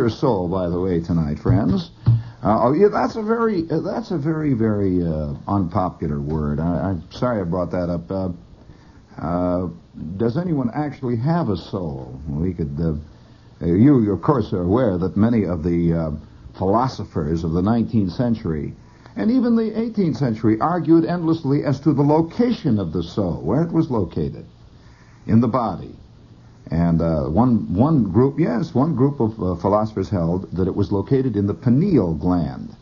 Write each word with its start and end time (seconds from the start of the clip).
your 0.00 0.08
soul, 0.08 0.48
by 0.48 0.66
the 0.66 0.80
way, 0.80 0.98
tonight, 0.98 1.38
friends? 1.38 1.90
Uh, 2.42 2.58
oh, 2.62 2.72
yeah, 2.72 2.88
that's 2.88 3.16
a 3.16 3.22
very, 3.22 3.68
uh, 3.70 3.80
that's 3.80 4.12
a 4.12 4.16
very, 4.16 4.54
very 4.54 5.06
uh, 5.06 5.34
unpopular 5.46 6.18
word. 6.18 6.58
I, 6.58 6.92
am 6.92 7.04
sorry 7.10 7.42
I 7.42 7.44
brought 7.44 7.70
that 7.72 7.90
up. 7.90 8.10
Uh, 8.10 8.30
uh, 9.18 9.68
does 10.16 10.38
anyone 10.38 10.70
actually 10.72 11.16
have 11.16 11.50
a 11.50 11.56
soul? 11.56 12.18
We 12.26 12.54
could. 12.54 12.80
Uh, 12.80 13.66
you, 13.66 14.10
of 14.10 14.22
course, 14.22 14.54
are 14.54 14.62
aware 14.62 14.96
that 14.96 15.18
many 15.18 15.44
of 15.44 15.62
the 15.62 16.18
philosophers 16.56 17.44
of 17.44 17.52
the 17.52 17.60
19th 17.60 18.12
century 18.12 18.74
and 19.16 19.30
even 19.30 19.54
the 19.54 19.70
18th 19.72 20.16
century 20.16 20.58
argued 20.60 21.04
endlessly 21.04 21.62
as 21.64 21.78
to 21.80 21.92
the 21.92 22.02
location 22.02 22.78
of 22.78 22.94
the 22.94 23.02
soul, 23.02 23.42
where 23.42 23.60
it 23.60 23.70
was 23.70 23.90
located 23.90 24.46
in 25.26 25.40
the 25.40 25.48
body. 25.48 25.94
And 26.70 27.02
uh, 27.02 27.24
one 27.24 27.74
one 27.74 28.04
group, 28.12 28.38
yes, 28.38 28.74
one 28.74 28.94
group 28.94 29.18
of 29.20 29.32
uh, 29.42 29.56
philosophers 29.56 30.08
held 30.08 30.50
that 30.52 30.68
it 30.68 30.74
was 30.74 30.92
located 30.92 31.36
in 31.36 31.46
the 31.46 31.54
pineal 31.54 32.14
gland. 32.14 32.74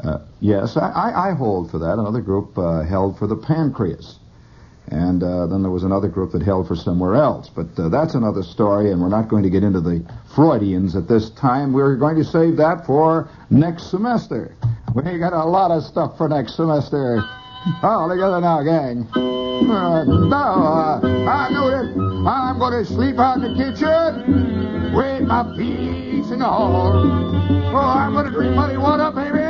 Uh, 0.00 0.18
yes, 0.40 0.76
I, 0.76 1.30
I, 1.30 1.34
hold 1.34 1.70
for 1.70 1.78
that. 1.78 1.98
Another 1.98 2.20
group 2.20 2.58
uh, 2.58 2.82
held 2.82 3.18
for 3.18 3.26
the 3.26 3.36
pancreas. 3.36 4.18
And 4.88 5.22
uh, 5.22 5.46
then 5.46 5.62
there 5.62 5.70
was 5.70 5.84
another 5.84 6.06
group 6.06 6.32
that 6.32 6.42
held 6.42 6.68
for 6.68 6.76
somewhere 6.76 7.14
else. 7.14 7.48
But 7.48 7.66
uh, 7.78 7.88
that's 7.88 8.14
another 8.14 8.42
story, 8.42 8.92
and 8.92 9.00
we're 9.00 9.08
not 9.08 9.28
going 9.28 9.42
to 9.42 9.50
get 9.50 9.64
into 9.64 9.80
the 9.80 10.04
Freudians 10.34 10.94
at 10.94 11.08
this 11.08 11.30
time. 11.30 11.72
We're 11.72 11.96
going 11.96 12.16
to 12.16 12.24
save 12.24 12.56
that 12.58 12.86
for 12.86 13.28
next 13.50 13.90
semester. 13.90 14.54
We 14.94 15.18
got 15.18 15.32
a 15.32 15.44
lot 15.44 15.70
of 15.70 15.82
stuff 15.82 16.16
for 16.16 16.28
next 16.28 16.56
semester. 16.56 17.24
All 17.82 18.08
together 18.08 18.40
now, 18.40 18.62
gang. 18.62 19.45
Now, 19.62 21.00
uh, 21.00 21.00
I 21.28 21.48
know 21.50 21.70
that 21.70 22.28
I'm 22.28 22.58
going 22.58 22.84
to 22.84 22.92
sleep 22.92 23.18
out 23.18 23.38
in 23.38 23.42
the 23.42 23.54
kitchen 23.56 24.92
with 24.94 25.22
my 25.22 25.44
feet 25.56 26.30
in 26.30 26.38
the 26.40 26.44
hall. 26.44 26.92
Oh, 27.72 27.76
I'm 27.76 28.12
going 28.12 28.26
to 28.26 28.32
drink 28.32 28.54
muddy 28.54 28.76
water, 28.76 29.10
baby, 29.10 29.40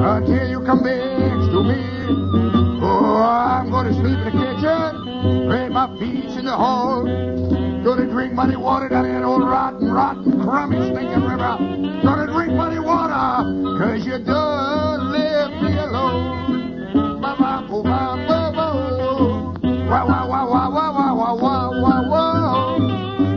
until 0.00 0.48
you 0.48 0.60
come 0.64 0.82
back 0.82 1.38
to 1.52 1.62
me. 1.62 1.82
Oh, 2.82 3.22
I'm 3.22 3.70
going 3.70 3.86
to 3.88 3.94
sleep 3.94 4.18
in 4.18 4.24
the 4.24 4.30
kitchen 4.32 5.48
with 5.48 5.70
my 5.70 5.86
feet 5.98 6.38
in 6.38 6.44
the 6.46 6.56
hall. 6.56 7.04
Gonna 7.84 8.06
drink 8.06 8.32
muddy 8.32 8.56
water 8.56 8.88
down 8.88 9.04
that 9.04 9.24
old 9.24 9.42
rotten, 9.42 9.90
rotten, 9.90 10.40
crummy, 10.40 10.76
stinking 10.76 11.24
river. 11.24 11.58
Gonna 12.02 12.32
drink 12.32 12.52
muddy 12.52 12.78
water, 12.78 13.42
cause 13.78 14.06
you 14.06 14.18
done 14.24 15.01
Wah 19.92 20.06
wah 20.08 20.24
wah 20.24 20.44
wah 20.48 20.68
wah 20.72 20.90
wah 20.96 21.12
wah 21.12 21.34
wah 21.36 21.68
wah 21.68 22.00
wah. 22.08 22.80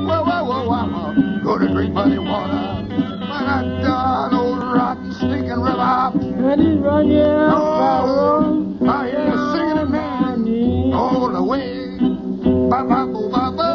Wah 0.07 0.21
wah 0.23 0.41
wah 0.47 0.63
wah 0.63 0.85
wah. 0.88 1.11
Gonna 1.43 1.67
drink 1.67 1.93
muddy 1.93 2.17
water. 2.17 2.88
By 3.27 3.43
that 3.43 3.83
darn 3.83 4.33
old 4.33 4.63
rotten, 4.63 5.11
stinking 5.11 5.59
river. 5.59 6.16
And 6.16 6.61
he's 6.61 6.79
running 6.79 7.19
out. 7.19 7.59
Oh, 7.59 8.88
I 8.88 9.09
am 9.09 9.38
singing 9.51 9.83
it, 9.83 9.89
man, 9.89 10.93
all 10.93 11.27
the 11.27 11.43
way. 11.43 11.99
Ba 12.72 12.87
ba 12.87 13.03
boo 13.03 13.27
ba 13.27 13.51
ba. 13.51 13.69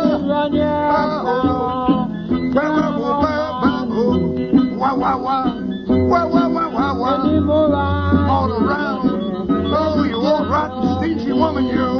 Wah 4.81 4.95
wah 4.97 5.17
wah. 5.21 5.53
Wah 5.85 6.27
wah 6.33 6.49
wah 6.49 6.69
wah 6.73 6.93
wah. 6.97 7.29
All 8.31 8.51
around. 8.57 9.05
Oh, 9.69 10.03
you 10.03 10.17
old 10.17 10.49
rotten, 10.49 10.97
stingy 10.97 11.33
woman, 11.35 11.67
you. 11.67 11.77
Ba 11.77 11.77
ba 11.77 11.77
Ba 11.77 11.77
ba. 11.77 11.85
Ba 11.85 11.85
ba 11.85 11.85
ba 11.85 12.00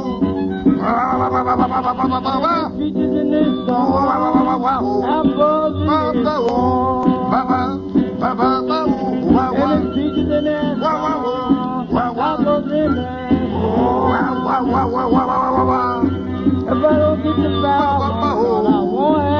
If 16.71 16.77
I 16.77 16.97
don't 16.97 17.23
get 17.23 17.35
the 17.35 17.49
foul, 17.61 18.01
I 18.01 18.83
won't 18.83 19.30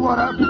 what 0.00 0.18
up? 0.18 0.49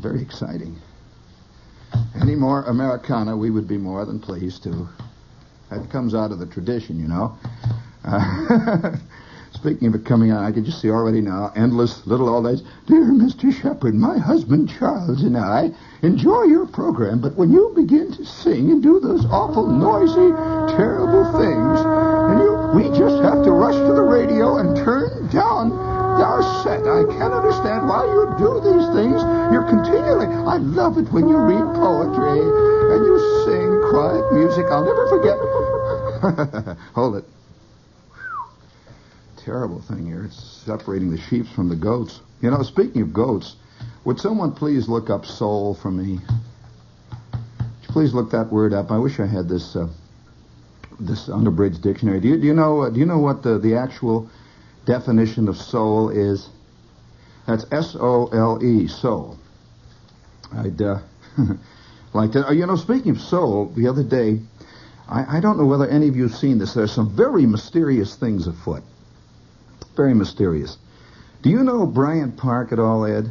Very 0.00 0.22
exciting. 0.22 0.76
Any 2.20 2.34
more 2.34 2.64
Americana, 2.64 3.36
we 3.36 3.50
would 3.50 3.68
be 3.68 3.78
more 3.78 4.04
than 4.04 4.18
pleased 4.18 4.64
to. 4.64 4.88
That 5.70 5.88
comes 5.88 6.12
out 6.12 6.32
of 6.32 6.40
the 6.40 6.46
tradition, 6.46 6.98
you 6.98 7.06
know. 7.06 7.38
Uh, 8.02 8.96
speaking 9.52 9.86
of 9.86 9.94
it 9.94 10.04
coming 10.04 10.32
out, 10.32 10.42
I 10.42 10.50
can 10.50 10.64
just 10.64 10.80
see 10.80 10.90
already 10.90 11.20
now 11.20 11.52
endless 11.54 12.06
little 12.08 12.28
old 12.28 12.48
age. 12.48 12.58
Dear 12.86 13.04
Mr. 13.04 13.52
Shepherd, 13.52 13.94
my 13.94 14.18
husband 14.18 14.68
Charles 14.76 15.22
and 15.22 15.36
I 15.36 15.70
enjoy 16.02 16.44
your 16.44 16.66
program, 16.66 17.20
but 17.20 17.36
when 17.36 17.52
you 17.52 17.72
begin 17.76 18.10
to 18.16 18.24
sing 18.24 18.70
and 18.70 18.82
do 18.82 18.98
those 18.98 19.24
awful, 19.26 19.68
noisy, 19.68 20.34
terrible 20.74 21.24
things, 21.38 21.80
and 21.86 22.40
you, 22.40 22.70
we 22.74 22.98
just 22.98 23.22
have 23.22 23.44
to 23.44 23.52
rush 23.52 23.76
to 23.76 23.92
the 23.94 24.02
radio 24.02 24.56
and 24.58 24.76
turn 24.76 25.28
down 25.28 25.89
our 26.20 26.42
set. 26.62 26.86
I 26.86 27.04
can't 27.16 27.32
understand 27.32 27.88
why 27.88 28.04
you 28.04 28.34
do 28.38 28.60
these 28.60 28.86
things. 28.94 29.20
You're 29.52 29.68
continually. 29.68 30.26
I 30.26 30.56
love 30.56 30.98
it 30.98 31.10
when 31.12 31.28
you 31.28 31.36
read 31.36 31.64
poetry 31.74 32.40
and 32.40 33.00
you 33.04 33.16
sing 33.44 33.68
quiet 33.90 34.32
music. 34.32 34.66
I'll 34.70 34.84
never 34.84 35.06
forget. 35.08 35.38
Hold 36.94 37.16
it. 37.16 37.24
Terrible 39.44 39.80
thing 39.80 40.06
here. 40.06 40.24
It's 40.24 40.62
separating 40.64 41.10
the 41.10 41.18
sheep 41.18 41.46
from 41.46 41.68
the 41.68 41.76
goats. 41.76 42.20
You 42.42 42.50
know, 42.50 42.62
speaking 42.62 43.02
of 43.02 43.12
goats, 43.12 43.56
would 44.04 44.20
someone 44.20 44.52
please 44.52 44.88
look 44.88 45.10
up 45.10 45.24
soul 45.24 45.74
for 45.74 45.90
me? 45.90 46.20
Please 47.88 48.14
look 48.14 48.30
that 48.30 48.52
word 48.52 48.72
up? 48.72 48.90
I 48.90 48.98
wish 48.98 49.18
I 49.18 49.26
had 49.26 49.48
this 49.48 49.74
uh, 49.74 49.88
this 51.00 51.28
Unabridged 51.28 51.82
Dictionary. 51.82 52.20
Do 52.20 52.28
you, 52.28 52.38
do 52.38 52.46
you 52.46 52.54
know 52.54 52.82
uh, 52.82 52.90
do 52.90 53.00
you 53.00 53.06
know 53.06 53.18
what 53.18 53.42
the, 53.42 53.58
the 53.58 53.74
actual 53.74 54.30
definition 54.90 55.48
of 55.48 55.56
soul 55.56 56.10
is? 56.10 56.48
That's 57.46 57.64
S 57.70 57.96
O 57.98 58.26
L 58.26 58.62
E, 58.62 58.88
soul. 58.88 59.38
I'd 60.52 60.82
uh, 60.82 60.98
like 62.12 62.32
to. 62.32 62.48
Uh, 62.48 62.52
you 62.52 62.66
know, 62.66 62.76
speaking 62.76 63.12
of 63.12 63.20
soul, 63.20 63.72
the 63.76 63.86
other 63.86 64.02
day, 64.02 64.40
I, 65.08 65.38
I 65.38 65.40
don't 65.40 65.58
know 65.58 65.66
whether 65.66 65.86
any 65.88 66.08
of 66.08 66.16
you 66.16 66.24
have 66.24 66.34
seen 66.34 66.58
this. 66.58 66.74
There's 66.74 66.92
some 66.92 67.14
very 67.16 67.46
mysterious 67.46 68.16
things 68.16 68.48
afoot. 68.48 68.82
Very 69.96 70.14
mysterious. 70.14 70.76
Do 71.42 71.50
you 71.50 71.62
know 71.62 71.86
Bryant 71.86 72.36
Park 72.36 72.72
at 72.72 72.78
all, 72.78 73.06
Ed? 73.06 73.30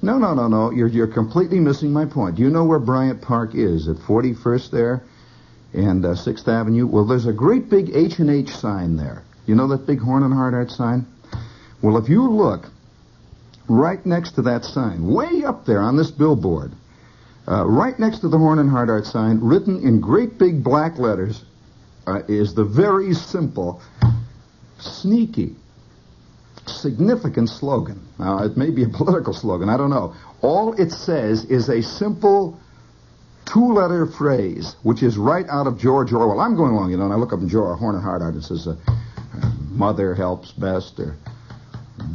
No, 0.00 0.16
no, 0.16 0.32
no, 0.32 0.46
no. 0.46 0.70
You're 0.70 0.88
you're 0.88 1.12
completely 1.12 1.58
missing 1.58 1.92
my 1.92 2.04
point. 2.04 2.36
Do 2.36 2.42
you 2.42 2.50
know 2.50 2.64
where 2.64 2.78
Bryant 2.78 3.20
Park 3.20 3.54
is? 3.54 3.88
At 3.88 3.96
41st 3.96 4.70
there, 4.70 5.02
and 5.72 6.04
uh, 6.04 6.10
6th 6.10 6.46
Avenue. 6.46 6.86
Well, 6.86 7.04
there's 7.04 7.26
a 7.26 7.32
great 7.32 7.68
big 7.68 7.90
H 7.94 8.20
and 8.20 8.30
H 8.30 8.50
sign 8.56 8.96
there. 8.96 9.24
You 9.48 9.54
know 9.54 9.66
that 9.68 9.86
big 9.86 9.98
Horn 9.98 10.24
and 10.24 10.34
Hardart 10.34 10.70
sign? 10.70 11.06
Well, 11.80 11.96
if 11.96 12.10
you 12.10 12.30
look 12.30 12.66
right 13.66 14.04
next 14.04 14.32
to 14.32 14.42
that 14.42 14.62
sign, 14.62 15.06
way 15.06 15.42
up 15.42 15.64
there 15.64 15.80
on 15.80 15.96
this 15.96 16.10
billboard, 16.10 16.72
uh, 17.50 17.66
right 17.66 17.98
next 17.98 18.18
to 18.18 18.28
the 18.28 18.36
Horn 18.36 18.58
and 18.58 18.68
Hardart 18.68 19.06
sign, 19.06 19.40
written 19.40 19.82
in 19.82 20.02
great 20.02 20.38
big 20.38 20.62
black 20.62 20.98
letters, 20.98 21.42
uh, 22.06 22.20
is 22.28 22.54
the 22.54 22.64
very 22.64 23.14
simple, 23.14 23.80
sneaky, 24.78 25.56
significant 26.66 27.48
slogan. 27.48 28.06
Now, 28.18 28.44
it 28.44 28.58
may 28.58 28.68
be 28.68 28.84
a 28.84 28.88
political 28.98 29.32
slogan, 29.32 29.70
I 29.70 29.78
don't 29.78 29.90
know. 29.90 30.14
All 30.42 30.74
it 30.74 30.92
says 30.92 31.46
is 31.46 31.70
a 31.70 31.82
simple 31.82 32.60
two-letter 33.46 34.04
phrase, 34.04 34.76
which 34.82 35.02
is 35.02 35.16
right 35.16 35.46
out 35.48 35.66
of 35.66 35.78
George 35.78 36.12
Orwell. 36.12 36.38
I'm 36.38 36.54
going 36.54 36.72
along, 36.72 36.90
you 36.90 36.98
know, 36.98 37.04
and 37.04 37.14
I 37.14 37.16
look 37.16 37.32
up 37.32 37.40
in 37.40 37.48
George 37.48 37.78
Horn 37.78 37.94
and 37.94 38.04
Hardart. 38.04 38.36
It 38.36 38.42
says, 38.42 38.66
uh, 38.66 38.76
"Mother 39.78 40.14
helps 40.14 40.52
best," 40.52 41.00
or 41.00 41.16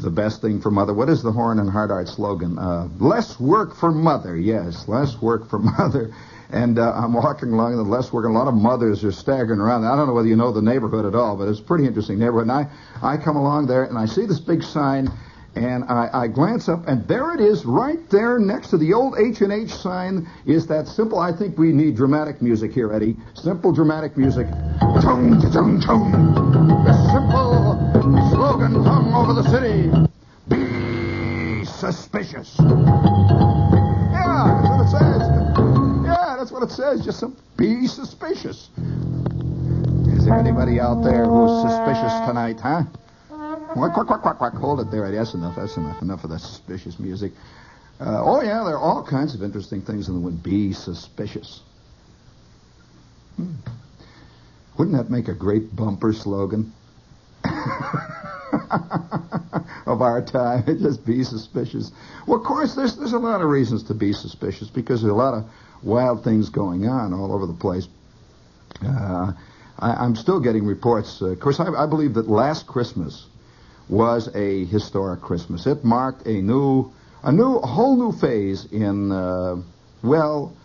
"The 0.02 0.12
best 0.12 0.42
thing 0.42 0.62
for 0.62 0.70
mother." 0.70 0.94
What 0.94 1.10
is 1.10 1.24
the 1.24 1.32
Horn 1.32 1.60
and 1.60 1.70
Hardart 1.70 2.08
slogan? 2.08 2.60
Uh, 2.60 2.90
less 3.00 3.40
work 3.40 3.76
for 3.76 3.92
mother. 3.92 4.38
Yes, 4.38 4.88
less 4.88 5.22
work 5.22 5.50
for 5.50 5.60
mother. 5.80 6.14
And 6.52 6.78
uh, 6.78 6.92
I'm 6.94 7.14
walking 7.14 7.52
along 7.52 7.78
the 7.78 7.82
less 7.82 8.14
work, 8.14 8.26
a 8.26 8.30
lot 8.30 8.48
of 8.48 8.54
mothers 8.54 9.04
are 9.04 9.12
staggering 9.12 9.60
around. 9.60 9.86
I 9.86 9.96
don't 9.96 10.06
know 10.06 10.14
whether 10.14 10.28
you 10.28 10.36
know 10.36 10.52
the 10.52 10.62
neighborhood 10.62 11.06
at 11.06 11.16
all, 11.16 11.36
but 11.36 11.48
it's 11.48 11.60
a 11.60 11.64
pretty 11.64 11.88
interesting 11.88 12.20
neighborhood. 12.20 12.44
And 12.44 12.52
I, 12.52 12.68
I 13.02 13.18
come 13.18 13.38
along 13.38 13.66
there, 13.66 13.86
and 13.86 13.98
I 13.98 14.06
see 14.06 14.28
this 14.28 14.40
big 14.40 14.62
sign 14.62 15.10
and 15.56 15.84
I, 15.84 16.10
I, 16.14 16.28
glance 16.28 16.68
up, 16.68 16.88
and 16.88 17.08
there 17.08 17.34
it 17.34 17.40
is, 17.40 17.64
right 17.66 18.00
there 18.10 18.40
next 18.40 18.70
to 18.70 18.78
the 18.78 18.94
old 18.94 19.20
H 19.20 19.42
and 19.42 19.54
H 19.54 19.74
sign. 19.74 20.28
Is 20.46 20.66
that 20.68 20.88
simple? 20.88 21.20
I 21.20 21.32
think 21.32 21.58
we 21.58 21.72
need 21.72 21.96
dramatic 21.96 22.42
music 22.42 22.74
here, 22.74 22.92
Eddie. 22.92 23.16
Simple 23.36 23.72
dramatic 23.72 24.18
music. 24.18 24.48
City. 29.54 29.92
Be 30.48 31.64
suspicious. 31.64 32.56
Yeah, 32.60 32.88
that's 34.64 34.72
what 34.72 34.82
it 34.82 34.90
says. 34.90 35.22
Yeah, 36.04 36.36
that's 36.40 36.52
what 36.52 36.64
it 36.64 36.72
says. 36.72 37.06
Just 37.06 37.20
some, 37.20 37.38
be 37.56 37.86
suspicious. 37.86 38.70
Is 40.08 40.26
there 40.26 40.40
anybody 40.40 40.80
out 40.80 41.04
there 41.04 41.26
who's 41.26 41.62
suspicious 41.62 42.14
tonight, 42.26 42.60
huh? 42.60 42.82
Quack, 43.30 43.94
quack, 43.94 44.08
quack, 44.08 44.22
quack, 44.24 44.38
quack. 44.40 44.54
Hold 44.54 44.80
it 44.80 44.90
there. 44.90 45.12
That's 45.12 45.36
enough. 45.36 45.56
That's 45.56 45.78
enough. 45.78 46.02
Enough 46.02 46.24
of 46.24 46.32
that 46.32 46.40
suspicious 46.40 46.98
music. 46.98 47.32
Uh, 48.00 48.24
oh, 48.24 48.42
yeah, 48.42 48.64
there 48.64 48.74
are 48.74 48.82
all 48.82 49.04
kinds 49.04 49.36
of 49.36 49.44
interesting 49.44 49.84
things 49.84 50.08
in 50.08 50.16
the 50.16 50.20
word 50.20 50.42
be 50.42 50.74
suspicious. 50.74 51.62
Hmm. 53.36 53.54
Wouldn't 54.80 54.98
that 54.98 55.12
make 55.12 55.28
a 55.28 55.36
great 55.36 55.76
bumper 55.76 56.12
slogan? 56.12 56.74
of 59.86 60.02
our 60.02 60.22
time. 60.22 60.66
Just 60.82 61.06
be 61.06 61.24
suspicious. 61.24 61.92
Well, 62.28 62.40
of 62.40 62.46
course, 62.46 62.76
there's, 62.76 62.96
there's 62.98 63.14
a 63.14 63.20
lot 63.20 63.42
of 63.42 63.50
reasons 63.50 63.84
to 63.84 63.94
be 63.94 64.14
suspicious 64.14 64.70
because 64.70 65.02
there's 65.02 65.12
a 65.12 65.16
lot 65.16 65.34
of 65.34 65.46
wild 65.84 66.24
things 66.24 66.50
going 66.50 66.88
on 66.88 67.14
all 67.14 67.34
over 67.34 67.46
the 67.46 67.54
place. 67.54 67.88
Uh, 68.84 69.34
I, 69.80 70.06
am 70.06 70.16
still 70.16 70.40
getting 70.40 70.66
reports. 70.66 71.22
Uh, 71.22 71.28
of 71.28 71.40
course, 71.40 71.60
I, 71.60 71.68
I 71.68 71.86
believe 71.86 72.16
that 72.16 72.28
last 72.28 72.68
Christmas, 72.68 73.28
was 73.90 74.34
a 74.36 74.66
historic 74.66 75.22
Christmas. 75.22 75.68
It 75.68 75.84
marked 75.84 76.26
a 76.26 76.42
new, 76.42 76.92
a 77.24 77.32
new, 77.32 77.58
a 77.58 77.68
whole 77.68 77.98
new 77.98 78.18
phase 78.18 78.66
in, 78.72 79.12
uh, 79.12 79.58
well, 80.02 80.56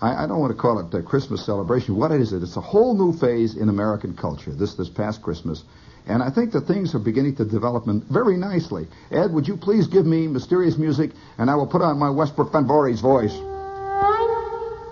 I, 0.00 0.24
I, 0.24 0.26
don't 0.26 0.40
want 0.40 0.52
to 0.52 0.58
call 0.58 0.78
it 0.78 0.94
a 0.94 1.02
Christmas 1.02 1.44
celebration. 1.44 1.96
What 1.96 2.12
is 2.12 2.32
it? 2.32 2.42
It's 2.42 2.56
a 2.56 2.60
whole 2.60 2.94
new 2.94 3.12
phase 3.18 3.56
in 3.56 3.68
American 3.68 4.16
culture. 4.16 4.52
This 4.52 4.74
this 4.74 4.88
past 4.88 5.20
Christmas, 5.20 5.64
and 6.06 6.22
I 6.22 6.30
think 6.30 6.52
that 6.52 6.62
things 6.62 6.94
are 6.94 6.98
beginning 6.98 7.36
to 7.36 7.44
develop 7.44 7.84
very 7.86 8.36
nicely. 8.36 8.88
Ed, 9.10 9.32
would 9.32 9.46
you 9.46 9.56
please 9.56 9.86
give 9.86 10.06
me 10.06 10.26
mysterious 10.26 10.76
music, 10.76 11.12
and 11.38 11.50
I 11.50 11.54
will 11.54 11.66
put 11.66 11.82
on 11.82 11.98
my 11.98 12.10
Westbrook 12.10 12.52
Van 12.52 12.66
Voorhis 12.66 13.00
voice. 13.00 13.34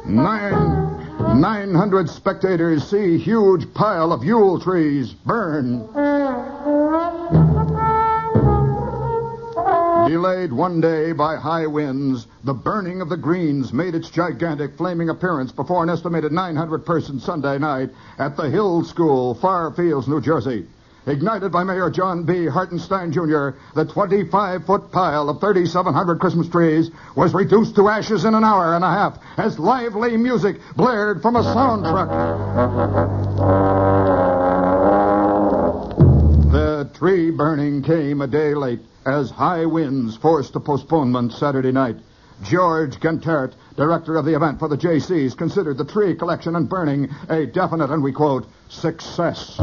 Nine, 0.06 1.40
900 1.40 2.08
spectators 2.08 2.88
see 2.88 3.18
huge 3.18 3.72
pile 3.74 4.12
of 4.12 4.24
Yule 4.24 4.58
trees 4.60 5.12
burn. 5.12 5.86
Delayed 10.08 10.52
one 10.52 10.80
day 10.80 11.12
by 11.12 11.36
high 11.36 11.66
winds, 11.66 12.26
the 12.44 12.54
burning 12.54 13.02
of 13.02 13.10
the 13.10 13.16
greens 13.16 13.74
made 13.74 13.94
its 13.94 14.08
gigantic 14.08 14.78
flaming 14.78 15.10
appearance 15.10 15.52
before 15.52 15.82
an 15.82 15.90
estimated 15.90 16.32
900 16.32 16.86
persons 16.86 17.22
Sunday 17.22 17.58
night 17.58 17.90
at 18.18 18.34
the 18.34 18.48
Hill 18.48 18.84
School, 18.84 19.34
Far 19.34 19.70
Fields, 19.72 20.08
New 20.08 20.22
Jersey. 20.22 20.66
Ignited 21.08 21.50
by 21.50 21.64
Mayor 21.64 21.88
John 21.88 22.24
B. 22.24 22.46
Hartenstein 22.46 23.10
Jr., 23.12 23.50
the 23.74 23.86
25 23.86 24.66
foot 24.66 24.92
pile 24.92 25.30
of 25.30 25.40
3,700 25.40 26.20
Christmas 26.20 26.50
trees 26.50 26.90
was 27.16 27.32
reduced 27.32 27.76
to 27.76 27.88
ashes 27.88 28.26
in 28.26 28.34
an 28.34 28.44
hour 28.44 28.74
and 28.74 28.84
a 28.84 28.90
half 28.90 29.18
as 29.38 29.58
lively 29.58 30.18
music 30.18 30.60
blared 30.76 31.22
from 31.22 31.36
a 31.36 31.42
sound 31.42 31.84
truck. 31.84 32.10
The 36.52 36.90
tree 36.98 37.30
burning 37.30 37.82
came 37.82 38.20
a 38.20 38.26
day 38.26 38.52
late 38.54 38.80
as 39.06 39.30
high 39.30 39.64
winds 39.64 40.14
forced 40.18 40.56
a 40.56 40.60
postponement 40.60 41.32
Saturday 41.32 41.72
night. 41.72 41.96
George 42.42 43.00
Gentert, 43.00 43.54
director 43.76 44.16
of 44.16 44.26
the 44.26 44.36
event 44.36 44.58
for 44.58 44.68
the 44.68 44.76
JCs, 44.76 45.38
considered 45.38 45.78
the 45.78 45.86
tree 45.86 46.14
collection 46.14 46.54
and 46.54 46.68
burning 46.68 47.08
a 47.30 47.46
definite, 47.46 47.90
and 47.90 48.02
we 48.02 48.12
quote, 48.12 48.46
success. 48.68 49.58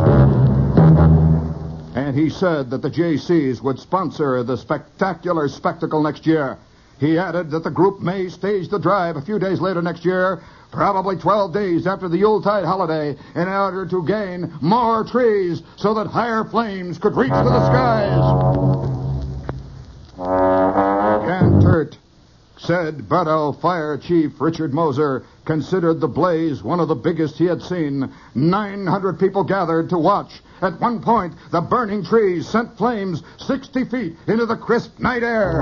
And 2.05 2.15
he 2.15 2.29
said 2.29 2.69
that 2.69 2.83
the 2.83 2.91
JCs 2.91 3.63
would 3.63 3.79
sponsor 3.79 4.43
the 4.43 4.57
spectacular 4.57 5.47
spectacle 5.47 6.03
next 6.03 6.27
year. 6.27 6.59
He 6.99 7.17
added 7.17 7.49
that 7.49 7.63
the 7.63 7.71
group 7.71 7.99
may 7.99 8.29
stage 8.29 8.69
the 8.69 8.77
drive 8.77 9.15
a 9.15 9.21
few 9.23 9.39
days 9.39 9.59
later 9.59 9.81
next 9.81 10.05
year, 10.05 10.43
probably 10.71 11.15
12 11.15 11.51
days 11.51 11.87
after 11.87 12.07
the 12.07 12.19
Yuletide 12.19 12.63
holiday, 12.63 13.17
in 13.33 13.47
order 13.47 13.87
to 13.87 14.05
gain 14.05 14.53
more 14.61 15.03
trees 15.03 15.63
so 15.77 15.95
that 15.95 16.05
higher 16.05 16.43
flames 16.43 16.99
could 16.99 17.17
reach 17.17 17.31
to 17.31 17.43
the 17.43 17.65
skies. 17.65 18.21
Gantert 21.25 21.97
said 22.59 22.99
Butto 23.09 23.59
Fire 23.59 23.97
Chief 23.97 24.39
Richard 24.39 24.75
Moser 24.75 25.25
considered 25.45 26.01
the 26.01 26.07
blaze 26.07 26.63
one 26.63 26.79
of 26.79 26.87
the 26.87 26.95
biggest 26.95 27.37
he 27.37 27.45
had 27.45 27.61
seen. 27.61 28.11
900 28.33 29.19
people 29.19 29.43
gathered 29.43 29.89
to 29.89 29.97
watch. 29.97 30.41
At 30.61 30.79
one 30.79 31.01
point, 31.01 31.33
the 31.51 31.61
burning 31.61 32.03
trees 32.03 32.47
sent 32.47 32.77
flames 32.77 33.21
60 33.37 33.85
feet 33.85 34.17
into 34.27 34.45
the 34.45 34.57
crisp 34.57 34.99
night 34.99 35.23
air. 35.23 35.61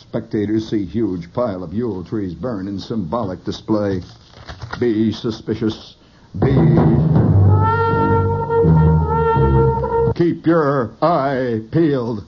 Spectators 0.00 0.68
see 0.68 0.84
huge 0.84 1.32
pile 1.32 1.62
of 1.62 1.72
Yule 1.72 2.04
trees 2.04 2.34
burn 2.34 2.68
in 2.68 2.78
symbolic 2.78 3.44
display. 3.44 4.00
Be 4.80 5.12
suspicious. 5.12 5.96
Be. 6.38 6.54
Keep 10.14 10.46
your 10.46 10.92
eye 11.00 11.60
peeled. 11.70 12.24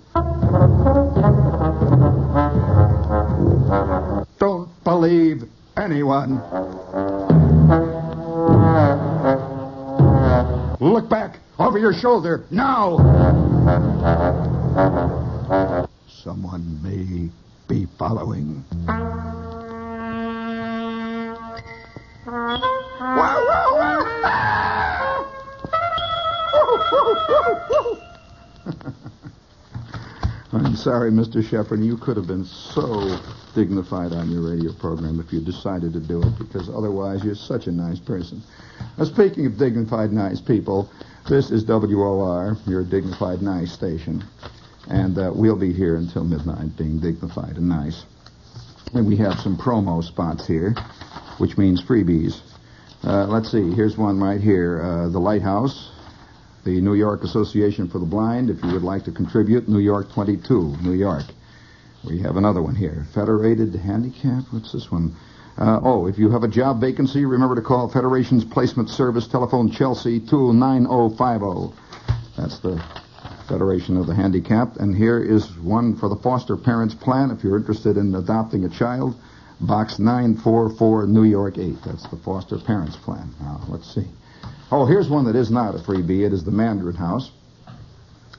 Don't 4.38 4.84
believe 4.84 5.44
anyone. 5.76 6.40
Look 10.80 11.10
back 11.10 11.38
over 11.58 11.78
your 11.78 11.92
shoulder 11.92 12.44
now. 12.50 12.96
Someone 16.08 16.80
may 16.82 17.30
be 17.70 17.86
following. 17.96 18.64
I'm 30.52 30.74
sorry, 30.74 31.12
Mr. 31.12 31.48
Shepherd. 31.48 31.78
You 31.78 31.96
could 31.96 32.16
have 32.16 32.26
been 32.26 32.44
so 32.44 33.16
dignified 33.54 34.12
on 34.12 34.28
your 34.32 34.50
radio 34.50 34.72
program 34.72 35.20
if 35.20 35.32
you 35.32 35.40
decided 35.40 35.92
to 35.92 36.00
do 36.00 36.20
it, 36.20 36.38
because 36.40 36.68
otherwise 36.68 37.22
you're 37.22 37.36
such 37.36 37.68
a 37.68 37.72
nice 37.72 38.00
person. 38.00 38.42
Now, 38.98 39.04
speaking 39.04 39.46
of 39.46 39.56
dignified, 39.56 40.12
nice 40.12 40.40
people, 40.40 40.90
this 41.28 41.52
is 41.52 41.64
WOR, 41.64 42.56
your 42.66 42.82
dignified, 42.82 43.42
nice 43.42 43.70
station. 43.70 44.24
And 44.90 45.16
uh, 45.16 45.30
we'll 45.32 45.58
be 45.58 45.72
here 45.72 45.96
until 45.96 46.24
midnight 46.24 46.76
being 46.76 46.98
dignified 46.98 47.56
and 47.56 47.68
nice. 47.68 48.04
And 48.92 49.06
we 49.06 49.16
have 49.18 49.38
some 49.38 49.56
promo 49.56 50.02
spots 50.02 50.48
here, 50.48 50.74
which 51.38 51.56
means 51.56 51.80
freebies. 51.80 52.40
Uh, 53.04 53.26
let's 53.26 53.52
see, 53.52 53.70
here's 53.70 53.96
one 53.96 54.20
right 54.20 54.40
here. 54.40 54.82
Uh, 54.82 55.08
the 55.08 55.20
Lighthouse, 55.20 55.92
the 56.64 56.80
New 56.80 56.94
York 56.94 57.22
Association 57.22 57.88
for 57.88 58.00
the 58.00 58.04
Blind, 58.04 58.50
if 58.50 58.62
you 58.64 58.72
would 58.72 58.82
like 58.82 59.04
to 59.04 59.12
contribute, 59.12 59.68
New 59.68 59.78
York 59.78 60.12
22, 60.12 60.78
New 60.82 60.92
York. 60.92 61.24
We 62.04 62.20
have 62.22 62.36
another 62.36 62.60
one 62.60 62.74
here. 62.74 63.06
Federated 63.14 63.74
Handicap, 63.76 64.44
what's 64.50 64.72
this 64.72 64.90
one? 64.90 65.14
Uh, 65.56 65.78
oh, 65.84 66.06
if 66.08 66.18
you 66.18 66.30
have 66.30 66.42
a 66.42 66.48
job 66.48 66.80
vacancy, 66.80 67.24
remember 67.24 67.54
to 67.54 67.62
call 67.62 67.88
Federation's 67.88 68.44
Placement 68.44 68.88
Service, 68.88 69.28
telephone 69.28 69.70
Chelsea 69.70 70.18
29050. 70.18 71.76
That's 72.36 72.58
the 72.58 72.82
Federation 73.50 73.96
of 73.96 74.06
the 74.06 74.14
Handicapped. 74.14 74.76
And 74.76 74.94
here 74.94 75.20
is 75.20 75.50
one 75.58 75.96
for 75.96 76.08
the 76.08 76.14
foster 76.14 76.56
parents 76.56 76.94
plan 76.94 77.32
if 77.32 77.42
you're 77.42 77.56
interested 77.56 77.96
in 77.96 78.14
adopting 78.14 78.64
a 78.64 78.68
child. 78.68 79.16
Box 79.60 79.98
944, 79.98 81.08
New 81.08 81.24
York 81.24 81.58
8. 81.58 81.82
That's 81.84 82.06
the 82.08 82.16
foster 82.16 82.58
parents 82.58 82.96
plan. 82.96 83.28
Now, 83.40 83.60
let's 83.68 83.92
see. 83.92 84.06
Oh, 84.70 84.86
here's 84.86 85.10
one 85.10 85.24
that 85.24 85.34
is 85.34 85.50
not 85.50 85.74
a 85.74 85.78
freebie. 85.78 86.24
It 86.24 86.32
is 86.32 86.44
the 86.44 86.52
Mandarin 86.52 86.94
House. 86.94 87.32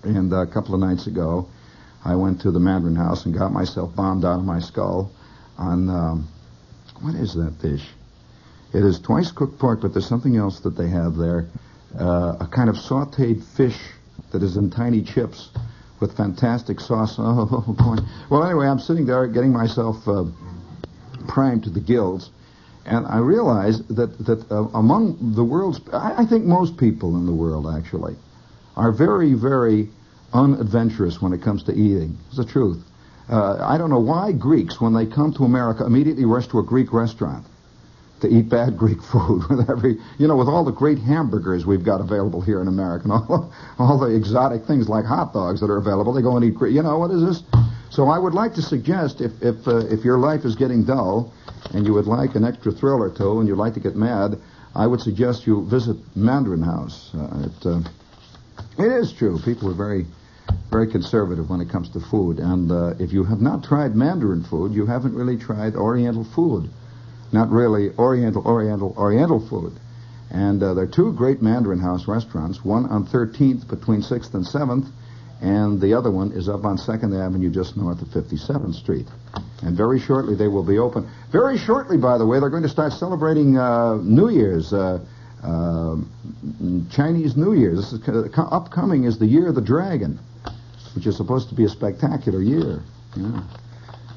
And 0.03 0.31
a 0.31 0.47
couple 0.47 0.73
of 0.73 0.79
nights 0.79 1.07
ago, 1.07 1.49
I 2.05 2.15
went 2.15 2.39
to 2.41 2.51
the 2.51 2.59
Mandarin 2.61 2.95
House 2.95 3.25
and 3.25 3.37
got 3.37 3.51
myself 3.51 3.93
bombed 3.93 4.23
out 4.23 4.39
of 4.39 4.45
my 4.45 4.59
skull 4.59 5.11
on, 5.57 5.89
um, 5.89 6.27
what 7.01 7.15
is 7.15 7.33
that 7.33 7.59
dish? 7.61 7.85
It 8.73 8.85
is 8.85 8.97
twice 8.97 9.29
cooked 9.31 9.59
pork, 9.59 9.81
but 9.81 9.91
there's 9.91 10.07
something 10.07 10.37
else 10.37 10.61
that 10.61 10.77
they 10.77 10.87
have 10.87 11.17
there. 11.17 11.47
Uh, 11.99 12.37
a 12.39 12.47
kind 12.49 12.69
of 12.69 12.77
sauteed 12.77 13.43
fish 13.43 13.77
that 14.31 14.43
is 14.43 14.57
in 14.57 14.69
tiny 14.69 15.01
chips 15.01 15.49
with 15.99 16.15
fantastic 16.17 16.79
sauce. 16.79 17.15
Oh, 17.19 17.75
boy. 17.77 17.97
Well, 18.29 18.43
anyway, 18.43 18.67
I'm 18.67 18.79
sitting 18.79 19.05
there 19.05 19.27
getting 19.27 19.53
myself 19.53 20.07
uh, 20.07 20.25
primed 21.27 21.63
to 21.63 21.69
the 21.69 21.79
gills, 21.79 22.31
and 22.85 23.05
I 23.05 23.19
realize 23.19 23.81
that, 23.89 24.17
that 24.25 24.51
uh, 24.51 24.67
among 24.73 25.33
the 25.35 25.43
world's, 25.43 25.79
I, 25.93 26.23
I 26.23 26.25
think 26.25 26.45
most 26.45 26.77
people 26.77 27.15
in 27.15 27.25
the 27.25 27.33
world, 27.33 27.67
actually, 27.67 28.15
are 28.75 28.91
very, 28.91 29.33
very 29.33 29.89
unadventurous 30.33 31.21
when 31.21 31.33
it 31.33 31.41
comes 31.41 31.63
to 31.63 31.73
eating. 31.73 32.17
It's 32.27 32.37
the 32.37 32.45
truth. 32.45 32.83
Uh, 33.29 33.57
I 33.61 33.77
don't 33.77 33.89
know 33.89 33.99
why 33.99 34.31
Greeks, 34.31 34.81
when 34.81 34.93
they 34.93 35.05
come 35.05 35.33
to 35.33 35.43
America, 35.43 35.85
immediately 35.85 36.25
rush 36.25 36.47
to 36.47 36.59
a 36.59 36.63
Greek 36.63 36.91
restaurant 36.91 37.45
to 38.21 38.27
eat 38.27 38.49
bad 38.49 38.77
Greek 38.77 39.01
food 39.11 39.43
with 39.49 39.69
every, 39.69 39.97
you 40.17 40.27
know, 40.27 40.35
with 40.35 40.47
all 40.47 40.63
the 40.63 40.71
great 40.71 40.99
hamburgers 40.99 41.65
we've 41.65 41.83
got 41.83 42.01
available 42.01 42.41
here 42.41 42.61
in 42.61 42.67
America, 42.67 43.03
and 43.03 43.11
all, 43.11 43.53
all 43.79 43.99
the 43.99 44.15
exotic 44.15 44.65
things 44.65 44.87
like 44.87 45.05
hot 45.05 45.33
dogs 45.33 45.59
that 45.59 45.69
are 45.69 45.77
available. 45.77 46.13
They 46.13 46.21
go 46.21 46.37
and 46.37 46.45
eat, 46.45 46.55
you 46.71 46.81
know, 46.81 46.97
what 46.97 47.11
is 47.11 47.21
this? 47.23 47.43
So 47.89 48.07
I 48.07 48.17
would 48.17 48.33
like 48.33 48.53
to 48.53 48.61
suggest 48.61 49.19
if 49.19 49.31
if 49.41 49.67
uh, 49.67 49.85
if 49.87 50.05
your 50.05 50.17
life 50.17 50.45
is 50.45 50.55
getting 50.55 50.85
dull, 50.85 51.33
and 51.73 51.85
you 51.85 51.93
would 51.93 52.07
like 52.07 52.35
an 52.35 52.45
extra 52.45 52.71
thrill 52.71 53.03
or 53.03 53.09
two, 53.09 53.39
and 53.39 53.49
you'd 53.49 53.57
like 53.57 53.73
to 53.73 53.81
get 53.81 53.95
mad, 53.95 54.39
I 54.73 54.87
would 54.87 55.01
suggest 55.01 55.45
you 55.45 55.65
visit 55.65 55.97
Mandarin 56.15 56.63
House. 56.63 57.11
Uh, 57.13 57.49
it 57.49 57.65
uh, 57.65 57.81
it 58.77 58.91
is 58.93 59.11
true. 59.11 59.39
People 59.43 59.69
are 59.69 59.75
very 59.75 60.05
very 60.69 60.89
conservative 60.89 61.49
when 61.49 61.59
it 61.59 61.69
comes 61.69 61.89
to 61.89 61.99
food, 61.99 62.39
and 62.39 62.71
uh, 62.71 62.93
if 62.97 63.11
you 63.11 63.25
have 63.25 63.41
not 63.41 63.63
tried 63.63 63.93
Mandarin 63.93 64.43
food, 64.43 64.71
you 64.71 64.85
haven't 64.85 65.13
really 65.13 65.37
tried 65.37 65.75
Oriental 65.75 66.23
food 66.23 66.69
not 67.31 67.49
really 67.49 67.91
Oriental, 67.97 68.45
Oriental, 68.45 68.93
Oriental 68.97 69.45
food. 69.47 69.73
And 70.29 70.63
uh, 70.63 70.73
there 70.73 70.85
are 70.85 70.87
two 70.87 71.11
great 71.13 71.41
Mandarin 71.41 71.79
House 71.79 72.07
restaurants, 72.07 72.63
one 72.63 72.85
on 72.85 73.05
13th 73.05 73.67
between 73.69 74.01
6th 74.01 74.33
and 74.33 74.45
7th, 74.45 74.89
and 75.41 75.81
the 75.81 75.93
other 75.93 76.11
one 76.11 76.31
is 76.31 76.47
up 76.47 76.63
on 76.63 76.77
2nd 76.77 77.19
Avenue 77.19 77.49
just 77.49 77.75
north 77.75 78.01
of 78.01 78.07
57th 78.09 78.75
Street. 78.75 79.07
And 79.63 79.75
very 79.75 79.99
shortly 79.99 80.35
they 80.35 80.47
will 80.47 80.63
be 80.63 80.77
open. 80.77 81.09
Very 81.31 81.57
shortly, 81.57 81.97
by 81.97 82.17
the 82.17 82.25
way, 82.25 82.39
they're 82.39 82.49
going 82.49 82.63
to 82.63 82.69
start 82.69 82.93
celebrating 82.93 83.57
uh, 83.57 83.95
New 83.95 84.29
Year's, 84.29 84.71
uh, 84.71 84.99
uh, 85.43 85.97
Chinese 86.91 87.35
New 87.35 87.53
Year's. 87.53 87.91
This 87.91 87.93
is, 87.93 88.29
upcoming 88.37 89.03
is 89.03 89.19
the 89.19 89.25
Year 89.25 89.49
of 89.49 89.55
the 89.55 89.61
Dragon, 89.61 90.19
which 90.95 91.07
is 91.07 91.17
supposed 91.17 91.49
to 91.49 91.55
be 91.55 91.65
a 91.65 91.69
spectacular 91.69 92.41
year. 92.41 92.83
Yeah. 93.17 93.43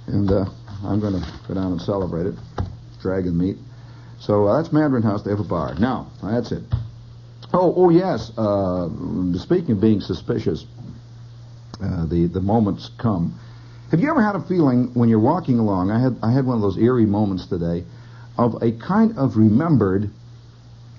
And 0.06 0.30
uh, 0.30 0.44
I'm 0.84 1.00
going 1.00 1.14
to 1.14 1.26
go 1.48 1.54
down 1.54 1.72
and 1.72 1.80
celebrate 1.80 2.26
it 2.26 2.34
dragon 3.04 3.36
meat. 3.36 3.58
So 4.18 4.48
uh, 4.48 4.56
that's 4.56 4.72
Mandarin 4.72 5.02
House. 5.02 5.22
They 5.22 5.30
have 5.30 5.38
a 5.38 5.44
bar. 5.44 5.74
Now, 5.74 6.10
that's 6.22 6.50
it. 6.50 6.62
Oh, 7.52 7.72
oh 7.76 7.90
yes. 7.90 8.32
Uh, 8.36 8.88
speaking 9.38 9.72
of 9.72 9.80
being 9.80 10.00
suspicious, 10.00 10.64
uh, 11.82 12.06
the 12.06 12.26
the 12.26 12.40
moments 12.40 12.90
come. 12.98 13.38
Have 13.90 14.00
you 14.00 14.10
ever 14.10 14.22
had 14.22 14.34
a 14.34 14.40
feeling 14.40 14.92
when 14.94 15.08
you're 15.10 15.20
walking 15.20 15.58
along? 15.58 15.90
I 15.90 16.00
had 16.00 16.16
I 16.22 16.32
had 16.32 16.46
one 16.46 16.56
of 16.56 16.62
those 16.62 16.78
eerie 16.78 17.06
moments 17.06 17.46
today, 17.46 17.84
of 18.38 18.62
a 18.62 18.72
kind 18.72 19.18
of 19.18 19.36
remembered 19.36 20.08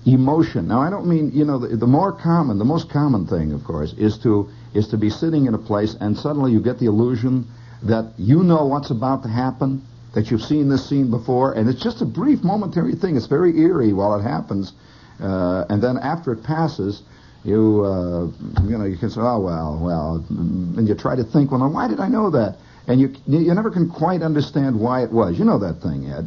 emotion. 0.06 0.68
Now, 0.68 0.80
I 0.80 0.88
don't 0.88 1.08
mean 1.08 1.32
you 1.34 1.44
know 1.44 1.58
the, 1.58 1.76
the 1.76 1.88
more 1.88 2.12
common, 2.12 2.58
the 2.58 2.64
most 2.64 2.88
common 2.88 3.26
thing, 3.26 3.52
of 3.52 3.64
course, 3.64 3.92
is 3.94 4.16
to 4.18 4.48
is 4.72 4.86
to 4.88 4.96
be 4.96 5.10
sitting 5.10 5.46
in 5.46 5.54
a 5.54 5.58
place 5.58 5.96
and 6.00 6.16
suddenly 6.16 6.52
you 6.52 6.60
get 6.60 6.78
the 6.78 6.86
illusion 6.86 7.48
that 7.82 8.12
you 8.16 8.44
know 8.44 8.64
what's 8.66 8.90
about 8.90 9.22
to 9.24 9.28
happen 9.28 9.82
that 10.16 10.30
you've 10.30 10.42
seen 10.42 10.70
this 10.70 10.88
scene 10.88 11.10
before, 11.10 11.52
and 11.52 11.68
it's 11.68 11.82
just 11.82 12.00
a 12.00 12.06
brief, 12.06 12.42
momentary 12.42 12.94
thing. 12.94 13.18
It's 13.18 13.26
very 13.26 13.54
eerie 13.60 13.92
while 13.92 14.18
it 14.18 14.22
happens, 14.22 14.72
uh, 15.20 15.66
and 15.68 15.82
then 15.82 15.98
after 15.98 16.32
it 16.32 16.42
passes, 16.42 17.02
you 17.44 17.84
uh, 17.84 18.24
you 18.64 18.78
know 18.78 18.86
you 18.86 18.96
can 18.96 19.10
say, 19.10 19.20
oh 19.20 19.40
well, 19.40 19.78
well, 19.78 20.24
and 20.30 20.88
you 20.88 20.94
try 20.94 21.16
to 21.16 21.22
think, 21.22 21.50
well, 21.50 21.60
now 21.60 21.68
why 21.68 21.86
did 21.86 22.00
I 22.00 22.08
know 22.08 22.30
that? 22.30 22.56
And 22.86 22.98
you 22.98 23.14
you 23.26 23.52
never 23.52 23.70
can 23.70 23.90
quite 23.90 24.22
understand 24.22 24.80
why 24.80 25.02
it 25.02 25.12
was. 25.12 25.38
You 25.38 25.44
know 25.44 25.58
that 25.58 25.82
thing, 25.82 26.10
Ed. 26.10 26.26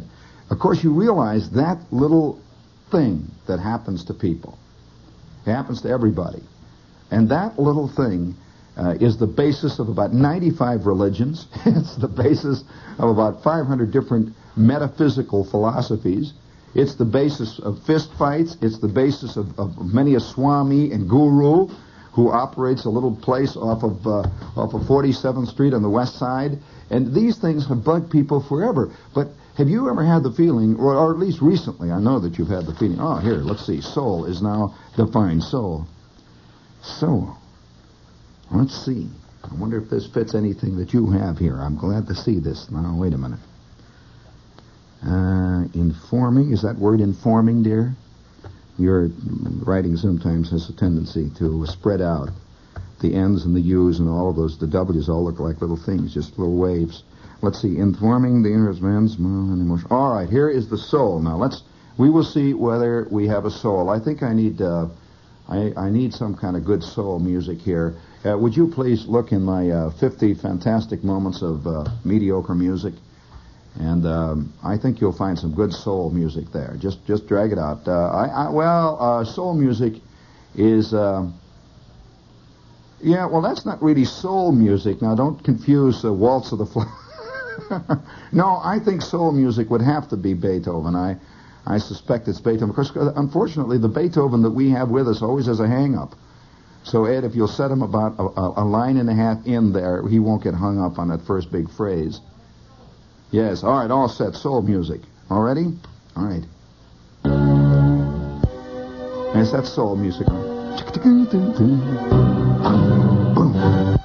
Of 0.50 0.60
course, 0.60 0.84
you 0.84 0.92
realize 0.92 1.50
that 1.50 1.78
little 1.90 2.40
thing 2.92 3.28
that 3.48 3.58
happens 3.58 4.04
to 4.04 4.14
people, 4.14 4.56
it 5.44 5.50
happens 5.50 5.82
to 5.82 5.88
everybody, 5.88 6.44
and 7.10 7.28
that 7.30 7.58
little 7.58 7.88
thing 7.88 8.36
uh, 8.80 8.94
is 9.00 9.18
the 9.18 9.26
basis 9.26 9.78
of 9.78 9.88
about 9.88 10.12
95 10.12 10.86
religions. 10.86 11.46
it's 11.66 11.96
the 11.96 12.08
basis 12.08 12.64
of 12.98 13.10
about 13.10 13.42
500 13.42 13.92
different 13.92 14.34
metaphysical 14.56 15.44
philosophies. 15.44 16.32
It's 16.74 16.94
the 16.94 17.04
basis 17.04 17.58
of 17.58 17.82
fist 17.84 18.10
fights. 18.18 18.56
It's 18.62 18.78
the 18.78 18.88
basis 18.88 19.36
of, 19.36 19.58
of 19.58 19.76
many 19.92 20.14
a 20.14 20.20
swami 20.20 20.92
and 20.92 21.08
guru 21.08 21.68
who 22.14 22.30
operates 22.30 22.86
a 22.86 22.88
little 22.90 23.14
place 23.14 23.56
off 23.56 23.82
of 23.82 24.06
uh, 24.06 24.28
off 24.56 24.74
of 24.74 24.82
47th 24.82 25.48
Street 25.48 25.74
on 25.74 25.82
the 25.82 25.90
west 25.90 26.16
side. 26.18 26.58
And 26.90 27.14
these 27.14 27.38
things 27.38 27.68
have 27.68 27.84
bugged 27.84 28.10
people 28.10 28.40
forever. 28.40 28.92
But 29.14 29.28
have 29.56 29.68
you 29.68 29.90
ever 29.90 30.04
had 30.04 30.22
the 30.22 30.32
feeling, 30.32 30.76
or, 30.76 30.94
or 30.94 31.12
at 31.12 31.18
least 31.18 31.42
recently, 31.42 31.90
I 31.90 32.00
know 32.00 32.18
that 32.20 32.38
you've 32.38 32.48
had 32.48 32.66
the 32.66 32.74
feeling, 32.74 32.98
oh, 32.98 33.16
here, 33.16 33.36
let's 33.36 33.66
see, 33.66 33.80
soul 33.80 34.24
is 34.24 34.40
now 34.40 34.74
defined. 34.96 35.42
Soul. 35.42 35.86
Soul. 36.82 37.36
Let's 38.50 38.84
see. 38.84 39.08
I 39.44 39.54
wonder 39.54 39.80
if 39.80 39.88
this 39.88 40.06
fits 40.06 40.34
anything 40.34 40.76
that 40.78 40.92
you 40.92 41.10
have 41.10 41.38
here. 41.38 41.56
I'm 41.56 41.76
glad 41.76 42.06
to 42.08 42.14
see 42.14 42.40
this. 42.40 42.70
Now, 42.70 42.96
wait 42.96 43.14
a 43.14 43.18
minute. 43.18 43.38
Uh, 45.02 45.64
informing, 45.74 46.52
is 46.52 46.62
that 46.62 46.76
word 46.76 47.00
informing, 47.00 47.62
dear? 47.62 47.94
Your 48.78 49.08
writing 49.64 49.96
sometimes 49.96 50.50
has 50.50 50.68
a 50.68 50.72
tendency 50.72 51.30
to 51.38 51.66
spread 51.66 52.00
out. 52.00 52.30
The 53.00 53.14
N's 53.14 53.44
and 53.44 53.56
the 53.56 53.60
U's 53.60 53.98
and 53.98 54.08
all 54.08 54.28
of 54.28 54.36
those, 54.36 54.58
the 54.58 54.66
W's 54.66 55.08
all 55.08 55.24
look 55.24 55.40
like 55.40 55.60
little 55.60 55.76
things, 55.76 56.12
just 56.12 56.38
little 56.38 56.56
waves. 56.56 57.02
Let's 57.40 57.62
see, 57.62 57.78
informing 57.78 58.42
the 58.42 58.50
inner 58.50 58.72
man's 58.74 59.16
and 59.16 59.62
emotion. 59.62 59.86
All 59.90 60.12
right, 60.12 60.28
here 60.28 60.50
is 60.50 60.68
the 60.68 60.76
soul. 60.76 61.20
Now 61.20 61.36
let's, 61.36 61.62
we 61.98 62.10
will 62.10 62.24
see 62.24 62.52
whether 62.52 63.06
we 63.10 63.26
have 63.28 63.46
a 63.46 63.50
soul. 63.50 63.88
I 63.88 63.98
think 63.98 64.22
I 64.22 64.34
need, 64.34 64.60
uh, 64.60 64.88
I, 65.48 65.72
I 65.76 65.90
need 65.90 66.12
some 66.12 66.36
kind 66.36 66.56
of 66.56 66.64
good 66.66 66.82
soul 66.82 67.18
music 67.18 67.58
here. 67.58 67.96
Uh, 68.24 68.36
would 68.36 68.54
you 68.54 68.68
please 68.68 69.06
look 69.06 69.32
in 69.32 69.42
my 69.42 69.70
uh, 69.70 69.90
50 69.98 70.34
fantastic 70.34 71.02
moments 71.02 71.40
of 71.40 71.66
uh, 71.66 71.84
mediocre 72.04 72.54
music? 72.54 72.92
And 73.78 74.04
um, 74.04 74.52
I 74.62 74.76
think 74.76 75.00
you'll 75.00 75.16
find 75.16 75.38
some 75.38 75.54
good 75.54 75.72
soul 75.72 76.10
music 76.10 76.50
there. 76.52 76.76
Just 76.78 77.06
just 77.06 77.26
drag 77.26 77.52
it 77.52 77.58
out. 77.58 77.86
Uh, 77.86 77.92
I, 77.92 78.26
I, 78.26 78.50
well, 78.50 78.98
uh, 79.00 79.24
soul 79.24 79.54
music 79.54 79.94
is. 80.54 80.92
Um, 80.92 81.34
yeah, 83.02 83.24
well, 83.24 83.40
that's 83.40 83.64
not 83.64 83.82
really 83.82 84.04
soul 84.04 84.52
music. 84.52 85.00
Now, 85.00 85.14
don't 85.14 85.42
confuse 85.42 86.02
the 86.02 86.12
Waltz 86.12 86.52
of 86.52 86.58
the 86.58 86.66
Flower. 86.66 86.92
no, 88.32 88.60
I 88.62 88.78
think 88.84 89.00
soul 89.00 89.32
music 89.32 89.70
would 89.70 89.80
have 89.80 90.10
to 90.10 90.18
be 90.18 90.34
Beethoven. 90.34 90.94
I, 90.94 91.16
I 91.64 91.78
suspect 91.78 92.28
it's 92.28 92.40
Beethoven. 92.40 92.70
Of 92.70 92.74
course, 92.74 92.92
unfortunately, 92.94 93.78
the 93.78 93.88
Beethoven 93.88 94.42
that 94.42 94.50
we 94.50 94.68
have 94.70 94.90
with 94.90 95.08
us 95.08 95.22
always 95.22 95.46
has 95.46 95.60
a 95.60 95.66
hang-up. 95.66 96.14
So, 96.82 97.04
Ed, 97.04 97.24
if 97.24 97.34
you'll 97.34 97.48
set 97.48 97.70
him 97.70 97.82
about 97.82 98.18
a, 98.18 98.62
a, 98.62 98.64
line 98.64 98.96
and 98.96 99.08
a 99.10 99.14
half 99.14 99.46
in 99.46 99.72
there, 99.72 100.06
he 100.08 100.18
won't 100.18 100.42
get 100.42 100.54
hung 100.54 100.80
up 100.80 100.98
on 100.98 101.08
that 101.08 101.20
first 101.26 101.52
big 101.52 101.70
phrase. 101.70 102.20
Yes, 103.30 103.62
all 103.62 103.78
right, 103.78 103.90
all 103.90 104.08
set. 104.08 104.34
Soul 104.34 104.62
music. 104.62 105.02
All 105.28 105.42
ready? 105.42 105.66
All 106.16 106.24
right. 106.24 106.42
Yes, 109.34 109.52
that's 109.52 109.68
soul 109.68 109.94
music. 109.94 110.26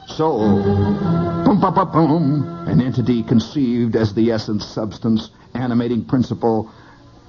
Soul. 0.08 0.64
Boom. 1.94 2.68
An 2.68 2.82
entity 2.82 3.24
conceived 3.24 3.96
as 3.96 4.14
the 4.14 4.32
essence, 4.32 4.66
substance, 4.66 5.30
animating 5.56 6.06
principle, 6.06 6.72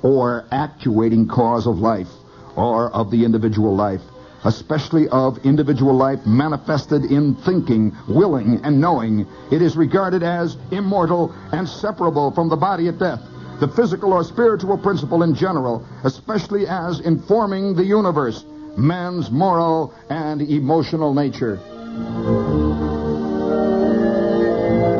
or 0.03 0.45
actuating 0.51 1.29
cause 1.29 1.67
of 1.67 1.79
life, 1.79 2.11
or 2.57 2.91
of 2.91 3.11
the 3.11 3.25
individual 3.25 3.75
life 3.75 4.03
especially 4.45 5.09
of 5.09 5.39
individual 5.45 5.95
life 5.95 6.25
manifested 6.27 7.05
in 7.05 7.35
thinking, 7.35 7.97
willing, 8.09 8.61
and 8.65 8.81
knowing, 8.81 9.27
it 9.51 9.63
is 9.63 9.77
regarded 9.77 10.23
as 10.23 10.57
immortal 10.71 11.35
and 11.53 11.69
separable 11.69 12.31
from 12.31 12.49
the 12.49 12.57
body 12.57 12.89
at 12.89 12.99
death, 12.99 13.21
the 13.61 13.69
physical 13.69 14.13
or 14.13 14.23
spiritual 14.23 14.79
principle 14.79 15.23
in 15.23 15.35
general, 15.35 15.87
especially 16.05 16.67
as 16.67 17.01
informing 17.01 17.75
the 17.75 17.85
universe, 17.85 18.45
man's 18.77 19.31
moral 19.31 19.95
and 20.11 20.43
emotional 20.43 21.15
nature. 21.15 21.57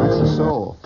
That's 0.01 0.19
the 0.19 0.35
soul. 0.37 0.79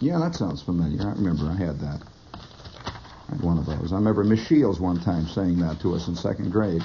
Yeah, 0.00 0.18
that 0.18 0.34
sounds 0.34 0.62
familiar. 0.62 1.00
I 1.02 1.12
remember 1.12 1.46
I 1.46 1.56
had 1.56 1.80
that. 1.80 2.02
I 2.34 3.30
had 3.30 3.40
one 3.40 3.56
of 3.56 3.64
those. 3.64 3.92
I 3.92 3.96
remember 3.96 4.22
Miss 4.22 4.46
Shields 4.46 4.78
one 4.78 5.00
time 5.00 5.26
saying 5.28 5.58
that 5.60 5.80
to 5.80 5.94
us 5.94 6.08
in 6.08 6.14
second 6.14 6.52
grade. 6.52 6.82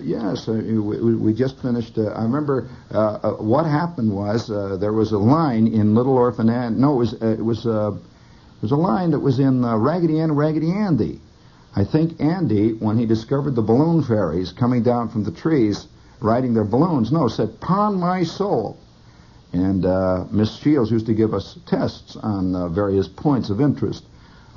Yes, 0.00 0.48
uh, 0.48 0.52
we, 0.52 1.34
just 1.34 1.60
finished. 1.60 1.98
Uh, 1.98 2.08
I 2.08 2.22
remember 2.22 2.68
uh, 2.92 2.98
uh 2.98 3.32
what 3.42 3.66
happened 3.66 4.14
was 4.14 4.50
uh, 4.50 4.76
there 4.76 4.92
was 4.92 5.10
a 5.10 5.18
line 5.18 5.66
in 5.66 5.94
Little 5.96 6.16
Orphan 6.16 6.48
Ann. 6.48 6.80
No, 6.80 6.94
it 6.94 6.96
was 6.96 7.14
uh, 7.14 7.26
it 7.26 7.44
was 7.44 7.66
it 7.66 8.62
was 8.62 8.70
a 8.70 8.76
line 8.76 9.10
that 9.10 9.18
was 9.18 9.40
in 9.40 9.66
Raggedy 9.66 10.20
Ann 10.20 10.32
Raggedy 10.32 10.70
Andy. 10.70 11.20
I 11.74 11.84
think 11.84 12.20
Andy, 12.20 12.72
when 12.72 12.98
he 12.98 13.06
discovered 13.06 13.56
the 13.56 13.62
balloon 13.62 14.02
fairies 14.02 14.52
coming 14.52 14.82
down 14.82 15.08
from 15.08 15.24
the 15.24 15.32
trees 15.32 15.86
riding 16.20 16.54
their 16.54 16.64
balloons, 16.64 17.10
no, 17.10 17.26
said, 17.26 17.60
"Pon 17.60 17.98
my 17.98 18.22
soul." 18.22 18.78
And 19.52 19.82
Miss 20.30 20.56
Shields 20.56 20.90
used 20.92 21.06
to 21.06 21.14
give 21.14 21.34
us 21.34 21.58
tests 21.66 22.16
on 22.16 22.72
various 22.72 23.08
points 23.08 23.50
of 23.50 23.60
interest 23.60 24.04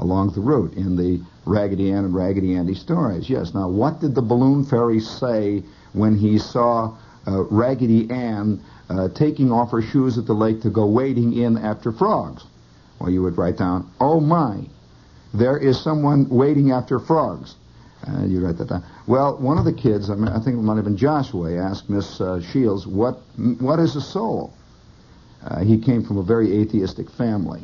along 0.01 0.31
the 0.31 0.41
route 0.41 0.73
in 0.73 0.95
the 0.95 1.21
Raggedy 1.45 1.91
Ann 1.91 2.05
and 2.05 2.13
Raggedy 2.13 2.55
Andy 2.55 2.73
stories. 2.73 3.29
Yes. 3.29 3.53
Now, 3.53 3.69
what 3.69 4.01
did 4.01 4.15
the 4.15 4.21
balloon 4.21 4.65
fairy 4.65 4.99
say 4.99 5.63
when 5.93 6.17
he 6.17 6.37
saw 6.37 6.95
uh, 7.27 7.43
Raggedy 7.43 8.09
Ann 8.09 8.59
uh, 8.89 9.07
taking 9.09 9.51
off 9.51 9.71
her 9.71 9.81
shoes 9.81 10.17
at 10.17 10.25
the 10.25 10.33
lake 10.33 10.61
to 10.61 10.69
go 10.69 10.85
wading 10.85 11.33
in 11.33 11.57
after 11.57 11.91
frogs? 11.91 12.43
Well, 12.99 13.09
you 13.09 13.21
would 13.23 13.37
write 13.37 13.57
down, 13.57 13.89
"Oh 13.99 14.19
my, 14.19 14.65
there 15.33 15.57
is 15.57 15.79
someone 15.79 16.27
wading 16.29 16.71
after 16.71 16.99
frogs." 16.99 17.55
Uh, 18.07 18.25
you 18.25 18.43
write 18.43 18.57
that 18.57 18.69
down. 18.69 18.83
Well, 19.05 19.37
one 19.37 19.59
of 19.59 19.65
the 19.65 19.73
kids, 19.73 20.09
I, 20.09 20.15
mean, 20.15 20.27
I 20.27 20.39
think 20.39 20.57
it 20.57 20.61
might 20.61 20.75
have 20.75 20.85
been 20.85 20.97
Joshua, 20.97 21.55
asked 21.55 21.89
Miss 21.89 22.19
uh, 22.19 22.41
Shields, 22.41 22.87
"What 22.87 23.19
what 23.59 23.79
is 23.79 23.95
a 23.95 24.01
soul?" 24.01 24.53
Uh, 25.43 25.63
he 25.63 25.77
came 25.77 26.03
from 26.03 26.17
a 26.17 26.23
very 26.23 26.61
atheistic 26.61 27.09
family. 27.09 27.61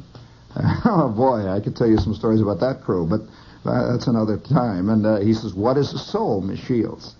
oh 0.86 1.13
boy, 1.15 1.48
I 1.48 1.60
could 1.60 1.76
tell 1.76 1.88
you 1.88 1.98
some 1.98 2.15
stories 2.15 2.41
about 2.41 2.60
that 2.62 2.82
crew, 2.84 3.06
but 3.06 3.22
uh, 3.70 3.91
that's 3.91 4.08
another 4.08 4.38
time. 4.38 4.89
And 4.89 5.06
uh, 5.06 5.20
he 5.20 5.34
says, 5.34 5.54
What 5.54 5.78
is 5.78 5.93
a 5.93 6.00
soul, 6.00 6.41
Miss 6.41 6.60
Shields? 6.60 7.15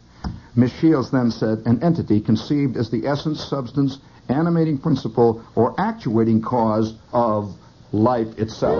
Miss 0.56 0.72
Shields 0.80 1.12
then 1.12 1.30
said, 1.30 1.60
An 1.66 1.84
entity 1.84 2.20
conceived 2.20 2.78
as 2.78 2.90
the 2.90 3.06
essence, 3.06 3.44
substance, 3.44 4.00
animating 4.30 4.78
principle, 4.78 5.44
or 5.56 5.76
actuating 5.78 6.42
cause 6.42 6.96
of 7.14 7.56
life 7.92 8.28
itself. 8.40 8.78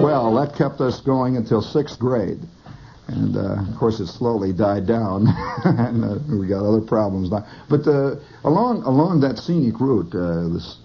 Well, 0.00 0.34
that 0.34 0.54
kept 0.56 0.80
us 0.80 1.00
going 1.00 1.36
until 1.36 1.62
sixth 1.62 1.98
grade. 1.98 2.40
And 3.08 3.36
uh, 3.36 3.70
of 3.70 3.76
course, 3.78 3.98
it 3.98 4.06
slowly 4.06 4.52
died 4.52 4.86
down, 4.86 5.26
and 5.64 6.04
uh, 6.04 6.18
we 6.38 6.46
got 6.46 6.64
other 6.64 6.80
problems 6.80 7.30
now. 7.30 7.44
But 7.68 7.86
uh, 7.86 8.16
along 8.44 8.84
along 8.84 9.20
that 9.20 9.38
scenic 9.38 9.80
route, 9.80 10.12
this 10.52 10.78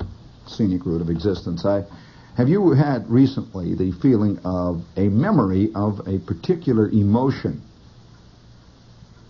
scenic 0.50 0.86
route 0.86 1.02
of 1.02 1.10
existence, 1.10 1.66
I 1.66 1.86
have 2.36 2.50
you 2.50 2.72
had 2.72 3.10
recently 3.10 3.74
the 3.74 3.92
feeling 3.94 4.40
of 4.46 4.84
a 4.96 5.10
memory 5.10 5.72
of 5.74 6.08
a 6.08 6.20
particular 6.20 6.88
emotion? 6.90 7.62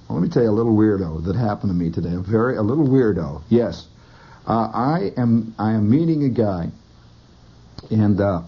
Well, 0.07 0.19
let 0.19 0.27
me 0.27 0.29
tell 0.29 0.43
you 0.43 0.49
a 0.49 0.51
little 0.51 0.75
weirdo 0.75 1.25
that 1.25 1.35
happened 1.35 1.69
to 1.69 1.73
me 1.73 1.89
today. 1.89 2.13
A 2.13 2.19
very 2.19 2.57
a 2.57 2.61
little 2.61 2.87
weirdo. 2.87 3.43
Yes, 3.49 3.87
uh, 4.45 4.71
I 4.73 5.11
am 5.17 5.55
I 5.57 5.71
am 5.71 5.89
meeting 5.89 6.23
a 6.23 6.29
guy, 6.29 6.69
and 7.89 8.19
uh, 8.19 8.41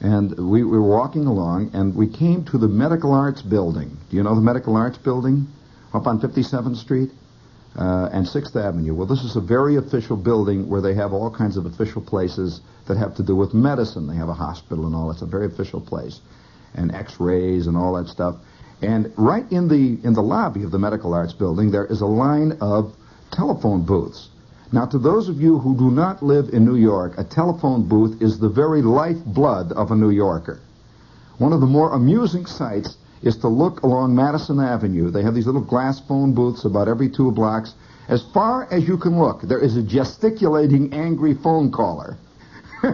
and 0.00 0.30
we, 0.36 0.62
we 0.62 0.78
were 0.78 0.82
walking 0.82 1.26
along, 1.26 1.70
and 1.72 1.94
we 1.94 2.06
came 2.06 2.44
to 2.46 2.58
the 2.58 2.68
Medical 2.68 3.12
Arts 3.12 3.42
Building. 3.42 3.96
Do 4.10 4.16
you 4.16 4.22
know 4.22 4.34
the 4.34 4.40
Medical 4.40 4.76
Arts 4.76 4.98
Building 4.98 5.46
up 5.94 6.06
on 6.06 6.20
57th 6.20 6.76
Street? 6.76 7.10
Uh, 7.76 8.08
and 8.12 8.26
Sixth 8.26 8.56
Avenue. 8.56 8.94
Well, 8.94 9.06
this 9.06 9.22
is 9.22 9.36
a 9.36 9.40
very 9.40 9.76
official 9.76 10.16
building 10.16 10.68
where 10.68 10.80
they 10.80 10.94
have 10.94 11.12
all 11.12 11.30
kinds 11.30 11.56
of 11.56 11.66
official 11.66 12.02
places 12.02 12.60
that 12.88 12.96
have 12.96 13.14
to 13.16 13.22
do 13.22 13.36
with 13.36 13.52
medicine. 13.54 14.06
They 14.06 14.16
have 14.16 14.28
a 14.28 14.34
hospital 14.34 14.86
and 14.86 14.94
all. 14.94 15.10
It's 15.10 15.22
a 15.22 15.26
very 15.26 15.46
official 15.46 15.80
place, 15.80 16.20
and 16.74 16.94
X-rays 16.94 17.66
and 17.66 17.76
all 17.76 17.94
that 17.94 18.08
stuff. 18.08 18.36
And 18.82 19.12
right 19.16 19.50
in 19.50 19.68
the 19.68 19.98
in 20.06 20.12
the 20.12 20.22
lobby 20.22 20.62
of 20.62 20.70
the 20.70 20.78
Medical 20.78 21.14
Arts 21.14 21.32
Building, 21.32 21.70
there 21.70 21.86
is 21.86 22.00
a 22.00 22.06
line 22.06 22.58
of 22.60 22.94
telephone 23.30 23.84
booths. 23.84 24.28
Now, 24.72 24.86
to 24.86 24.98
those 24.98 25.28
of 25.28 25.40
you 25.40 25.58
who 25.58 25.76
do 25.76 25.90
not 25.90 26.22
live 26.22 26.48
in 26.52 26.64
New 26.64 26.76
York, 26.76 27.14
a 27.18 27.24
telephone 27.24 27.88
booth 27.88 28.20
is 28.20 28.38
the 28.38 28.48
very 28.48 28.82
lifeblood 28.82 29.72
of 29.72 29.90
a 29.92 29.96
New 29.96 30.10
Yorker. 30.10 30.60
One 31.38 31.52
of 31.52 31.60
the 31.60 31.66
more 31.66 31.92
amusing 31.92 32.46
sights 32.46 32.96
is 33.26 33.36
to 33.38 33.48
look 33.48 33.82
along 33.82 34.14
Madison 34.14 34.60
Avenue. 34.60 35.10
They 35.10 35.22
have 35.22 35.34
these 35.34 35.46
little 35.46 35.60
glass 35.64 36.00
phone 36.00 36.32
booths 36.32 36.64
about 36.64 36.88
every 36.88 37.10
two 37.10 37.32
blocks. 37.32 37.74
As 38.08 38.22
far 38.32 38.72
as 38.72 38.86
you 38.86 38.96
can 38.96 39.18
look, 39.18 39.42
there 39.42 39.58
is 39.58 39.76
a 39.76 39.82
gesticulating, 39.82 40.92
angry 40.94 41.34
phone 41.34 41.72
caller. 41.72 42.16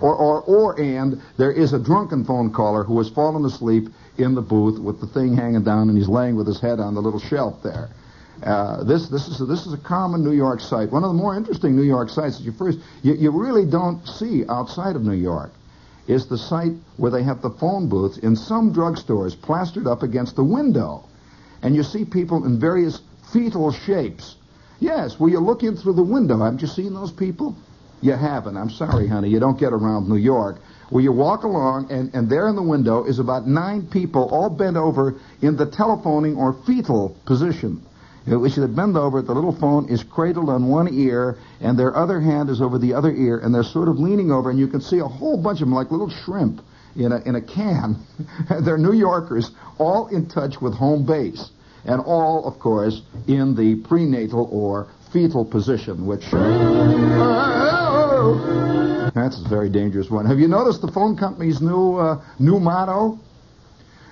or, 0.00 0.14
or, 0.16 0.42
or, 0.42 0.80
and 0.80 1.22
there 1.38 1.52
is 1.52 1.72
a 1.72 1.78
drunken 1.78 2.24
phone 2.24 2.52
caller 2.52 2.82
who 2.82 2.98
has 2.98 3.08
fallen 3.10 3.44
asleep 3.44 3.88
in 4.18 4.34
the 4.34 4.42
booth 4.42 4.80
with 4.80 5.00
the 5.00 5.06
thing 5.06 5.36
hanging 5.36 5.62
down 5.62 5.88
and 5.88 5.96
he's 5.96 6.08
laying 6.08 6.34
with 6.34 6.46
his 6.46 6.60
head 6.60 6.80
on 6.80 6.94
the 6.94 7.00
little 7.00 7.20
shelf 7.20 7.62
there. 7.62 7.90
Uh, 8.42 8.82
this, 8.84 9.08
this, 9.08 9.28
is 9.28 9.40
a, 9.40 9.46
this 9.46 9.64
is 9.64 9.72
a 9.72 9.78
common 9.78 10.24
New 10.24 10.32
York 10.32 10.60
sight. 10.60 10.90
One 10.90 11.04
of 11.04 11.10
the 11.10 11.16
more 11.16 11.36
interesting 11.36 11.76
New 11.76 11.82
York 11.82 12.10
sights 12.10 12.38
that 12.38 12.44
you 12.44 12.52
first, 12.52 12.78
you, 13.02 13.14
you 13.14 13.30
really 13.30 13.64
don't 13.64 14.04
see 14.06 14.44
outside 14.48 14.96
of 14.96 15.02
New 15.02 15.12
York 15.16 15.52
is 16.08 16.26
the 16.26 16.38
site 16.38 16.72
where 16.96 17.10
they 17.10 17.22
have 17.22 17.42
the 17.42 17.50
phone 17.50 17.88
booths 17.88 18.18
in 18.18 18.36
some 18.36 18.72
drugstores 18.72 19.40
plastered 19.40 19.86
up 19.86 20.02
against 20.02 20.36
the 20.36 20.44
window. 20.44 21.04
And 21.62 21.74
you 21.74 21.82
see 21.82 22.04
people 22.04 22.44
in 22.44 22.60
various 22.60 23.00
fetal 23.32 23.72
shapes. 23.72 24.36
Yes, 24.78 25.18
well, 25.18 25.30
you're 25.30 25.40
looking 25.40 25.76
through 25.76 25.94
the 25.94 26.02
window. 26.02 26.38
Haven't 26.38 26.60
you 26.60 26.68
seen 26.68 26.94
those 26.94 27.10
people? 27.10 27.56
You 28.02 28.12
haven't. 28.12 28.56
I'm 28.56 28.70
sorry, 28.70 29.08
honey. 29.08 29.30
You 29.30 29.40
don't 29.40 29.58
get 29.58 29.72
around 29.72 30.08
New 30.08 30.16
York. 30.16 30.58
Where 30.90 31.02
you 31.02 31.12
walk 31.12 31.42
along, 31.42 31.90
and, 31.90 32.14
and 32.14 32.28
there 32.28 32.46
in 32.46 32.54
the 32.54 32.62
window 32.62 33.04
is 33.04 33.18
about 33.18 33.48
nine 33.48 33.86
people 33.86 34.28
all 34.30 34.50
bent 34.50 34.76
over 34.76 35.16
in 35.42 35.56
the 35.56 35.66
telephoning 35.66 36.36
or 36.36 36.52
fetal 36.52 37.16
position. 37.24 37.84
We 38.26 38.50
should 38.50 38.74
bend 38.74 38.96
over. 38.96 39.22
The 39.22 39.34
little 39.34 39.52
phone 39.52 39.88
is 39.88 40.02
cradled 40.02 40.48
on 40.48 40.66
one 40.66 40.92
ear, 40.92 41.38
and 41.60 41.78
their 41.78 41.96
other 41.96 42.20
hand 42.20 42.50
is 42.50 42.60
over 42.60 42.76
the 42.76 42.92
other 42.92 43.12
ear, 43.12 43.38
and 43.38 43.54
they're 43.54 43.62
sort 43.62 43.88
of 43.88 44.00
leaning 44.00 44.32
over, 44.32 44.50
and 44.50 44.58
you 44.58 44.66
can 44.66 44.80
see 44.80 44.98
a 44.98 45.06
whole 45.06 45.36
bunch 45.40 45.60
of 45.60 45.68
them 45.68 45.74
like 45.74 45.92
little 45.92 46.10
shrimp 46.10 46.60
in 46.96 47.12
a, 47.12 47.20
in 47.20 47.36
a 47.36 47.40
can. 47.40 47.96
they're 48.62 48.78
New 48.78 48.94
Yorkers, 48.94 49.52
all 49.78 50.08
in 50.08 50.26
touch 50.26 50.60
with 50.60 50.74
home 50.74 51.06
base, 51.06 51.50
and 51.84 52.00
all, 52.00 52.44
of 52.46 52.58
course, 52.58 53.02
in 53.28 53.54
the 53.54 53.76
prenatal 53.86 54.48
or 54.50 54.88
fetal 55.12 55.44
position, 55.44 56.04
which. 56.04 56.24
That's 59.14 59.40
a 59.40 59.48
very 59.48 59.70
dangerous 59.70 60.10
one. 60.10 60.26
Have 60.26 60.40
you 60.40 60.48
noticed 60.48 60.82
the 60.82 60.90
phone 60.90 61.16
company's 61.16 61.62
new 61.62 61.96
uh, 61.96 62.22
new 62.38 62.58
motto? 62.58 63.18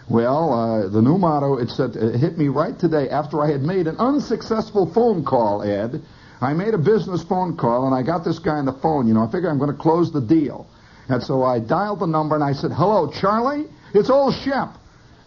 Well, 0.08 0.52
uh, 0.52 0.88
the 0.88 1.00
new 1.00 1.16
motto, 1.16 1.56
it 1.56 1.70
said, 1.70 1.96
uh, 1.96 2.08
it 2.08 2.20
hit 2.20 2.36
me 2.36 2.48
right 2.48 2.78
today 2.78 3.08
after 3.08 3.42
I 3.42 3.50
had 3.50 3.62
made 3.62 3.86
an 3.86 3.96
unsuccessful 3.96 4.92
phone 4.92 5.24
call, 5.24 5.62
Ed. 5.62 6.02
I 6.40 6.52
made 6.52 6.74
a 6.74 6.78
business 6.78 7.22
phone 7.22 7.56
call, 7.56 7.86
and 7.86 7.94
I 7.94 8.02
got 8.02 8.24
this 8.24 8.38
guy 8.38 8.56
on 8.56 8.66
the 8.66 8.74
phone. 8.74 9.08
You 9.08 9.14
know, 9.14 9.22
I 9.22 9.26
figured 9.26 9.50
I'm 9.50 9.58
going 9.58 9.72
to 9.72 9.80
close 9.80 10.12
the 10.12 10.20
deal. 10.20 10.66
And 11.08 11.22
so 11.22 11.42
I 11.42 11.58
dialed 11.58 12.00
the 12.00 12.06
number, 12.06 12.34
and 12.34 12.44
I 12.44 12.52
said, 12.52 12.70
hello, 12.70 13.10
Charlie? 13.10 13.64
It's 13.94 14.10
old 14.10 14.34
Shep. 14.34 14.76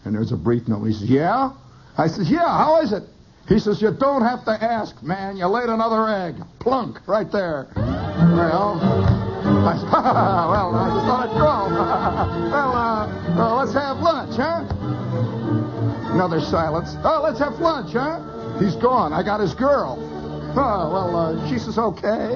And 0.05 0.13
there's 0.13 0.31
a 0.31 0.37
brief 0.37 0.67
note. 0.67 0.83
He 0.83 0.93
says, 0.93 1.09
yeah? 1.09 1.53
I 1.97 2.07
says, 2.07 2.29
yeah, 2.29 2.47
how 2.47 2.81
is 2.81 2.91
it? 2.91 3.03
He 3.47 3.59
says, 3.59 3.81
you 3.81 3.91
don't 3.97 4.23
have 4.23 4.45
to 4.45 4.51
ask, 4.51 5.01
man. 5.01 5.37
You 5.37 5.47
laid 5.47 5.69
another 5.69 6.07
egg. 6.07 6.35
Plunk, 6.59 6.99
right 7.07 7.31
there. 7.31 7.67
Well... 7.75 9.25
I, 9.47 9.75
well, 10.51 10.75
I 10.75 10.89
just 10.95 11.05
thought 11.05 11.25
it 11.27 11.33
drove. 11.37 11.71
Uh, 11.71 12.49
well, 12.51 12.71
uh, 12.75 13.35
well, 13.37 13.55
let's 13.57 13.73
have 13.73 13.97
look." 13.99 14.16
Another 16.13 16.41
silence. 16.41 16.95
Oh, 17.03 17.21
let's 17.23 17.39
have 17.39 17.53
lunch, 17.59 17.93
huh? 17.93 18.59
He's 18.59 18.75
gone. 18.75 19.13
I 19.13 19.23
got 19.23 19.39
his 19.39 19.53
girl. 19.53 19.97
Oh, 20.59 20.91
well, 20.91 21.15
uh, 21.15 21.49
she 21.49 21.59
says, 21.59 21.77
okay. 21.77 22.29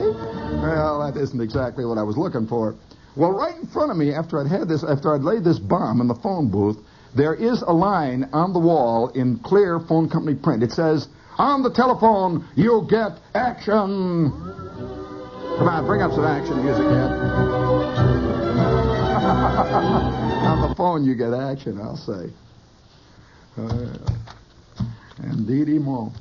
Well, 0.61 1.01
that 1.05 1.19
isn't 1.19 1.41
exactly 1.41 1.85
what 1.85 1.97
I 1.97 2.03
was 2.03 2.17
looking 2.17 2.47
for. 2.47 2.75
Well, 3.15 3.31
right 3.31 3.55
in 3.55 3.67
front 3.67 3.91
of 3.91 3.97
me, 3.97 4.13
after 4.13 4.39
I'd 4.39 4.47
had 4.47 4.67
this, 4.67 4.83
after 4.83 5.13
I'd 5.13 5.21
laid 5.21 5.43
this 5.43 5.59
bomb 5.59 6.01
in 6.01 6.07
the 6.07 6.15
phone 6.15 6.49
booth, 6.49 6.77
there 7.15 7.33
is 7.33 7.61
a 7.61 7.73
line 7.73 8.29
on 8.31 8.53
the 8.53 8.59
wall 8.59 9.09
in 9.09 9.39
clear 9.39 9.79
phone 9.79 10.09
company 10.09 10.35
print. 10.35 10.63
It 10.63 10.71
says, 10.71 11.07
on 11.37 11.61
the 11.63 11.71
telephone, 11.71 12.47
you'll 12.55 12.85
get 12.87 13.19
action. 13.35 14.31
Come 15.57 15.67
on, 15.67 15.85
bring 15.85 16.01
up 16.01 16.11
some 16.11 16.25
action 16.25 16.63
music, 16.63 16.85
Ed. 16.85 17.11
on 20.41 20.69
the 20.69 20.75
phone, 20.75 21.03
you 21.05 21.15
get 21.15 21.33
action, 21.33 21.79
I'll 21.79 21.97
say. 21.97 22.29
Uh, 23.57 23.97
won't. 25.79 26.13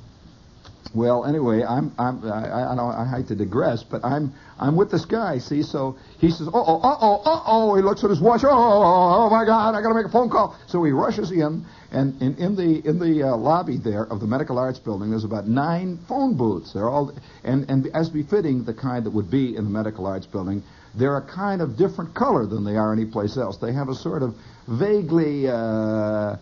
Well, 0.93 1.25
anyway, 1.25 1.63
I'm, 1.63 1.93
I'm, 1.99 2.25
I, 2.25 2.73
I, 2.73 2.75
don't, 2.75 2.93
I 2.93 3.17
hate 3.17 3.29
to 3.29 3.37
digress, 3.37 3.85
but 3.85 4.05
I'm, 4.05 4.35
I'm 4.59 4.75
with 4.75 4.91
this 4.91 5.05
guy. 5.05 5.39
See, 5.39 5.63
so 5.63 5.97
he 6.19 6.31
says, 6.31 6.49
"Uh 6.49 6.51
oh, 6.53 6.81
uh 6.81 6.97
oh, 7.01 7.23
uh 7.25 7.43
oh." 7.47 7.77
He 7.77 7.83
looks 7.83 8.03
at 8.03 8.11
his 8.11 8.21
watch. 8.21 8.43
Oh, 8.43 8.49
oh, 8.51 9.27
oh 9.27 9.31
my 9.31 9.45
God, 9.45 9.77
I 9.77 9.83
got 9.83 9.89
to 9.89 9.95
make 9.95 10.07
a 10.07 10.11
phone 10.11 10.29
call. 10.29 10.59
So 10.67 10.83
he 10.83 10.91
rushes 10.91 11.31
in, 11.31 11.65
and 11.93 12.21
in, 12.21 12.35
in 12.39 12.57
the 12.57 12.89
in 12.89 12.99
the 12.99 13.23
uh, 13.23 13.37
lobby 13.37 13.77
there 13.77 14.05
of 14.05 14.19
the 14.19 14.27
Medical 14.27 14.59
Arts 14.59 14.81
Building, 14.81 15.11
there's 15.11 15.25
about 15.25 15.47
nine 15.47 15.99
phone 16.09 16.37
booths. 16.37 16.73
They're 16.73 16.89
all, 16.89 17.13
and 17.45 17.71
and 17.71 17.87
as 17.95 18.11
befitting 18.11 18.65
the 18.65 18.75
kind 18.75 19.07
that 19.07 19.13
would 19.13 19.31
be 19.31 19.55
in 19.55 19.63
the 19.63 19.71
Medical 19.71 20.07
Arts 20.07 20.27
Building, 20.27 20.65
they're 20.95 21.17
a 21.17 21.27
kind 21.27 21.61
of 21.63 21.77
different 21.77 22.15
color 22.15 22.47
than 22.47 22.65
they 22.65 22.77
are 22.77 22.93
anyplace 22.93 23.37
else. 23.37 23.59
They 23.59 23.73
have 23.73 23.89
a 23.89 23.95
sort 23.95 24.23
of 24.23 24.35
vaguely. 24.69 25.49
Uh, 25.49 26.37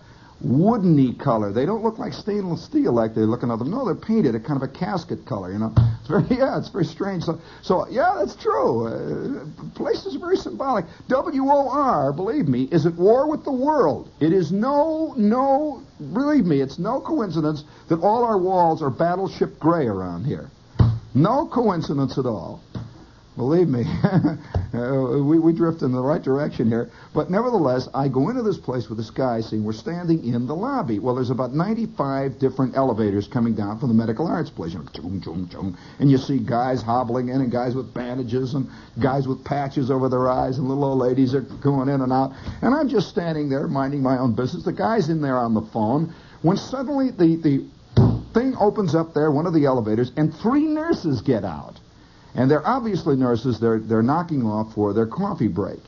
woodeny 0.45 1.19
color. 1.19 1.53
They 1.53 1.67
don't 1.67 1.83
look 1.83 1.99
like 1.99 2.13
stainless 2.13 2.65
steel 2.65 2.93
like 2.93 3.15
they 3.15 3.23
look 3.23 3.43
in 3.43 3.51
other. 3.51 3.65
No, 3.65 3.85
they're 3.85 3.95
painted 3.95 4.35
a 4.35 4.41
kind 4.41 4.63
of 4.63 4.69
a 4.69 4.73
casket 4.73 5.27
color. 5.27 5.53
You 5.53 5.59
know, 5.59 5.75
it's 6.01 6.09
very 6.09 6.25
yeah, 6.31 6.59
it's 6.59 6.69
very 6.69 6.85
strange. 6.85 7.25
So, 7.25 7.41
so 7.63 7.89
yeah, 7.89 8.15
that's 8.19 8.37
true. 8.37 8.87
Uh, 8.87 9.71
places 9.75 10.17
are 10.17 10.21
very 10.21 10.37
symbolic. 10.37 10.85
W 11.09 11.43
O 11.51 11.69
R, 11.71 12.13
believe 12.13 12.49
me, 12.49 12.69
is 12.71 12.87
at 12.87 12.95
war 12.95 13.29
with 13.29 13.45
the 13.45 13.53
world. 13.53 14.09
It 14.21 14.33
is 14.33 14.53
no, 14.53 15.15
no, 15.17 15.83
believe 15.99 16.45
me, 16.45 16.61
it's 16.61 16.79
no 16.79 17.01
coincidence 17.01 17.65
that 17.89 18.01
all 18.01 18.25
our 18.25 18.39
walls 18.39 18.83
are 18.83 18.91
battleship 18.91 19.59
gray 19.59 19.87
around 19.87 20.25
here. 20.25 20.51
No 21.15 21.49
coincidence 21.49 22.19
at 22.19 22.27
all. 22.27 22.63
Believe 23.39 23.69
me, 23.69 23.85
uh, 24.75 25.23
we, 25.23 25.39
we 25.39 25.53
drift 25.53 25.83
in 25.83 25.93
the 25.93 26.03
right 26.03 26.21
direction 26.21 26.67
here. 26.67 26.91
But 27.15 27.31
nevertheless, 27.31 27.89
I 27.95 28.09
go 28.09 28.31
into 28.31 28.43
this 28.43 28.59
place 28.59 28.89
with 28.89 28.99
this 28.99 29.11
guy 29.11 29.43
saying 29.43 29.63
we're 29.63 29.75
standing 29.75 30.25
in 30.25 30.49
the 30.49 30.57
lobby. 30.57 30.99
Well, 30.99 31.15
there's 31.15 31.31
about 31.31 31.55
95 31.55 32.41
different 32.41 32.77
elevators 32.77 33.29
coming 33.29 33.55
down 33.55 33.79
from 33.79 33.91
the 33.91 33.95
medical 33.95 34.27
arts 34.27 34.51
place. 34.51 34.73
You 34.73 34.81
know. 34.81 35.77
And 36.01 36.11
you 36.11 36.19
see 36.19 36.41
guys 36.41 36.83
hobbling 36.83 37.29
in 37.29 37.41
and 37.41 37.53
guys 37.53 37.77
with 37.77 37.95
bandages 37.95 38.55
and 38.55 38.69
guys 39.01 39.29
with 39.29 39.45
patches 39.45 39.89
over 39.89 40.09
their 40.09 40.29
eyes 40.29 40.59
and 40.59 40.69
little 40.69 40.85
old 40.85 40.99
ladies 40.99 41.33
are 41.33 41.43
going 41.43 41.89
in 41.89 42.01
and 42.01 42.13
out. 42.13 42.33
And 42.61 42.75
I'm 42.75 42.89
just 42.89 43.09
standing 43.09 43.49
there 43.49 43.69
minding 43.69 44.03
my 44.03 44.19
own 44.19 44.35
business. 44.35 44.65
The 44.65 44.73
guy's 44.73 45.11
in 45.11 45.23
there 45.23 45.37
on 45.37 45.55
the 45.55 45.63
phone 45.63 46.13
when 46.43 46.57
suddenly 46.57 47.13
the, 47.13 47.37
the 47.37 47.71
thing 48.35 48.57
opens 48.59 48.97
up 48.97 49.15
there, 49.15 49.31
one 49.31 49.47
of 49.47 49.55
the 49.55 49.65
elevators, 49.67 50.11
and 50.17 50.35
three 50.35 50.67
nurses 50.67 51.23
get 51.23 51.45
out. 51.45 51.78
And 52.39 52.49
they're 52.49 52.65
obviously 52.65 53.17
nurses. 53.17 53.59
They're, 53.59 53.81
they're 53.81 54.01
knocking 54.01 54.47
off 54.47 54.73
for 54.73 54.93
their 54.93 55.09
coffee 55.09 55.49
break. 55.49 55.81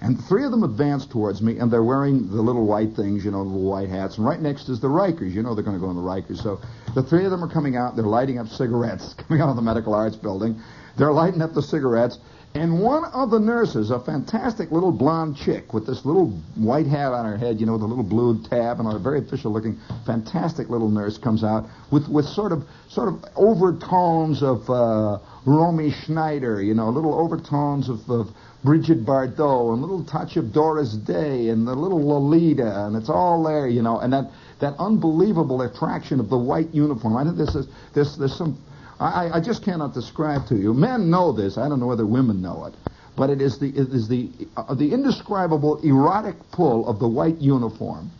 And 0.00 0.18
three 0.24 0.42
of 0.42 0.50
them 0.50 0.62
advance 0.62 1.04
towards 1.04 1.42
me, 1.42 1.58
and 1.58 1.70
they're 1.70 1.82
wearing 1.82 2.30
the 2.30 2.40
little 2.40 2.64
white 2.64 2.94
things, 2.96 3.26
you 3.26 3.30
know, 3.30 3.44
the 3.44 3.50
little 3.50 3.70
white 3.70 3.90
hats. 3.90 4.16
And 4.16 4.24
right 4.26 4.40
next 4.40 4.70
is 4.70 4.80
the 4.80 4.88
Rikers. 4.88 5.32
You 5.32 5.42
know 5.42 5.54
they're 5.54 5.64
going 5.64 5.76
to 5.76 5.80
go 5.80 5.90
in 5.90 5.96
the 5.96 6.02
Rikers. 6.02 6.42
So 6.42 6.62
the 6.94 7.02
three 7.02 7.26
of 7.26 7.30
them 7.30 7.44
are 7.44 7.48
coming 7.48 7.76
out. 7.76 7.94
They're 7.94 8.06
lighting 8.06 8.38
up 8.38 8.48
cigarettes 8.48 9.12
coming 9.28 9.42
out 9.42 9.50
of 9.50 9.56
the 9.56 9.62
medical 9.62 9.92
arts 9.92 10.16
building. 10.16 10.58
They're 10.96 11.12
lighting 11.12 11.42
up 11.42 11.52
the 11.52 11.62
cigarettes. 11.62 12.18
And 12.54 12.80
one 12.80 13.04
of 13.04 13.30
the 13.30 13.38
nurses, 13.38 13.90
a 13.90 14.00
fantastic 14.00 14.70
little 14.72 14.90
blonde 14.90 15.36
chick 15.36 15.72
with 15.74 15.86
this 15.86 16.04
little 16.04 16.30
white 16.56 16.86
hat 16.86 17.12
on 17.12 17.24
her 17.26 17.36
head, 17.36 17.60
you 17.60 17.66
know, 17.66 17.74
with 17.74 17.82
a 17.82 17.86
little 17.86 18.02
blue 18.02 18.42
tab 18.42 18.80
and 18.80 18.92
a 18.92 18.98
very 18.98 19.20
official 19.20 19.52
looking, 19.52 19.78
fantastic 20.06 20.68
little 20.68 20.88
nurse 20.88 21.18
comes 21.18 21.44
out 21.44 21.66
with, 21.92 22.08
with 22.08 22.24
sort 22.24 22.52
of 22.52 22.64
sort 22.88 23.08
of 23.08 23.24
overtones 23.36 24.42
of 24.42 24.68
uh, 24.70 25.18
Romy 25.44 25.90
Schneider, 25.90 26.62
you 26.62 26.74
know, 26.74 26.88
little 26.88 27.14
overtones 27.14 27.88
of, 27.88 28.08
of 28.10 28.28
Brigitte 28.64 29.04
Bardot, 29.04 29.74
and 29.74 29.78
a 29.78 29.86
little 29.86 30.04
touch 30.04 30.36
of 30.36 30.52
Doris 30.52 30.94
Day, 30.94 31.50
and 31.50 31.66
the 31.66 31.74
little 31.74 32.04
Lolita, 32.04 32.86
and 32.86 32.96
it's 32.96 33.08
all 33.08 33.44
there, 33.44 33.68
you 33.68 33.82
know, 33.82 34.00
and 34.00 34.12
that, 34.12 34.30
that 34.60 34.74
unbelievable 34.78 35.62
attraction 35.62 36.18
of 36.18 36.28
the 36.28 36.38
white 36.38 36.74
uniform. 36.74 37.16
I 37.16 37.24
think 37.24 37.36
this 37.36 37.54
is 37.54 37.68
this 37.94 38.16
there's 38.16 38.36
some 38.36 38.58
I, 39.00 39.30
I 39.34 39.40
just 39.40 39.64
cannot 39.64 39.94
describe 39.94 40.46
to 40.48 40.56
you. 40.56 40.74
Men 40.74 41.10
know 41.10 41.32
this. 41.32 41.56
I 41.56 41.68
don't 41.68 41.78
know 41.78 41.86
whether 41.86 42.06
women 42.06 42.42
know 42.42 42.66
it, 42.66 42.74
but 43.16 43.30
it 43.30 43.40
is 43.40 43.58
the 43.58 43.68
it 43.68 43.88
is 43.88 44.08
the 44.08 44.30
uh, 44.56 44.74
the 44.74 44.92
indescribable 44.92 45.80
erotic 45.82 46.36
pull 46.50 46.88
of 46.88 46.98
the 46.98 47.08
white 47.08 47.38
uniform. 47.38 48.10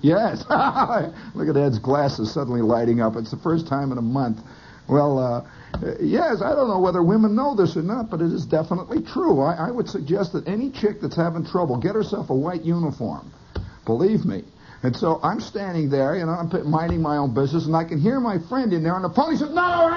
Yes. 0.00 0.44
Look 1.34 1.48
at 1.48 1.56
Ed's 1.56 1.78
glasses 1.78 2.32
suddenly 2.32 2.60
lighting 2.60 3.00
up. 3.00 3.16
It's 3.16 3.30
the 3.30 3.38
first 3.38 3.66
time 3.68 3.90
in 3.92 3.98
a 3.98 4.02
month. 4.02 4.40
Well, 4.86 5.18
uh, 5.18 5.46
yes, 5.98 6.42
I 6.42 6.54
don't 6.54 6.68
know 6.68 6.80
whether 6.80 7.02
women 7.02 7.34
know 7.34 7.54
this 7.54 7.74
or 7.76 7.82
not, 7.82 8.10
but 8.10 8.20
it 8.20 8.30
is 8.30 8.44
definitely 8.44 9.02
true. 9.02 9.40
I, 9.40 9.68
I 9.68 9.70
would 9.70 9.88
suggest 9.88 10.34
that 10.34 10.46
any 10.46 10.70
chick 10.70 11.00
that's 11.00 11.16
having 11.16 11.46
trouble, 11.46 11.78
get 11.78 11.94
herself 11.94 12.28
a 12.28 12.34
white 12.34 12.64
uniform. 12.64 13.32
Believe 13.86 14.26
me. 14.26 14.44
And 14.84 14.94
so 14.94 15.18
I'm 15.22 15.40
standing 15.40 15.88
there, 15.88 16.14
you 16.14 16.26
know, 16.26 16.32
I'm 16.32 16.70
minding 16.70 17.00
my 17.00 17.16
own 17.16 17.32
business, 17.32 17.64
and 17.64 17.74
I 17.74 17.84
can 17.84 17.98
hear 17.98 18.20
my 18.20 18.36
friend 18.50 18.70
in 18.70 18.82
there 18.82 18.94
on 18.94 19.00
the 19.00 19.08
phone. 19.08 19.32
He 19.32 19.38
says, 19.38 19.48
"No, 19.48 19.88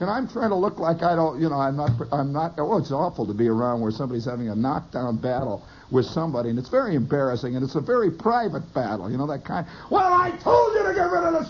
and 0.00 0.10
I'm 0.10 0.28
trying 0.28 0.50
to 0.50 0.54
look 0.54 0.78
like 0.78 1.02
I 1.02 1.16
don't, 1.16 1.40
you 1.40 1.48
know, 1.48 1.56
I'm 1.56 1.74
not, 1.74 1.92
I'm 2.12 2.30
not. 2.30 2.56
Oh, 2.58 2.76
it's 2.76 2.92
awful 2.92 3.24
to 3.26 3.32
be 3.32 3.48
around 3.48 3.80
where 3.80 3.90
somebody's 3.90 4.26
having 4.26 4.50
a 4.50 4.54
knockdown 4.54 5.16
battle 5.16 5.64
with 5.90 6.04
somebody, 6.04 6.50
and 6.50 6.58
it's 6.58 6.68
very 6.68 6.94
embarrassing, 6.94 7.56
and 7.56 7.64
it's 7.64 7.74
a 7.74 7.80
very 7.80 8.10
private 8.10 8.70
battle, 8.74 9.10
you 9.10 9.16
know, 9.16 9.26
that 9.26 9.46
kind. 9.46 9.66
Well, 9.88 10.12
I 10.12 10.32
told 10.32 10.74
you 10.74 10.82
to 10.82 10.92
get 10.92 11.10
rid 11.10 11.24
of 11.24 11.32
this, 11.32 11.48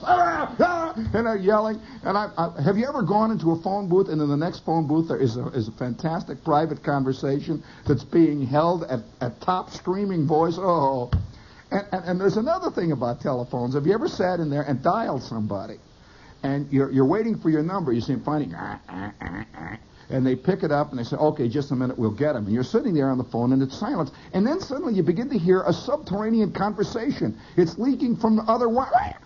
and 1.14 1.27
they're 1.27 1.35
yelling. 1.35 1.81
And 2.05 2.16
I, 2.16 2.31
I, 2.38 2.62
have 2.62 2.79
you 2.79 2.87
ever 2.87 3.03
gone 3.03 3.33
into 3.33 3.51
a 3.51 3.61
phone 3.61 3.88
booth, 3.88 4.09
and 4.09 4.23
in 4.23 4.29
the 4.29 4.37
next 4.37 4.64
phone 4.64 4.87
booth 4.87 5.09
there 5.09 5.21
is 5.21 5.37
a, 5.37 5.49
is 5.49 5.66
a 5.66 5.73
fantastic 5.73 6.45
private 6.45 6.85
conversation 6.85 7.64
that's 7.88 8.05
being 8.05 8.47
held 8.47 8.85
at, 8.85 9.01
at 9.21 9.40
top 9.40 9.71
screaming 9.71 10.29
voice? 10.29 10.55
Oh. 10.57 11.11
And, 11.73 11.87
and, 11.91 12.05
and, 12.05 12.21
there's 12.21 12.37
another 12.37 12.71
thing 12.71 12.93
about 12.93 13.23
telephones. 13.23 13.75
Have 13.75 13.87
you 13.87 13.95
ever 13.95 14.07
sat 14.07 14.41
in 14.41 14.51
there 14.51 14.61
and 14.63 14.83
dialed 14.83 15.23
somebody? 15.23 15.79
And 16.43 16.71
you're, 16.71 16.91
you're 16.91 17.07
waiting 17.07 17.39
for 17.39 17.49
your 17.49 17.63
number. 17.63 17.95
You 17.95 18.03
see 18.03 18.13
them 18.13 18.23
finding, 18.25 18.53
ah, 18.55 18.79
ah, 18.91 19.13
ah, 19.23 19.79
and 20.11 20.27
they 20.27 20.37
pick 20.37 20.65
it 20.65 20.71
up 20.71 20.91
and 20.91 20.99
they 20.99 21.05
say, 21.05 21.17
okay, 21.17 21.49
just 21.49 21.71
a 21.71 21.75
minute, 21.75 21.99
we'll 21.99 22.11
get 22.11 22.37
him. 22.37 22.45
And 22.45 22.53
you're 22.53 22.63
sitting 22.63 22.93
there 22.93 23.09
on 23.09 23.17
the 23.17 23.25
phone 23.25 23.55
and 23.55 23.63
it's 23.63 23.79
silence. 23.79 24.11
And 24.35 24.47
then 24.47 24.61
suddenly 24.61 24.93
you 24.93 25.03
begin 25.03 25.31
to 25.31 25.39
hear 25.39 25.63
a 25.63 25.73
subterranean 25.73 26.53
conversation. 26.53 27.41
It's 27.57 27.79
leaking 27.79 28.17
from 28.17 28.37
the 28.37 28.43
other 28.43 28.69
wire. 28.69 29.19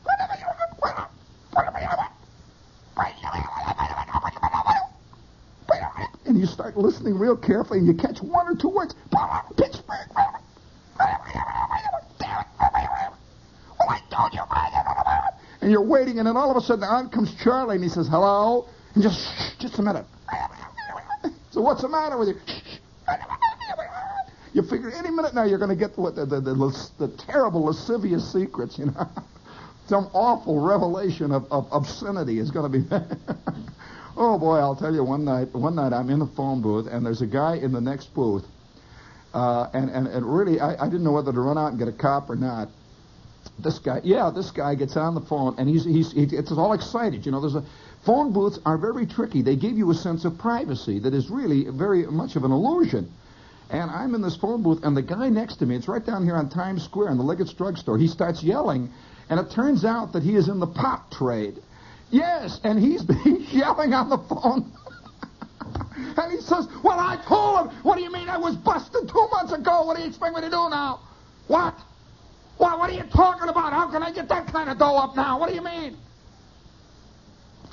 And 6.27 6.39
you 6.39 6.47
start 6.47 6.77
listening 6.77 7.19
real 7.19 7.37
carefully 7.37 7.81
and 7.81 7.89
you 7.89 7.95
catch 7.95 8.21
one 8.21 8.47
or 8.47 8.55
two 8.55 8.69
words. 8.69 8.95
Pittsburgh. 9.57 10.36
And 15.67 15.73
you're 15.73 15.83
waiting, 15.83 16.21
and 16.21 16.29
then 16.29 16.37
all 16.37 16.49
of 16.49 16.57
a 16.57 16.61
sudden 16.61 16.85
out 16.85 17.11
comes 17.11 17.35
Charlie, 17.43 17.75
and 17.75 17.83
he 17.83 17.91
says, 17.91 18.07
hello? 18.07 18.69
And 18.95 19.03
just, 19.03 19.59
just 19.59 19.81
a 19.81 19.83
minute. 19.83 20.07
So 21.51 21.61
what's 21.63 21.83
the 21.83 21.89
matter 21.89 22.17
with 22.17 22.29
you? 22.29 22.35
You 24.53 24.63
figure 24.63 24.93
any 24.93 25.11
minute 25.11 25.35
now 25.35 25.45
you're 25.45 25.59
going 25.59 25.71
to 25.71 25.77
get 25.77 25.97
the, 25.97 26.11
the, 26.13 26.25
the, 26.25 26.41
the, 26.41 26.91
the 26.99 27.09
terrible 27.17 27.65
lascivious 27.65 28.33
secrets, 28.33 28.79
you 28.79 28.87
know. 28.87 29.11
Some 29.89 30.09
awful 30.13 30.61
revelation 30.61 31.33
of, 31.33 31.51
of 31.51 31.67
obscenity 31.73 32.39
is 32.39 32.53
going 32.53 32.71
to 32.71 32.79
be. 32.79 32.87
oh 34.17 34.39
boy, 34.39 34.59
I'll 34.59 34.77
tell 34.77 34.95
you. 34.95 35.03
One 35.03 35.25
night, 35.25 35.53
one 35.53 35.75
night 35.75 35.93
I'm 35.93 36.11
in 36.11 36.21
the 36.21 36.27
phone 36.29 36.63
booth, 36.63 36.87
and 36.87 37.05
there's 37.05 37.23
a 37.23 37.27
guy 37.27 37.57
in 37.57 37.73
the 37.73 37.81
next 37.81 38.15
booth, 38.15 38.45
uh, 39.35 39.69
and, 39.75 39.91
and 39.91 40.07
and 40.07 40.25
really 40.25 40.61
I, 40.61 40.85
I 40.85 40.87
didn't 40.87 41.05
know 41.05 41.13
whether 41.13 41.33
to 41.33 41.41
run 41.41 41.59
out 41.59 41.69
and 41.69 41.79
get 41.79 41.89
a 41.89 41.93
cop 41.93 42.31
or 42.31 42.37
not 42.37 42.69
this 43.59 43.79
guy, 43.79 44.01
yeah, 44.05 44.31
this 44.35 44.51
guy 44.51 44.75
gets 44.75 44.97
on 44.97 45.14
the 45.14 45.21
phone 45.21 45.55
and 45.59 45.69
he's 45.69 45.85
he's 45.85 46.12
he, 46.12 46.25
it's 46.25 46.53
all 46.53 46.73
excited. 46.73 47.25
You 47.25 47.33
know, 47.33 47.40
there's 47.40 47.55
a 47.55 47.64
phone 48.05 48.33
booths 48.33 48.59
are 48.66 48.77
very 48.77 49.07
tricky. 49.07 49.42
They 49.42 49.57
give 49.57 49.77
you 49.77 49.90
a 49.90 49.95
sense 49.95 50.25
of 50.25 50.38
privacy 50.38 50.99
that 51.01 51.14
is 51.14 51.31
really 51.31 51.69
very 51.71 52.07
much 52.07 52.37
of 52.37 52.45
an 52.45 52.53
illusion. 52.53 53.11
And 53.69 53.90
I'm 53.90 54.14
in 54.14 54.23
this 54.23 54.37
phone 54.37 54.62
booth, 54.62 54.85
and 54.85 54.97
the 54.97 55.03
guy 55.03 55.29
next 55.29 55.57
to 55.57 55.66
me, 55.66 55.75
it's 55.75 55.88
right 55.88 56.05
down 56.05 56.23
here 56.23 56.37
on 56.37 56.49
Times 56.49 56.85
Square 56.85 57.11
in 57.11 57.16
the 57.16 57.25
Liggett's 57.25 57.53
drugstore, 57.53 57.99
he 57.99 58.07
starts 58.07 58.40
yelling, 58.42 58.90
and 59.29 59.40
it 59.40 59.51
turns 59.51 59.85
out 59.85 60.12
that 60.12 60.23
he 60.23 60.37
is 60.37 60.49
in 60.49 60.61
the 60.61 60.69
pop 60.69 61.11
trade. 61.11 61.61
Yes, 62.11 62.61
and 62.62 62.79
he's, 62.79 63.03
he's 63.25 63.53
yelling 63.53 63.92
on 63.92 64.09
the 64.09 64.19
phone. 64.19 64.71
and 66.16 66.33
he 66.33 66.40
says, 66.40 66.69
Well, 66.85 67.01
I 67.01 67.21
told 67.27 67.73
him. 67.73 67.83
What 67.83 67.97
do 67.97 68.05
you 68.05 68.12
mean 68.12 68.29
I 68.29 68.38
was 68.38 68.55
busted 68.57 69.09
two 69.09 69.29
months 69.33 69.53
ago? 69.53 69.85
What 69.85 69.97
do 69.97 70.03
you 70.03 70.09
expect 70.09 70.35
me 70.35 70.42
to 70.42 70.51
do 70.51 70.71
now? 70.71 71.01
What? 71.49 71.75
What, 72.59 72.79
what 72.79 72.90
are 72.90 72.95
you 72.95 73.05
talking 73.05 73.49
about? 73.49 73.73
How 73.73 73.90
can 73.90 74.03
I 74.03 74.12
get 74.12 74.29
that 74.29 74.47
kind 74.53 74.71
of 74.71 74.79
dough 74.79 74.97
up 74.97 75.14
now? 75.14 75.38
What 75.38 75.49
do 75.49 75.55
you 75.55 75.62
mean? 75.62 75.97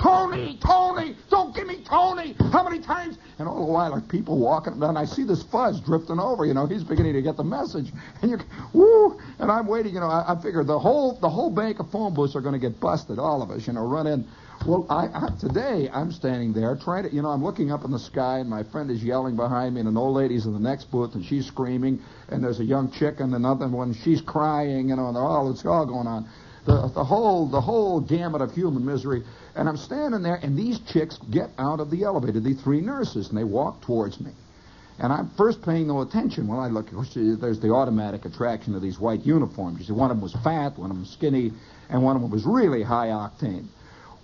Tony, 0.04 0.60
Tony, 0.62 1.16
don't 1.30 1.56
give 1.56 1.66
me 1.66 1.82
Tony. 1.86 2.36
How 2.52 2.62
many 2.62 2.80
times? 2.80 3.18
And 3.40 3.48
all 3.48 3.66
the 3.66 3.72
while, 3.72 4.02
people 4.02 4.38
walking 4.38 4.78
down. 4.78 4.98
I 4.98 5.06
see 5.06 5.24
this 5.24 5.44
fuzz 5.44 5.80
drifting 5.80 6.20
over. 6.20 6.46
You 6.46 6.54
know, 6.54 6.66
he's 6.66 6.84
beginning 6.84 7.14
to 7.14 7.22
get 7.22 7.38
the 7.38 7.44
message. 7.46 7.90
And 8.22 8.32
you, 8.32 8.38
woo! 8.74 9.18
And 9.40 9.50
I'm 9.50 9.66
waiting. 9.66 9.94
You 9.94 10.02
know, 10.02 10.10
I, 10.10 10.34
I 10.34 10.42
figure 10.42 10.66
the 10.66 10.78
whole 10.78 11.18
the 11.22 11.30
whole 11.30 11.50
bank 11.50 11.80
of 11.80 11.90
phone 11.90 12.14
booths 12.14 12.36
are 12.36 12.42
going 12.42 12.54
to 12.54 12.60
get 12.60 12.82
busted. 12.82 13.18
All 13.18 13.42
of 13.42 13.50
us, 13.50 13.66
you 13.66 13.72
know, 13.72 13.88
run 13.88 14.08
in. 14.08 14.28
Well, 14.68 14.86
I, 14.90 15.08
I, 15.08 15.30
today 15.40 15.90
I'm 15.92 16.12
standing 16.12 16.52
there 16.52 16.76
trying 16.76 17.04
to, 17.04 17.14
you 17.14 17.22
know, 17.22 17.30
I'm 17.30 17.44
looking 17.44 17.72
up 17.72 17.86
in 17.86 17.92
the 17.92 18.00
sky, 18.00 18.40
and 18.40 18.50
my 18.50 18.64
friend 18.64 18.92
is 18.92 19.02
yelling 19.04 19.38
behind 19.38 19.76
me, 19.76 19.82
and 19.82 19.90
an 19.90 19.98
old 19.98 20.16
lady's 20.16 20.46
in 20.46 20.54
the 20.54 20.60
next 20.60 20.92
booth, 20.92 21.16
and 21.16 21.26
she's 21.26 21.46
screaming, 21.46 22.02
and 22.30 22.44
there's 22.44 22.60
a 22.60 22.66
young 22.66 22.92
chick 22.92 23.20
and 23.20 23.34
another 23.34 23.68
one, 23.68 23.94
she's 23.94 24.22
crying, 24.22 24.90
you 24.90 24.96
know, 24.96 25.08
and 25.08 25.18
all 25.18 25.50
it's 25.50 25.66
all 25.66 25.86
going 25.86 26.08
on. 26.08 26.30
The, 26.66 26.88
the 26.94 27.04
whole 27.04 27.46
the 27.46 27.60
whole 27.60 28.00
gamut 28.00 28.42
of 28.42 28.54
human 28.54 28.86
misery. 28.86 29.24
And 29.56 29.70
I'm 29.70 29.78
standing 29.78 30.24
there, 30.24 30.40
and 30.42 30.58
these 30.58 30.80
chicks 30.80 31.20
get 31.30 31.50
out 31.60 31.80
of 31.80 31.92
the 31.92 32.04
elevator, 32.04 32.40
the 32.40 32.54
three 32.54 32.82
nurses, 32.82 33.30
and 33.30 33.38
they 33.38 33.44
walk 33.44 33.82
towards 33.82 34.20
me. 34.20 34.32
And 35.00 35.12
I'm 35.12 35.30
first 35.32 35.62
paying 35.64 35.88
no 35.88 36.02
attention. 36.02 36.48
When 36.48 36.60
I 36.60 36.68
look, 36.68 36.88
oh, 36.96 37.04
there's 37.04 37.60
the 37.60 37.72
automatic 37.72 38.26
attraction 38.26 38.76
of 38.76 38.82
these 38.82 39.00
white 39.00 39.26
uniforms. 39.26 39.80
You 39.80 39.86
see, 39.86 39.92
one 39.94 40.12
of 40.12 40.18
them 40.18 40.22
was 40.22 40.34
fat, 40.44 40.78
one 40.78 40.92
of 40.92 40.98
them 40.98 41.06
skinny, 41.06 41.52
and 41.90 42.04
one 42.04 42.16
of 42.16 42.22
them 42.22 42.32
was 42.32 42.46
really 42.46 42.84
high 42.84 43.08
octane. 43.08 43.66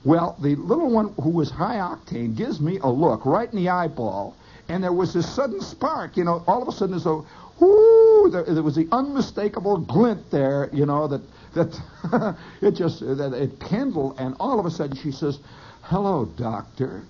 Well, 0.06 0.38
the 0.39 0.56
little 0.56 0.89
one 0.89 1.13
who 1.22 1.30
was 1.30 1.52
high 1.52 1.76
octane 1.76 2.36
gives 2.36 2.62
me 2.62 2.80
a 2.80 2.89
look 2.89 3.26
right 3.26 3.52
in 3.52 3.58
the 3.58 3.70
eyeball, 3.70 4.36
and 4.68 4.84
there 4.84 4.94
was 4.94 5.13
this 5.13 5.28
sudden 5.28 5.60
spark. 5.62 6.15
You 6.15 6.24
know, 6.24 6.44
all 6.48 6.62
of 6.62 6.68
a 6.68 6.72
sudden 6.72 6.92
there's 6.92 7.06
a 7.06 7.22
whoo. 7.60 8.30
There, 8.30 8.44
there 8.44 8.63
was 8.63 8.76
the 8.76 8.88
unmistakable 8.92 9.78
glint 9.78 10.32
there. 10.32 10.70
You 10.72 10.86
know 10.86 11.08
that 11.08 11.22
that 11.54 12.38
it 12.62 12.72
just 12.72 13.00
that 13.00 13.34
it 13.34 13.60
kindled, 13.60 14.20
and 14.20 14.36
all 14.40 14.60
of 14.60 14.66
a 14.66 14.72
sudden 14.72 14.96
she 14.96 15.12
says, 15.12 15.40
"Hello, 15.82 16.26
doctor." 16.26 17.04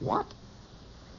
What? 0.00 0.26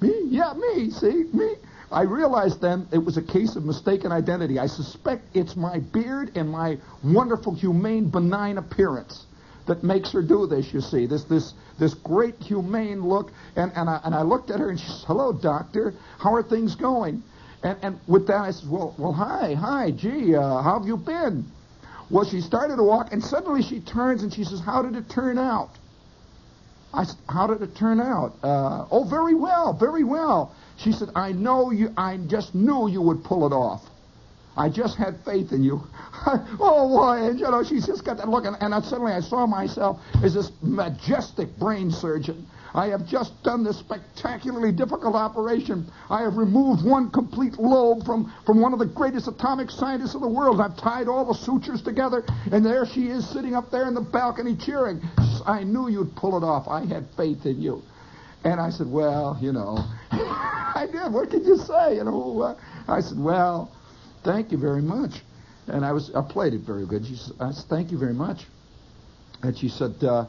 Me? 0.02 0.14
Yeah, 0.26 0.54
me. 0.54 0.90
See, 0.90 1.26
me. 1.34 1.56
I 1.92 2.04
realized 2.04 2.62
then 2.62 2.88
it 2.92 3.00
was 3.00 3.18
a 3.18 3.22
case 3.22 3.56
of 3.56 3.66
mistaken 3.66 4.12
identity. 4.12 4.60
I 4.60 4.68
suspect 4.68 5.36
it's 5.36 5.56
my 5.56 5.80
beard 5.80 6.32
and 6.36 6.50
my 6.50 6.78
wonderful, 7.04 7.54
humane, 7.56 8.10
benign 8.10 8.58
appearance 8.58 9.26
that 9.66 9.84
makes 9.84 10.12
her 10.12 10.22
do 10.22 10.48
this, 10.48 10.74
you 10.74 10.82
see. 10.82 11.06
This 11.08 11.24
this 11.26 11.54
this 11.78 11.94
great 11.94 12.36
humane 12.36 13.04
look. 13.04 13.32
And, 13.56 13.72
and 13.76 13.90
I 13.90 14.00
and 14.04 14.14
I 14.16 14.22
looked 14.22 14.52
at 14.52 14.60
her 14.60 14.70
and 14.70 14.80
she 14.80 14.86
says, 14.86 15.04
Hello, 15.08 15.34
doctor, 15.34 15.94
how 16.20 16.34
are 16.34 16.44
things 16.44 16.76
going? 16.76 17.24
And 17.64 17.78
and 17.82 18.00
with 18.08 18.28
that 18.28 18.42
I 18.42 18.52
said, 18.52 18.70
Well 18.70 18.96
well 18.98 19.14
hi, 19.14 19.56
hi, 19.56 19.92
gee, 19.92 20.36
uh, 20.36 20.62
how 20.62 20.80
have 20.80 20.88
you 20.88 20.98
been? 20.98 21.46
Well, 22.10 22.26
she 22.26 22.42
started 22.42 22.78
to 22.78 22.84
walk, 22.84 23.14
and 23.14 23.24
suddenly 23.24 23.62
she 23.62 23.82
turns 23.82 24.24
and 24.24 24.34
she 24.34 24.44
says, 24.44 24.60
How 24.60 24.82
did 24.82 24.96
it 24.96 25.10
turn 25.10 25.38
out? 25.38 25.70
I 26.94 27.04
said, 27.04 27.18
How 27.28 27.48
did 27.48 27.62
it 27.62 27.76
turn 27.76 28.00
out? 28.00 28.34
Uh, 28.42 28.88
oh, 28.90 29.04
very 29.04 29.36
well, 29.36 29.74
very 29.74 30.04
well. 30.04 30.56
She 30.78 30.92
said, 30.92 31.10
I 31.16 31.34
know 31.34 31.72
you, 31.72 31.94
I 31.98 32.18
just 32.18 32.56
knew 32.56 32.90
you 32.90 33.02
would 33.02 33.24
pull 33.24 33.46
it 33.46 33.54
off. 33.54 33.84
I 34.58 34.70
just 34.70 34.98
had 34.98 35.24
faith 35.24 35.52
in 35.52 35.64
you. 35.64 35.82
oh 36.60 36.90
boy, 36.90 37.30
and 37.30 37.40
you 37.40 37.50
know, 37.50 37.64
she's 37.64 37.86
just 37.86 38.04
got 38.04 38.18
that 38.18 38.28
look, 38.28 38.46
and, 38.46 38.58
and 38.60 38.84
suddenly 38.84 39.14
I 39.14 39.22
saw 39.22 39.46
myself 39.46 40.02
as 40.24 40.34
this 40.34 40.52
majestic 40.62 41.58
brain 41.58 41.92
surgeon. 41.92 42.48
I 42.74 42.88
have 42.88 43.08
just 43.08 43.42
done 43.44 43.64
this 43.64 43.80
spectacularly 43.80 44.72
difficult 44.72 45.16
operation. 45.16 45.92
I 46.10 46.22
have 46.22 46.36
removed 46.36 46.86
one 46.86 47.10
complete 47.10 47.58
lobe 47.58 48.06
from, 48.06 48.34
from 48.46 48.62
one 48.62 48.74
of 48.74 48.80
the 48.80 48.86
greatest 48.86 49.28
atomic 49.28 49.72
scientists 49.72 50.16
of 50.16 50.22
the 50.22 50.28
world. 50.28 50.62
I've 50.62 50.78
tied 50.78 51.08
all 51.08 51.26
the 51.26 51.34
sutures 51.34 51.82
together, 51.82 52.24
and 52.52 52.66
there 52.66 52.86
she 52.86 53.08
is 53.08 53.28
sitting 53.30 53.56
up 53.56 53.72
there 53.72 53.88
in 53.88 53.94
the 53.94 54.02
balcony 54.02 54.56
cheering. 54.56 55.02
I 55.46 55.64
knew 55.64 55.90
you'd 55.90 56.16
pull 56.16 56.38
it 56.38 56.44
off. 56.44 56.68
I 56.68 56.86
had 56.86 57.08
faith 57.18 57.46
in 57.46 57.62
you. 57.62 57.82
And 58.44 58.60
I 58.62 58.70
said, 58.70 58.88
well, 58.88 59.38
you 59.42 59.52
know, 59.52 59.78
I 60.12 60.88
did. 60.90 61.12
What 61.12 61.30
could 61.30 61.46
you 61.46 61.58
say? 61.58 61.96
You 61.96 62.06
know, 62.06 62.42
uh, 62.42 62.56
I 62.88 63.02
said, 63.02 63.20
well, 63.20 63.72
thank 64.24 64.52
you 64.52 64.58
very 64.58 64.82
much. 64.82 65.12
And 65.68 65.86
I 65.86 65.92
was 65.92 66.12
I 66.16 66.22
played 66.22 66.54
it 66.54 66.62
very 66.62 66.86
good. 66.86 67.06
She 67.06 67.16
said, 67.16 67.36
I 67.40 67.52
said, 67.52 67.66
thank 67.70 67.92
you 67.92 67.98
very 67.98 68.14
much. 68.14 68.46
And 69.44 69.58
she 69.58 69.70
said, 69.70 69.96
uh, 70.04 70.26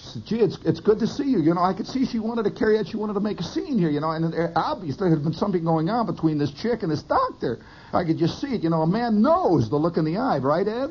said, 0.00 0.26
gee, 0.26 0.40
it's, 0.40 0.58
it's 0.64 0.80
good 0.80 0.98
to 0.98 1.06
see 1.06 1.24
you. 1.24 1.40
You 1.40 1.54
know, 1.54 1.62
I 1.62 1.72
could 1.72 1.86
see 1.86 2.04
she 2.04 2.18
wanted 2.18 2.44
to 2.44 2.50
carry 2.50 2.78
out, 2.78 2.86
she 2.88 2.96
wanted 2.96 3.14
to 3.14 3.20
make 3.20 3.40
a 3.40 3.42
scene 3.42 3.78
here, 3.78 3.90
you 3.90 4.00
know, 4.00 4.10
and 4.10 4.34
uh, 4.34 4.48
obviously 4.56 5.08
there 5.08 5.16
had 5.16 5.24
been 5.24 5.32
something 5.32 5.64
going 5.64 5.88
on 5.88 6.06
between 6.06 6.38
this 6.38 6.50
chick 6.52 6.82
and 6.82 6.90
this 6.90 7.02
doctor. 7.02 7.58
I 7.92 8.04
could 8.04 8.18
just 8.18 8.40
see 8.40 8.54
it. 8.54 8.62
You 8.62 8.70
know, 8.70 8.82
a 8.82 8.86
man 8.86 9.22
knows 9.22 9.70
the 9.70 9.76
look 9.76 9.96
in 9.96 10.04
the 10.04 10.16
eye, 10.16 10.38
right, 10.38 10.66
Ed? 10.66 10.90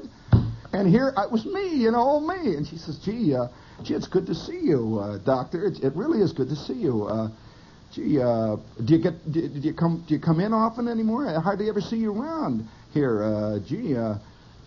And 0.74 0.90
here 0.90 1.14
it 1.16 1.32
was 1.32 1.46
me, 1.46 1.76
you 1.76 1.92
know, 1.92 2.00
old 2.00 2.28
me. 2.28 2.56
And 2.56 2.66
she 2.66 2.78
says, 2.78 2.98
gee, 2.98 3.36
uh, 3.36 3.48
gee, 3.84 3.94
it's 3.94 4.08
good 4.08 4.26
to 4.26 4.36
see 4.36 4.60
you, 4.60 5.00
uh, 5.00 5.18
doctor. 5.20 5.68
It, 5.68 5.84
it 5.84 5.96
really 5.96 6.20
is 6.20 6.32
good 6.32 6.50
to 6.50 6.56
see 6.56 6.74
you. 6.74 7.04
Uh, 7.04 7.30
gee, 7.94 8.20
uh, 8.20 8.58
do 8.84 8.96
you 8.96 9.02
get, 9.02 9.32
do, 9.32 9.48
do 9.48 9.60
you 9.60 9.74
come, 9.74 10.04
do 10.08 10.16
you 10.16 10.20
come 10.20 10.40
in 10.40 10.54
often 10.54 10.88
anymore? 10.88 11.28
I 11.28 11.40
hardly 11.40 11.70
ever 11.70 11.82
see 11.82 11.98
you 11.98 12.12
around 12.14 12.68
here. 12.92 13.24
Uh, 13.24 13.60
gee, 13.60 13.96
uh, 13.96 14.16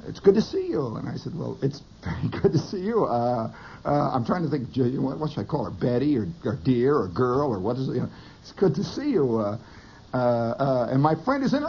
it's 0.08 0.20
good 0.20 0.34
to 0.34 0.42
see 0.42 0.66
you. 0.66 0.96
And 0.96 1.08
I 1.08 1.16
said, 1.16 1.32
well, 1.36 1.58
it's 1.62 1.82
very 2.04 2.28
good 2.42 2.52
to 2.52 2.58
see 2.58 2.80
you. 2.80 3.04
Uh, 3.04 3.52
uh, 3.84 4.10
I'm 4.12 4.24
trying 4.24 4.42
to 4.42 4.50
think, 4.50 4.68
what, 5.00 5.18
what 5.18 5.30
should 5.30 5.40
I 5.40 5.44
call 5.44 5.64
her, 5.64 5.70
Betty 5.70 6.16
or, 6.16 6.26
or 6.44 6.58
dear 6.64 6.96
or 6.96 7.08
girl 7.08 7.52
or 7.52 7.60
what 7.60 7.76
is 7.76 7.88
it? 7.88 7.94
You 7.94 8.00
know, 8.02 8.10
it's 8.40 8.52
good 8.52 8.74
to 8.76 8.84
see 8.84 9.10
you. 9.10 9.38
Uh, 9.38 9.58
uh, 10.16 10.56
uh, 10.56 10.92
and 10.92 11.02
my 11.02 11.14
friend 11.24 11.44
is 11.44 11.52
in, 11.52 11.60
in 11.60 11.68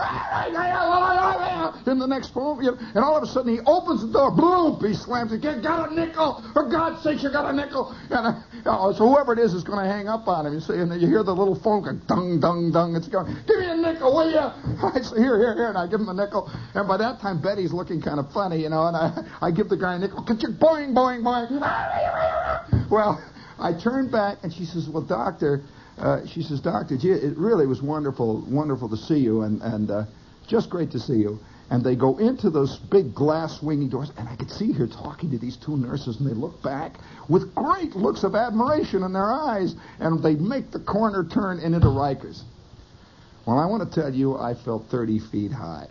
the 1.99 2.07
next 2.07 2.33
room, 2.36 2.62
you 2.62 2.71
know, 2.71 2.77
and 2.79 3.03
all 3.03 3.17
of 3.17 3.23
a 3.23 3.27
sudden 3.27 3.51
he 3.51 3.60
opens 3.65 4.01
the 4.01 4.07
door, 4.07 4.31
boom, 4.31 4.79
he 4.79 4.95
slams 4.95 5.33
it. 5.33 5.41
Got 5.41 5.91
a 5.91 5.93
nickel? 5.93 6.43
For 6.53 6.69
God's 6.69 7.03
sake, 7.03 7.21
you 7.23 7.29
got 7.29 7.51
a 7.51 7.55
nickel? 7.55 7.91
And 8.10 8.27
uh, 8.27 8.39
oh, 8.65 8.93
so 8.93 9.07
whoever 9.07 9.33
it 9.33 9.39
is 9.39 9.53
is 9.53 9.63
going 9.63 9.83
to 9.83 9.91
hang 9.91 10.07
up 10.07 10.27
on 10.27 10.45
him. 10.45 10.53
You 10.53 10.62
see, 10.62 10.73
and 10.73 10.89
you 11.01 11.07
hear 11.07 11.23
the 11.23 11.36
little 11.36 11.60
phone 11.60 11.83
go, 11.83 11.91
dung, 12.07 12.39
dung, 12.39 12.71
dung. 12.71 12.95
It's 12.95 13.10
going, 13.10 13.27
give 13.47 13.60
me 13.60 13.67
a 13.67 13.75
nickel, 13.75 14.15
will 14.15 14.31
you? 14.31 14.39
I 14.88 15.01
say, 15.01 15.17
here, 15.19 15.38
here, 15.38 15.55
here, 15.55 15.67
and 15.67 15.77
I 15.77 15.88
give 15.88 15.99
him 15.99 16.10
a 16.10 16.13
nickel. 16.13 16.49
And 16.73 16.88
by 16.88 16.95
that 16.97 17.19
time, 17.19 17.41
Betty's 17.41 17.73
looking 17.73 18.01
kind 18.01 18.19
of 18.19 18.31
funny, 18.31 18.62
you 18.62 18.69
know, 18.69 18.88
and 18.88 18.95
I, 18.95 19.27
I 19.47 19.51
give 19.51 19.67
the 19.67 19.77
guy 19.77 19.95
a 19.95 19.99
nickel. 19.99 20.23
Boing, 20.23 20.95
boing, 20.95 21.19
boing. 21.19 21.51
well, 22.91 23.19
I 23.60 23.73
turn 23.73 24.10
back, 24.10 24.38
and 24.43 24.53
she 24.53 24.63
says, 24.63 24.88
well, 24.88 25.03
doctor, 25.03 25.63
uh, 25.97 26.25
she 26.27 26.41
says, 26.41 26.60
Doctor, 26.60 26.97
gee, 26.97 27.10
it 27.10 27.38
really 27.38 27.65
was 27.65 27.81
wonderful, 27.81 28.45
wonderful 28.47 28.89
to 28.89 28.97
see 28.97 29.17
you, 29.17 29.41
and, 29.41 29.62
and 29.62 29.89
uh, 29.89 30.05
just 30.47 30.69
great 30.69 30.91
to 30.91 30.99
see 30.99 31.17
you. 31.17 31.39
And 31.69 31.83
they 31.83 31.95
go 31.95 32.17
into 32.17 32.49
those 32.49 32.77
big 32.77 33.13
glass 33.13 33.60
swinging 33.60 33.89
doors, 33.89 34.12
and 34.17 34.29
I 34.29 34.36
could 34.36 34.49
see 34.49 34.71
her 34.73 34.88
talking 34.88 35.31
to 35.31 35.38
these 35.38 35.57
two 35.57 35.75
nurses, 35.75 36.19
and 36.19 36.29
they 36.29 36.33
look 36.33 36.62
back 36.63 36.93
with 37.27 37.53
great 37.53 37.95
looks 37.95 38.23
of 38.23 38.36
admiration 38.36 39.03
in 39.03 39.12
their 39.12 39.31
eyes, 39.31 39.75
and 39.99 40.23
they 40.23 40.36
make 40.36 40.71
the 40.71 40.79
corner 40.79 41.25
turn 41.25 41.60
into 41.60 41.88
Rikers. 41.88 42.43
Well, 43.45 43.60
I 43.60 43.65
want 43.65 43.91
to 43.91 44.01
tell 44.01 44.13
you, 44.13 44.38
I 44.38 44.53
felt 44.53 44.86
30 44.89 45.19
feet 45.19 45.51
high. 45.51 45.88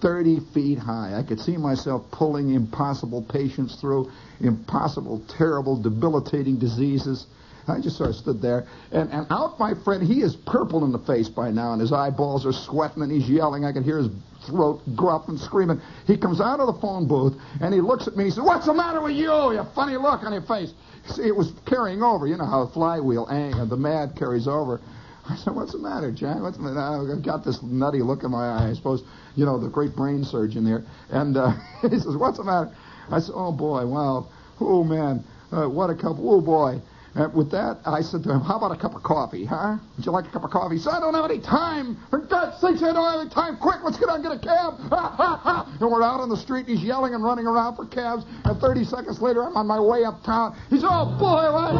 30 0.00 0.40
feet 0.52 0.78
high. 0.78 1.14
I 1.16 1.22
could 1.22 1.40
see 1.40 1.56
myself 1.56 2.10
pulling 2.10 2.52
impossible 2.52 3.22
patients 3.22 3.76
through 3.80 4.10
impossible, 4.40 5.22
terrible, 5.28 5.80
debilitating 5.80 6.58
diseases. 6.58 7.26
I 7.68 7.80
just 7.80 7.96
sort 7.96 8.10
of 8.10 8.16
stood 8.16 8.40
there. 8.40 8.66
And, 8.92 9.10
and 9.10 9.26
out 9.30 9.58
my 9.58 9.74
friend, 9.84 10.02
he 10.02 10.22
is 10.22 10.36
purple 10.46 10.84
in 10.84 10.92
the 10.92 11.00
face 11.00 11.28
by 11.28 11.50
now, 11.50 11.72
and 11.72 11.80
his 11.80 11.92
eyeballs 11.92 12.46
are 12.46 12.52
sweating, 12.52 13.02
and 13.02 13.10
he's 13.10 13.28
yelling. 13.28 13.64
I 13.64 13.72
can 13.72 13.82
hear 13.82 13.98
his 13.98 14.08
throat 14.46 14.82
gruff 14.94 15.28
and 15.28 15.38
screaming. 15.38 15.80
He 16.06 16.16
comes 16.16 16.40
out 16.40 16.60
of 16.60 16.72
the 16.72 16.80
phone 16.80 17.08
booth, 17.08 17.34
and 17.60 17.74
he 17.74 17.80
looks 17.80 18.06
at 18.06 18.16
me. 18.16 18.24
He 18.24 18.30
says, 18.30 18.44
What's 18.44 18.66
the 18.66 18.74
matter 18.74 19.02
with 19.02 19.16
you? 19.16 19.52
You 19.52 19.66
funny 19.74 19.96
look 19.96 20.22
on 20.22 20.32
your 20.32 20.42
face. 20.42 20.72
See, 21.08 21.22
it 21.22 21.34
was 21.34 21.52
carrying 21.66 22.02
over. 22.02 22.26
You 22.26 22.36
know 22.36 22.46
how 22.46 22.62
a 22.62 22.68
flywheel, 22.68 23.28
ang, 23.30 23.68
the 23.68 23.76
mad 23.76 24.16
carries 24.16 24.46
over. 24.46 24.80
I 25.28 25.36
said, 25.36 25.54
What's 25.54 25.72
the 25.72 25.78
matter, 25.78 26.12
Jack? 26.12 26.40
What's 26.40 26.56
the 26.56 26.62
matter? 26.62 27.12
I've 27.12 27.24
got 27.24 27.44
this 27.44 27.60
nutty 27.62 28.00
look 28.02 28.22
in 28.22 28.30
my 28.30 28.46
eye. 28.46 28.70
I 28.70 28.74
suppose, 28.74 29.02
you 29.34 29.44
know, 29.44 29.58
the 29.58 29.68
great 29.68 29.96
brain 29.96 30.24
surgeon 30.24 30.64
there. 30.64 30.84
And 31.10 31.36
uh, 31.36 31.52
he 31.82 31.98
says, 31.98 32.16
What's 32.16 32.38
the 32.38 32.44
matter? 32.44 32.70
I 33.10 33.18
said, 33.20 33.32
Oh, 33.34 33.52
boy, 33.52 33.86
wow. 33.86 34.28
Oh, 34.60 34.84
man. 34.84 35.24
Uh, 35.50 35.68
what 35.68 35.90
a 35.90 35.94
couple. 35.94 36.28
Oh, 36.28 36.40
boy. 36.40 36.80
And 37.16 37.32
with 37.32 37.50
that, 37.52 37.80
I 37.86 38.02
said 38.02 38.22
to 38.24 38.30
him, 38.30 38.42
How 38.42 38.58
about 38.58 38.76
a 38.76 38.76
cup 38.76 38.94
of 38.94 39.02
coffee, 39.02 39.46
huh? 39.46 39.78
Would 39.96 40.04
you 40.04 40.12
like 40.12 40.26
a 40.26 40.30
cup 40.30 40.44
of 40.44 40.50
coffee? 40.50 40.76
He 40.76 40.82
said, 40.82 40.92
I 40.92 41.00
don't 41.00 41.14
have 41.14 41.24
any 41.24 41.40
time. 41.40 41.96
For 42.10 42.18
God's 42.18 42.60
sakes, 42.60 42.82
I 42.82 42.92
don't 42.92 43.10
have 43.10 43.20
any 43.20 43.30
time. 43.30 43.56
Quick, 43.56 43.80
let's 43.82 43.96
get 43.96 44.10
out 44.10 44.16
and 44.16 44.24
get 44.24 44.32
a 44.32 44.38
cab. 44.38 44.76
Ha, 44.92 45.14
ha, 45.16 45.40
ha. 45.42 45.76
And 45.80 45.90
we're 45.90 46.02
out 46.02 46.20
on 46.20 46.28
the 46.28 46.36
street, 46.36 46.66
and 46.68 46.76
he's 46.76 46.86
yelling 46.86 47.14
and 47.14 47.24
running 47.24 47.46
around 47.46 47.76
for 47.76 47.86
cabs. 47.86 48.24
And 48.44 48.60
30 48.60 48.84
seconds 48.84 49.22
later, 49.22 49.42
I'm 49.44 49.56
on 49.56 49.66
my 49.66 49.80
way 49.80 50.04
uptown. 50.04 50.60
He's, 50.68 50.84
Oh, 50.84 51.16
boy, 51.16 51.48
what? 51.56 51.72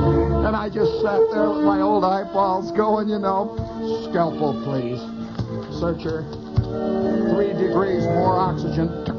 And 0.47 0.57
I 0.57 0.71
just 0.71 1.03
sat 1.03 1.21
there 1.31 1.51
with 1.53 1.65
my 1.69 1.83
old 1.83 2.03
eyeballs 2.03 2.73
going, 2.73 3.11
you 3.11 3.19
know. 3.19 3.61
Scalpel, 4.09 4.65
please. 4.65 5.01
Searcher. 5.79 6.25
Three 7.37 7.53
degrees 7.53 8.05
more 8.05 8.41
oxygen. 8.41 8.89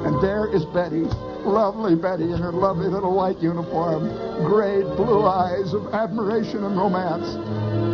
And 0.00 0.16
there 0.22 0.48
is 0.48 0.64
Betty 0.72 1.04
lovely 1.44 1.94
Betty 1.94 2.32
in 2.32 2.38
her 2.38 2.52
lovely 2.52 2.88
little 2.88 3.14
white 3.14 3.38
uniform, 3.38 4.08
great 4.44 4.84
blue 4.96 5.24
eyes 5.24 5.72
of 5.74 5.94
admiration 5.94 6.64
and 6.64 6.76
romance, 6.76 7.34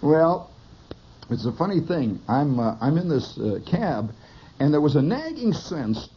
Well, 0.02 0.50
it's 1.28 1.44
a 1.44 1.52
funny 1.52 1.80
thing. 1.80 2.20
I'm 2.26 2.58
uh, 2.58 2.76
I'm 2.80 2.96
in 2.96 3.08
this 3.08 3.38
uh, 3.38 3.60
cab, 3.70 4.12
and 4.58 4.72
there 4.72 4.80
was 4.80 4.96
a 4.96 5.02
nagging 5.02 5.52
sense, 5.52 6.08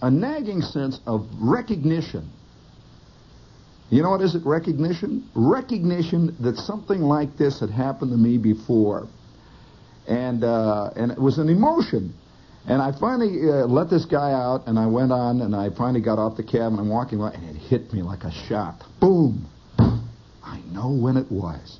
a 0.00 0.10
nagging 0.10 0.62
sense 0.62 1.00
of 1.06 1.28
recognition. 1.38 2.30
You 3.90 4.02
know 4.02 4.10
what 4.10 4.22
is 4.22 4.34
it? 4.34 4.44
Recognition, 4.44 5.28
recognition 5.34 6.34
that 6.40 6.56
something 6.56 7.02
like 7.02 7.36
this 7.36 7.60
had 7.60 7.70
happened 7.70 8.10
to 8.10 8.16
me 8.16 8.38
before, 8.38 9.06
and 10.08 10.44
uh, 10.44 10.90
and 10.96 11.10
it 11.10 11.20
was 11.20 11.38
an 11.38 11.48
emotion. 11.48 12.14
And 12.68 12.82
I 12.82 12.90
finally 12.98 13.48
uh, 13.48 13.66
let 13.66 13.90
this 13.90 14.04
guy 14.04 14.32
out, 14.32 14.66
and 14.66 14.76
I 14.78 14.86
went 14.86 15.12
on, 15.12 15.40
and 15.40 15.54
I 15.54 15.70
finally 15.76 16.00
got 16.00 16.18
off 16.18 16.36
the 16.36 16.42
cab, 16.42 16.72
and 16.72 16.80
I'm 16.80 16.88
walking 16.88 17.20
and 17.20 17.56
it 17.56 17.56
hit 17.56 17.92
me 17.92 18.02
like 18.02 18.24
a 18.24 18.32
shot. 18.48 18.82
Boom! 19.00 19.46
I 19.78 20.60
know 20.72 20.90
when 20.90 21.16
it 21.16 21.30
was. 21.30 21.78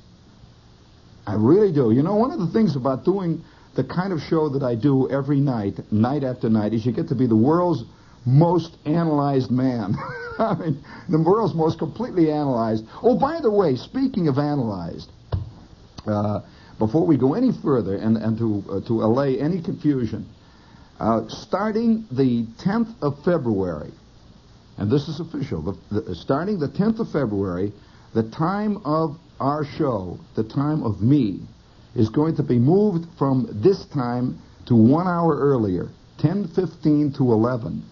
I 1.25 1.35
really 1.35 1.73
do. 1.73 1.91
You 1.91 2.03
know, 2.03 2.15
one 2.15 2.31
of 2.31 2.39
the 2.39 2.47
things 2.47 2.77
about 2.77 3.03
doing 3.03 3.43
the 3.75 3.83
kind 3.83 4.13
of 4.13 4.19
show 4.29 4.49
that 4.49 4.63
I 4.63 4.75
do 4.75 5.09
every 5.09 5.41
night, 5.41 5.79
night 5.91 6.23
after 6.23 6.49
night, 6.49 6.73
is 6.73 6.85
you 6.85 6.93
get 6.93 7.09
to 7.09 7.15
be 7.15 7.27
the 7.27 7.35
world's 7.35 7.83
most 8.25 8.77
analyzed 8.85 9.51
man. 9.51 9.95
I 10.39 10.55
mean, 10.55 10.83
the 11.09 11.21
world's 11.21 11.53
most 11.53 11.79
completely 11.79 12.31
analyzed. 12.31 12.83
Oh, 13.03 13.17
by 13.19 13.39
the 13.41 13.51
way, 13.51 13.75
speaking 13.75 14.27
of 14.27 14.37
analyzed, 14.37 15.09
uh, 16.05 16.41
before 16.79 17.05
we 17.05 17.17
go 17.17 17.33
any 17.33 17.51
further 17.63 17.95
and, 17.95 18.17
and 18.17 18.37
to, 18.37 18.63
uh, 18.69 18.87
to 18.87 19.03
allay 19.03 19.39
any 19.39 19.61
confusion, 19.61 20.27
uh, 20.99 21.27
starting 21.27 22.05
the 22.11 22.45
10th 22.63 22.93
of 23.01 23.23
February, 23.23 23.91
and 24.77 24.91
this 24.91 25.07
is 25.07 25.19
official, 25.19 25.61
the, 25.61 26.01
the, 26.01 26.15
starting 26.15 26.59
the 26.59 26.67
10th 26.67 26.99
of 26.99 27.11
February, 27.11 27.71
the 28.13 28.29
time 28.31 28.77
of 28.85 29.17
our 29.39 29.65
show, 29.65 30.19
the 30.35 30.43
time 30.43 30.83
of 30.83 31.01
me, 31.01 31.41
is 31.95 32.09
going 32.09 32.35
to 32.35 32.43
be 32.43 32.59
moved 32.59 33.07
from 33.17 33.47
this 33.63 33.85
time 33.85 34.39
to 34.67 34.75
one 34.75 35.07
hour 35.07 35.35
earlier, 35.37 35.89
10.15 36.19 37.17
to 37.17 37.23
11. 37.23 37.83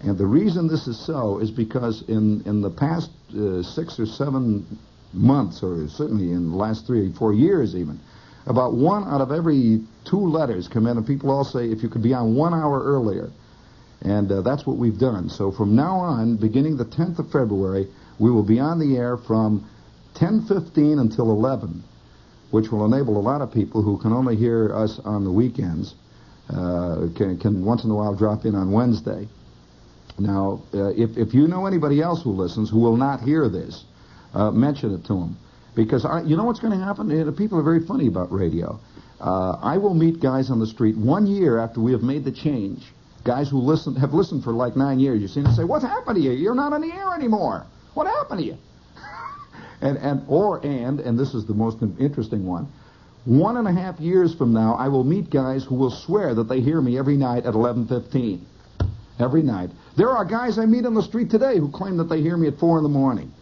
And 0.00 0.18
the 0.18 0.26
reason 0.26 0.68
this 0.68 0.86
is 0.86 0.98
so 1.04 1.38
is 1.38 1.50
because 1.50 2.02
in, 2.08 2.42
in 2.46 2.60
the 2.60 2.70
past 2.70 3.10
uh, 3.30 3.62
six 3.62 3.98
or 3.98 4.06
seven 4.06 4.78
months, 5.16 5.62
or 5.62 5.88
certainly 5.88 6.32
in 6.32 6.50
the 6.50 6.56
last 6.56 6.86
three 6.86 7.08
or 7.08 7.12
four 7.14 7.32
years 7.32 7.74
even, 7.74 7.98
about 8.46 8.74
one 8.74 9.04
out 9.04 9.20
of 9.20 9.32
every 9.32 9.82
two 10.04 10.20
letters 10.20 10.68
come 10.68 10.86
in, 10.86 10.96
and 10.96 11.06
people 11.06 11.30
all 11.30 11.44
say, 11.44 11.66
if 11.66 11.82
you 11.82 11.88
could 11.88 12.02
be 12.02 12.14
on 12.14 12.34
one 12.34 12.54
hour 12.54 12.82
earlier. 12.82 13.30
And 14.02 14.30
uh, 14.30 14.42
that's 14.42 14.66
what 14.66 14.76
we've 14.76 14.98
done. 14.98 15.28
So 15.30 15.50
from 15.50 15.74
now 15.74 15.96
on, 15.96 16.36
beginning 16.36 16.76
the 16.76 16.84
10th 16.84 17.18
of 17.18 17.30
February, 17.32 17.88
we 18.18 18.30
will 18.30 18.44
be 18.44 18.60
on 18.60 18.78
the 18.78 18.96
air 18.96 19.16
from 19.16 19.68
10.15 20.14 21.00
until 21.00 21.30
11, 21.30 21.82
which 22.50 22.70
will 22.70 22.84
enable 22.84 23.18
a 23.18 23.20
lot 23.20 23.40
of 23.40 23.52
people 23.52 23.82
who 23.82 23.98
can 23.98 24.12
only 24.12 24.36
hear 24.36 24.74
us 24.74 25.00
on 25.04 25.24
the 25.24 25.32
weekends, 25.32 25.94
uh, 26.50 27.08
can, 27.16 27.38
can 27.38 27.64
once 27.64 27.84
in 27.84 27.90
a 27.90 27.94
while 27.94 28.14
drop 28.14 28.44
in 28.44 28.54
on 28.54 28.70
Wednesday. 28.70 29.26
Now, 30.18 30.62
uh, 30.72 30.88
if, 30.90 31.16
if 31.18 31.34
you 31.34 31.48
know 31.48 31.66
anybody 31.66 32.00
else 32.00 32.22
who 32.22 32.30
listens 32.30 32.70
who 32.70 32.78
will 32.78 32.96
not 32.96 33.20
hear 33.20 33.48
this, 33.48 33.84
uh, 34.36 34.50
mention 34.50 34.94
it 34.94 35.04
to 35.06 35.14
them. 35.14 35.36
Because 35.74 36.04
I, 36.04 36.22
you 36.22 36.36
know 36.36 36.44
what's 36.44 36.60
going 36.60 36.78
to 36.78 36.84
happen? 36.84 37.10
Uh, 37.10 37.30
people 37.32 37.58
are 37.58 37.62
very 37.62 37.84
funny 37.84 38.06
about 38.06 38.30
radio. 38.30 38.78
Uh, 39.20 39.52
I 39.62 39.78
will 39.78 39.94
meet 39.94 40.20
guys 40.20 40.50
on 40.50 40.60
the 40.60 40.66
street 40.66 40.96
one 40.96 41.26
year 41.26 41.58
after 41.58 41.80
we 41.80 41.92
have 41.92 42.02
made 42.02 42.24
the 42.24 42.32
change. 42.32 42.82
Guys 43.24 43.48
who 43.48 43.58
listen 43.58 43.96
have 43.96 44.12
listened 44.12 44.44
for 44.44 44.52
like 44.52 44.76
nine 44.76 45.00
years. 45.00 45.20
You 45.20 45.28
see, 45.28 45.40
and 45.40 45.54
say, 45.54 45.64
"What's 45.64 45.84
happened 45.84 46.16
to 46.16 46.22
you? 46.22 46.32
You're 46.32 46.54
not 46.54 46.72
on 46.72 46.80
the 46.80 46.92
air 46.92 47.14
anymore. 47.14 47.66
What 47.94 48.06
happened 48.06 48.40
to 48.40 48.46
you?" 48.46 48.56
and 49.80 49.96
and 49.98 50.22
or 50.28 50.64
and 50.64 51.00
and 51.00 51.18
this 51.18 51.34
is 51.34 51.46
the 51.46 51.54
most 51.54 51.78
interesting 51.98 52.46
one. 52.46 52.68
One 53.24 53.56
and 53.56 53.66
a 53.66 53.72
half 53.72 53.98
years 53.98 54.34
from 54.34 54.52
now, 54.52 54.74
I 54.74 54.86
will 54.88 55.02
meet 55.02 55.30
guys 55.30 55.64
who 55.64 55.74
will 55.74 55.90
swear 55.90 56.34
that 56.34 56.48
they 56.48 56.60
hear 56.60 56.80
me 56.80 56.96
every 56.98 57.16
night 57.16 57.46
at 57.46 57.54
11:15. 57.54 58.40
Every 59.18 59.42
night. 59.42 59.70
There 59.96 60.10
are 60.10 60.24
guys 60.24 60.58
I 60.58 60.66
meet 60.66 60.84
on 60.86 60.94
the 60.94 61.02
street 61.02 61.30
today 61.30 61.58
who 61.58 61.68
claim 61.70 61.96
that 61.96 62.08
they 62.08 62.20
hear 62.20 62.36
me 62.36 62.46
at 62.48 62.58
four 62.58 62.76
in 62.76 62.84
the 62.84 62.90
morning. 62.90 63.32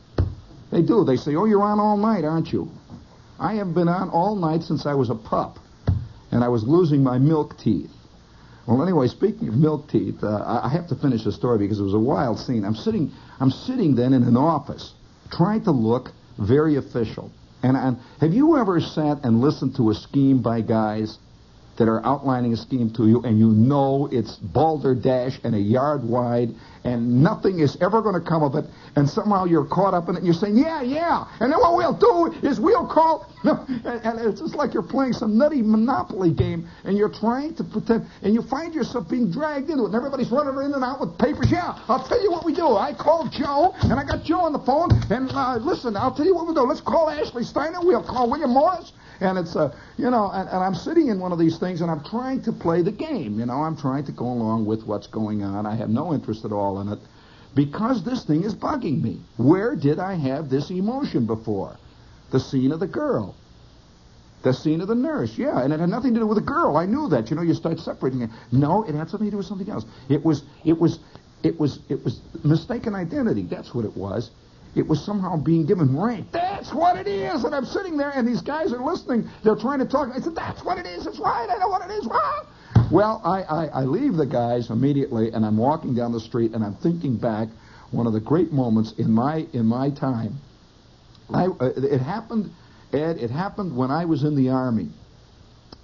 They 0.70 0.82
do. 0.82 1.04
They 1.04 1.16
say, 1.16 1.34
"Oh, 1.36 1.44
you're 1.44 1.62
on 1.62 1.78
all 1.78 1.96
night, 1.96 2.24
aren't 2.24 2.52
you?" 2.52 2.70
I 3.38 3.54
have 3.54 3.74
been 3.74 3.88
on 3.88 4.10
all 4.10 4.36
night 4.36 4.62
since 4.62 4.86
I 4.86 4.94
was 4.94 5.10
a 5.10 5.14
pup, 5.14 5.58
and 6.30 6.44
I 6.44 6.48
was 6.48 6.64
losing 6.64 7.02
my 7.02 7.18
milk 7.18 7.56
teeth. 7.58 7.90
Well, 8.66 8.82
anyway, 8.82 9.08
speaking 9.08 9.48
of 9.48 9.54
milk 9.54 9.88
teeth, 9.88 10.22
uh, 10.22 10.60
I 10.62 10.68
have 10.70 10.88
to 10.88 10.94
finish 10.94 11.24
the 11.24 11.32
story 11.32 11.58
because 11.58 11.78
it 11.78 11.82
was 11.82 11.94
a 11.94 11.98
wild 11.98 12.38
scene. 12.38 12.64
I'm 12.64 12.74
sitting, 12.74 13.12
I'm 13.38 13.50
sitting 13.50 13.94
then 13.94 14.14
in 14.14 14.22
an 14.22 14.36
office, 14.36 14.94
trying 15.30 15.64
to 15.64 15.70
look 15.70 16.12
very 16.38 16.76
official. 16.76 17.30
And, 17.62 17.76
and 17.76 17.98
have 18.20 18.32
you 18.32 18.56
ever 18.56 18.80
sat 18.80 19.24
and 19.24 19.40
listened 19.40 19.76
to 19.76 19.90
a 19.90 19.94
scheme 19.94 20.40
by 20.40 20.62
guys 20.62 21.18
that 21.76 21.88
are 21.88 22.04
outlining 22.04 22.52
a 22.52 22.56
scheme 22.56 22.90
to 22.94 23.06
you, 23.06 23.22
and 23.22 23.38
you 23.38 23.48
know 23.48 24.08
it's 24.12 24.36
balderdash 24.36 25.38
and 25.44 25.54
a 25.54 25.58
yard 25.58 26.04
wide, 26.04 26.50
and 26.84 27.22
nothing 27.22 27.60
is 27.60 27.76
ever 27.80 28.02
going 28.02 28.14
to 28.14 28.26
come 28.26 28.42
of 28.42 28.54
it, 28.54 28.64
and 28.96 29.08
somehow 29.08 29.44
you're 29.44 29.64
caught 29.64 29.94
up 29.94 30.08
in 30.08 30.14
it, 30.14 30.18
and 30.18 30.26
you're 30.26 30.34
saying, 30.34 30.56
yeah, 30.56 30.82
yeah, 30.82 31.24
and 31.40 31.50
then 31.50 31.58
what 31.58 31.76
we'll 31.76 31.96
do 31.96 32.46
is 32.46 32.60
we'll 32.60 32.86
call, 32.86 33.26
and, 33.44 34.20
it's 34.20 34.40
just 34.40 34.54
like 34.54 34.74
you're 34.74 34.82
playing 34.82 35.12
some 35.12 35.36
nutty 35.36 35.62
Monopoly 35.62 36.32
game, 36.32 36.68
and 36.84 36.96
you're 36.96 37.12
trying 37.12 37.54
to 37.54 37.64
pretend, 37.64 38.06
and 38.22 38.34
you 38.34 38.42
find 38.42 38.74
yourself 38.74 39.08
being 39.08 39.30
dragged 39.30 39.70
into 39.70 39.84
it, 39.84 39.86
and 39.86 39.94
everybody's 39.94 40.30
running 40.30 40.54
in 40.64 40.74
and 40.74 40.84
out 40.84 41.00
with 41.00 41.16
papers. 41.18 41.50
Yeah, 41.50 41.78
I'll 41.88 42.06
tell 42.06 42.22
you 42.22 42.30
what 42.30 42.44
we 42.44 42.54
do. 42.54 42.76
I 42.76 42.94
called 42.94 43.32
Joe, 43.32 43.74
and 43.82 43.94
I 43.94 44.04
got 44.04 44.22
Joe 44.24 44.40
on 44.40 44.52
the 44.52 44.60
phone, 44.60 44.90
and 45.10 45.30
uh, 45.32 45.56
listen, 45.56 45.96
I'll 45.96 46.14
tell 46.14 46.26
you 46.26 46.34
what 46.34 46.46
we'll 46.46 46.54
do. 46.54 46.62
Let's 46.62 46.80
call 46.80 47.10
Ashley 47.10 47.44
Steiner, 47.44 47.80
we'll 47.80 48.04
call 48.04 48.30
William 48.30 48.50
Morris, 48.50 48.92
and 49.24 49.38
it's 49.38 49.56
a, 49.56 49.60
uh, 49.60 49.76
you 49.96 50.10
know, 50.10 50.30
and, 50.32 50.48
and 50.48 50.58
I'm 50.58 50.74
sitting 50.74 51.08
in 51.08 51.18
one 51.18 51.32
of 51.32 51.38
these 51.38 51.58
things 51.58 51.80
and 51.80 51.90
I'm 51.90 52.04
trying 52.04 52.42
to 52.42 52.52
play 52.52 52.82
the 52.82 52.92
game. 52.92 53.38
You 53.38 53.46
know, 53.46 53.62
I'm 53.62 53.76
trying 53.76 54.04
to 54.06 54.12
go 54.12 54.26
along 54.26 54.66
with 54.66 54.84
what's 54.84 55.06
going 55.06 55.42
on. 55.42 55.66
I 55.66 55.74
have 55.76 55.88
no 55.88 56.12
interest 56.12 56.44
at 56.44 56.52
all 56.52 56.80
in 56.80 56.88
it 56.88 56.98
because 57.54 58.04
this 58.04 58.24
thing 58.24 58.44
is 58.44 58.54
bugging 58.54 59.02
me. 59.02 59.20
Where 59.36 59.74
did 59.76 59.98
I 59.98 60.14
have 60.14 60.50
this 60.50 60.70
emotion 60.70 61.26
before? 61.26 61.76
The 62.30 62.40
scene 62.40 62.72
of 62.72 62.80
the 62.80 62.86
girl. 62.86 63.34
The 64.42 64.52
scene 64.52 64.82
of 64.82 64.88
the 64.88 64.94
nurse, 64.94 65.38
yeah, 65.38 65.62
and 65.62 65.72
it 65.72 65.80
had 65.80 65.88
nothing 65.88 66.12
to 66.12 66.20
do 66.20 66.26
with 66.26 66.36
the 66.36 66.44
girl. 66.44 66.76
I 66.76 66.84
knew 66.84 67.08
that. 67.08 67.30
You 67.30 67.36
know, 67.36 67.42
you 67.42 67.54
start 67.54 67.78
separating 67.80 68.20
it. 68.20 68.30
No, 68.52 68.82
it 68.82 68.94
had 68.94 69.08
something 69.08 69.28
to 69.28 69.30
do 69.30 69.36
with 69.38 69.46
something 69.46 69.70
else. 69.70 69.86
It 70.10 70.22
was, 70.22 70.42
it 70.66 70.78
was, 70.78 70.98
it 71.42 71.58
was, 71.58 71.78
it 71.88 72.04
was 72.04 72.20
mistaken 72.42 72.94
identity. 72.94 73.44
That's 73.44 73.74
what 73.74 73.86
it 73.86 73.96
was. 73.96 74.30
It 74.74 74.86
was 74.86 75.04
somehow 75.04 75.36
being 75.36 75.66
given 75.66 75.96
rank. 75.96 76.32
That's 76.32 76.72
what 76.74 76.96
it 76.96 77.06
is. 77.06 77.44
And 77.44 77.54
I'm 77.54 77.64
sitting 77.64 77.96
there, 77.96 78.10
and 78.10 78.26
these 78.26 78.42
guys 78.42 78.72
are 78.72 78.82
listening. 78.84 79.28
They're 79.44 79.56
trying 79.56 79.78
to 79.78 79.86
talk. 79.86 80.08
I 80.14 80.20
said, 80.20 80.34
"That's 80.34 80.64
what 80.64 80.78
it 80.78 80.86
is. 80.86 81.06
It's 81.06 81.20
right. 81.20 81.48
I 81.48 81.58
know 81.58 81.68
what 81.68 81.88
it 81.88 81.94
is. 81.94 82.06
What?" 82.06 82.46
Well, 82.90 83.20
I, 83.24 83.42
I, 83.42 83.66
I 83.66 83.84
leave 83.84 84.14
the 84.14 84.26
guys 84.26 84.70
immediately, 84.70 85.30
and 85.30 85.44
I'm 85.44 85.56
walking 85.56 85.94
down 85.94 86.12
the 86.12 86.20
street, 86.20 86.52
and 86.52 86.64
I'm 86.64 86.74
thinking 86.74 87.16
back 87.16 87.48
one 87.92 88.06
of 88.06 88.12
the 88.12 88.20
great 88.20 88.52
moments 88.52 88.92
in 88.98 89.10
my 89.10 89.46
in 89.52 89.66
my 89.66 89.90
time. 89.90 90.38
I, 91.32 91.46
uh, 91.46 91.72
it 91.76 92.00
happened, 92.00 92.50
Ed. 92.92 93.16
It 93.18 93.30
happened 93.30 93.76
when 93.76 93.90
I 93.90 94.04
was 94.04 94.24
in 94.24 94.36
the 94.36 94.50
army, 94.50 94.88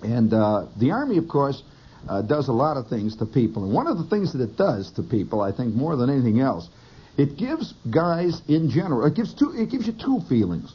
and 0.03 0.33
uh, 0.35 0.67
the 0.79 0.91
army, 0.91 1.17
of 1.17 1.29
course, 1.29 1.63
uh, 2.09 2.23
does 2.23 2.49
a 2.49 2.53
lot 2.53 2.77
of 2.77 2.89
things 2.89 3.17
to 3.17 3.27
people. 3.27 3.65
And 3.65 3.73
one 3.73 3.87
of 3.87 3.99
the 3.99 4.05
things 4.05 4.33
that 4.33 4.43
it 4.43 4.57
does 4.57 4.91
to 4.93 5.03
people, 5.03 5.41
I 5.41 5.53
think, 5.53 5.75
more 5.75 5.97
than 5.97 6.11
anything 6.11 6.41
else, 6.41 6.69
it 7.17 7.37
gives 7.37 7.75
guys 7.91 8.43
in 8.49 8.71
general, 8.71 9.07
it 9.07 9.15
gives 9.15 9.35
two, 9.35 9.53
it 9.57 9.71
gives 9.71 9.87
you 9.87 9.93
two 9.93 10.21
feelings. 10.29 10.73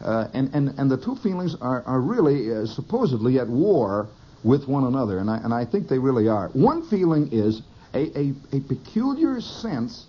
Uh, 0.00 0.28
and, 0.34 0.54
and, 0.54 0.78
and 0.78 0.90
the 0.90 0.96
two 0.96 1.16
feelings 1.16 1.56
are, 1.60 1.82
are 1.84 2.00
really 2.00 2.52
uh, 2.52 2.66
supposedly 2.66 3.38
at 3.38 3.48
war 3.48 4.08
with 4.42 4.68
one 4.68 4.84
another, 4.84 5.18
and 5.18 5.30
I, 5.30 5.38
and 5.38 5.54
I 5.54 5.64
think 5.64 5.88
they 5.88 5.98
really 5.98 6.28
are. 6.28 6.48
One 6.48 6.88
feeling 6.88 7.30
is 7.32 7.62
a, 7.94 8.18
a, 8.18 8.34
a 8.52 8.60
peculiar 8.60 9.40
sense 9.40 10.06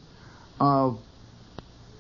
of 0.60 1.00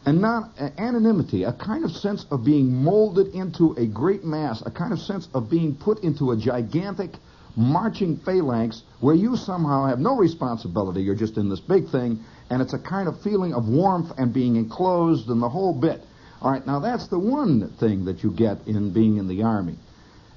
and 0.06 0.22
not 0.22 0.52
uh, 0.60 0.70
anonymity, 0.78 1.44
a 1.44 1.54
kind 1.54 1.84
of 1.84 1.92
sense 1.92 2.26
of 2.30 2.46
being 2.46 2.72
molded 2.72 3.34
into 3.34 3.74
a 3.74 3.88
great 3.88 4.24
mass, 4.24 4.62
a 4.66 4.72
kind 4.72 4.94
of 4.94 5.00
sense 5.00 5.28
of 5.34 5.50
being 5.50 5.76
put 5.76 6.04
into 6.04 6.32
a 6.32 6.38
gigantic 6.38 7.12
marching 7.56 8.18
phalanx 8.18 8.84
where 9.00 9.16
you 9.16 9.36
somehow 9.36 9.88
have 9.88 10.00
no 10.00 10.16
responsibility. 10.16 11.02
You're 11.02 11.16
just 11.16 11.38
in 11.38 11.50
this 11.50 11.60
big 11.60 11.90
thing, 11.90 12.20
and 12.50 12.62
it's 12.62 12.74
a 12.74 12.80
kind 12.80 13.08
of 13.08 13.22
feeling 13.22 13.54
of 13.54 13.68
warmth 13.68 14.12
and 14.18 14.34
being 14.34 14.56
enclosed 14.56 15.30
and 15.30 15.42
the 15.42 15.50
whole 15.50 15.74
bit. 15.74 16.02
All 16.42 16.52
right, 16.52 16.66
now 16.66 16.80
that's 16.80 17.08
the 17.08 17.20
one 17.20 17.74
thing 17.80 18.06
that 18.06 18.24
you 18.24 18.32
get 18.32 18.68
in 18.68 18.94
being 18.94 19.18
in 19.18 19.28
the 19.28 19.44
Army. 19.44 19.78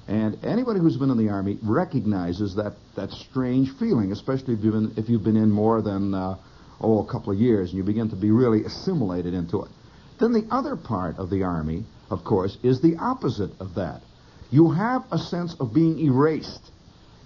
And 0.07 0.43
anybody 0.43 0.79
who's 0.79 0.97
been 0.97 1.11
in 1.11 1.17
the 1.17 1.29
Army 1.29 1.59
recognizes 1.61 2.55
that, 2.55 2.73
that 2.95 3.11
strange 3.11 3.69
feeling, 3.77 4.11
especially 4.11 4.55
if 4.55 4.63
you've 4.63 4.73
been, 4.73 4.93
if 4.97 5.07
you've 5.07 5.23
been 5.23 5.37
in 5.37 5.51
more 5.51 5.83
than, 5.83 6.15
uh, 6.15 6.37
oh, 6.81 7.03
a 7.03 7.11
couple 7.11 7.31
of 7.31 7.39
years 7.39 7.69
and 7.69 7.77
you 7.77 7.83
begin 7.83 8.09
to 8.09 8.15
be 8.15 8.31
really 8.31 8.63
assimilated 8.63 9.35
into 9.35 9.61
it. 9.61 9.69
Then 10.19 10.33
the 10.33 10.47
other 10.49 10.75
part 10.75 11.17
of 11.19 11.29
the 11.29 11.43
Army, 11.43 11.85
of 12.09 12.23
course, 12.23 12.57
is 12.63 12.81
the 12.81 12.97
opposite 12.97 13.51
of 13.59 13.75
that. 13.75 14.01
You 14.49 14.71
have 14.71 15.03
a 15.11 15.19
sense 15.19 15.55
of 15.59 15.73
being 15.73 15.99
erased. 15.99 16.71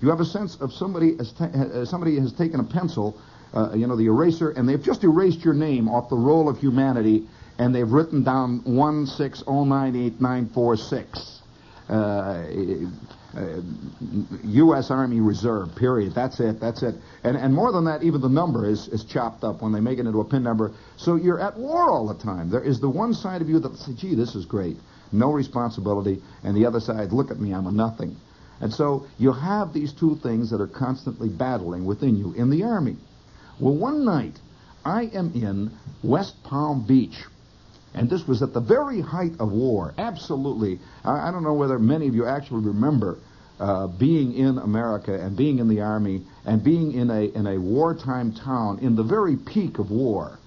You 0.02 0.10
have 0.10 0.20
a 0.20 0.26
sense 0.26 0.58
of 0.60 0.74
somebody 0.74 1.16
has, 1.16 1.32
ta- 1.32 1.86
somebody 1.86 2.20
has 2.20 2.34
taken 2.34 2.60
a 2.60 2.66
pencil 2.66 3.18
uh, 3.54 3.72
you 3.74 3.88
know, 3.88 3.96
the 3.96 4.06
eraser, 4.06 4.52
and 4.52 4.68
they've 4.68 4.84
just 4.84 5.04
erased 5.04 5.46
your 5.46 5.54
name 5.54 5.88
off 5.88 6.10
the 6.10 6.16
roll 6.16 6.50
of 6.50 6.58
humanity, 6.58 7.28
and 7.58 7.76
they've 7.76 7.92
written 7.92 8.24
down 8.24 8.62
1609896. 8.66 11.40
uh, 11.90 12.44
uh, 13.36 13.62
U.S. 14.44 14.92
Army 14.92 15.20
Reserve, 15.20 15.76
period. 15.76 16.14
That's 16.14 16.40
it, 16.40 16.60
that's 16.60 16.84
it. 16.84 16.96
And, 17.24 17.36
and 17.36 17.54
more 17.54 17.72
than 17.72 17.86
that, 17.86 18.04
even 18.04 18.22
the 18.22 18.30
number 18.30 18.70
is, 18.70 18.88
is 18.90 19.04
chopped 19.06 19.44
up 19.44 19.62
when 19.62 19.72
they 19.72 19.80
make 19.80 19.98
it 19.98 20.06
into 20.06 20.20
a 20.20 20.24
pin 20.24 20.44
number. 20.44 20.72
So 20.98 21.16
you're 21.16 21.40
at 21.40 21.58
war 21.58 21.90
all 21.90 22.08
the 22.08 22.24
time. 22.24 22.52
There 22.52 22.64
is 22.64 22.80
the 22.80 22.90
one 22.90 23.14
side 23.14 23.42
of 23.42 23.50
you 23.50 23.60
that 23.60 23.76
says, 23.78 23.96
gee, 23.96 24.14
this 24.14 24.36
is 24.36 24.46
great. 24.46 24.78
No 25.12 25.32
responsibility. 25.32 26.22
And 26.44 26.56
the 26.56 26.68
other 26.68 26.80
side, 26.80 27.12
look 27.12 27.32
at 27.32 27.40
me, 27.40 27.54
I'm 27.54 27.66
a 27.66 27.72
nothing. 27.72 28.18
And 28.62 28.72
so 28.72 29.08
you 29.18 29.34
have 29.34 29.74
these 29.74 29.94
two 29.94 30.20
things 30.22 30.52
that 30.52 30.62
are 30.62 30.68
constantly 30.68 31.30
battling 31.30 31.86
within 31.86 32.16
you 32.16 32.34
in 32.34 32.52
the 32.52 32.64
Army. 32.64 32.98
Well, 33.60 33.76
one 33.76 34.04
night, 34.04 34.40
I 34.84 35.04
am 35.14 35.32
in 35.34 35.72
West 36.04 36.44
Palm 36.44 36.86
Beach. 36.86 37.24
And 37.94 38.10
this 38.10 38.28
was 38.28 38.42
at 38.42 38.54
the 38.54 38.60
very 38.60 39.02
height 39.02 39.34
of 39.40 39.52
war. 39.52 39.94
Absolutely. 39.98 40.80
I, 41.06 41.28
I 41.28 41.32
don't 41.32 41.44
know 41.44 41.54
whether 41.54 41.78
many 41.78 42.08
of 42.08 42.16
you 42.16 42.26
actually 42.26 42.66
remember 42.66 43.20
uh, 43.60 43.88
being 43.88 44.34
in 44.34 44.58
America 44.58 45.14
and 45.14 45.38
being 45.38 45.60
in 45.60 45.68
the 45.68 45.82
Army 45.82 46.24
and 46.46 46.64
being 46.64 46.94
in 46.94 47.12
a, 47.12 47.26
in 47.26 47.46
a 47.46 47.60
wartime 47.60 48.34
town 48.34 48.80
in 48.80 48.96
the 48.96 49.04
very 49.04 49.38
peak 49.38 49.78
of 49.78 49.92
war. 49.92 50.40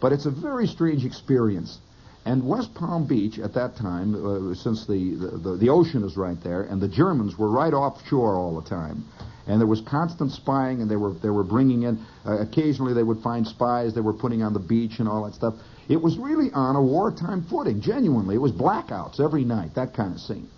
But 0.00 0.12
it's 0.12 0.26
a 0.26 0.30
very 0.30 0.66
strange 0.66 1.04
experience. 1.04 1.78
And 2.26 2.44
West 2.44 2.74
Palm 2.74 3.06
Beach 3.06 3.38
at 3.38 3.54
that 3.54 3.76
time, 3.76 4.12
uh, 4.50 4.52
since 4.54 4.84
the, 4.84 5.14
the, 5.14 5.56
the 5.56 5.68
ocean 5.68 6.02
is 6.02 6.16
right 6.16 6.36
there, 6.42 6.62
and 6.62 6.80
the 6.80 6.88
Germans 6.88 7.38
were 7.38 7.48
right 7.48 7.72
offshore 7.72 8.34
all 8.34 8.60
the 8.60 8.68
time, 8.68 9.04
and 9.46 9.60
there 9.60 9.66
was 9.68 9.80
constant 9.82 10.32
spying, 10.32 10.82
and 10.82 10.90
they 10.90 10.96
were 10.96 11.12
they 11.12 11.30
were 11.30 11.44
bringing 11.44 11.84
in. 11.84 12.04
Uh, 12.26 12.38
occasionally, 12.40 12.94
they 12.94 13.04
would 13.04 13.22
find 13.22 13.46
spies 13.46 13.94
they 13.94 14.00
were 14.00 14.12
putting 14.12 14.42
on 14.42 14.52
the 14.52 14.58
beach 14.58 14.98
and 14.98 15.08
all 15.08 15.24
that 15.24 15.34
stuff. 15.34 15.54
It 15.88 16.02
was 16.02 16.18
really 16.18 16.50
on 16.52 16.74
a 16.74 16.82
wartime 16.82 17.44
footing, 17.48 17.80
genuinely. 17.80 18.34
It 18.34 18.40
was 18.40 18.50
blackouts 18.50 19.20
every 19.20 19.44
night, 19.44 19.76
that 19.76 19.94
kind 19.94 20.12
of 20.12 20.20
scene. 20.20 20.48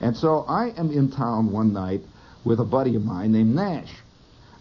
And 0.00 0.16
so 0.16 0.46
I 0.48 0.70
am 0.78 0.90
in 0.90 1.10
town 1.10 1.52
one 1.52 1.74
night 1.74 2.00
with 2.46 2.60
a 2.60 2.64
buddy 2.64 2.96
of 2.96 3.04
mine 3.04 3.32
named 3.32 3.54
Nash. 3.54 3.94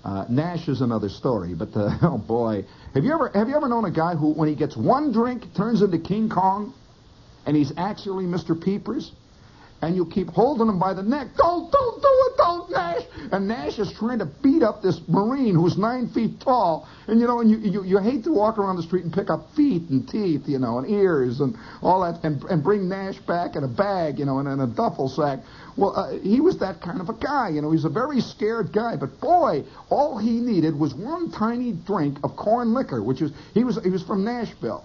Uh, 0.04 0.26
Nash 0.30 0.68
is 0.68 0.82
another 0.82 1.10
story, 1.10 1.54
but 1.54 1.76
uh, 1.76 1.98
oh 2.04 2.18
boy, 2.18 2.66
have 2.94 3.04
you 3.04 3.14
ever 3.14 3.32
have 3.34 3.50
you 3.50 3.56
ever 3.56 3.68
known 3.68 3.86
a 3.86 3.92
guy 3.92 4.16
who, 4.16 4.32
when 4.32 4.48
he 4.48 4.56
gets 4.56 4.78
one 4.78 5.12
drink, 5.12 5.54
turns 5.56 5.82
into 5.82 6.00
King 6.00 6.30
Kong, 6.30 6.74
and 7.46 7.56
he's 7.56 7.74
actually 7.78 8.26
Mr. 8.26 8.60
Peepers? 8.60 9.12
And 9.82 9.96
you 9.96 10.06
keep 10.06 10.28
holding 10.30 10.68
him 10.68 10.80
by 10.80 10.94
the 10.94 11.04
neck. 11.04 11.28
Don't, 11.38 11.72
don't 11.72 12.02
do 12.02 12.08
it, 12.08 12.38
don't, 12.38 12.72
Nash. 12.72 13.04
And 13.32 13.48
Nash 13.48 13.80
is 13.80 13.94
trying 13.94 14.20
to 14.20 14.26
beat 14.26 14.62
up 14.62 14.82
this 14.82 15.00
Marine 15.08 15.56
who's 15.56 15.78
nine 15.78 16.10
feet 16.10 16.40
tall. 16.42 16.88
And, 17.08 17.20
you 17.20 17.28
know, 17.28 17.40
and 17.40 17.50
you, 17.50 17.58
you, 17.58 17.84
you 17.84 17.98
hate 18.00 18.24
to 18.26 18.32
walk 18.32 18.58
around 18.58 18.76
the 18.76 18.84
street 18.84 19.04
and 19.04 19.14
pick 19.14 19.30
up 19.30 19.50
feet 19.56 19.90
and 19.90 20.08
teeth, 20.08 20.44
you 20.48 20.60
know, 20.60 20.80
and 20.80 20.90
ears 20.90 21.40
and 21.40 21.56
all 21.82 22.02
that, 22.02 22.24
and, 22.24 22.44
and 22.46 22.64
bring 22.64 22.90
Nash 22.90 23.18
back 23.20 23.56
in 23.56 23.64
a 23.64 23.68
bag, 23.68 24.20
you 24.20 24.26
know, 24.26 24.40
and 24.40 24.48
in 24.48 24.60
a 24.60 24.68
duffel 24.68 25.08
sack. 25.08 25.40
Well, 25.78 25.96
uh, 25.96 26.20
he 26.20 26.42
was 26.42 26.60
that 26.60 26.82
kind 26.82 27.00
of 27.00 27.10
a 27.10 27.14
guy, 27.14 27.50
you 27.50 27.62
know. 27.62 27.72
He's 27.72 27.86
a 27.86 27.90
very 27.90 28.20
scared 28.20 28.74
guy. 28.74 28.98
But, 28.98 29.20
boy, 29.22 29.64
all 29.90 30.18
he 30.18 30.40
needed 30.40 30.78
was 30.78 30.94
one 30.94 31.32
tiny 31.32 31.72
drink 31.72 32.18
of 32.24 32.36
corn 32.36 32.74
liquor, 32.74 33.02
which 33.02 33.22
was, 33.22 33.32
he 33.54 33.64
was, 33.64 33.82
he 33.82 33.90
was 33.90 34.04
from 34.04 34.26
Nashville. 34.26 34.84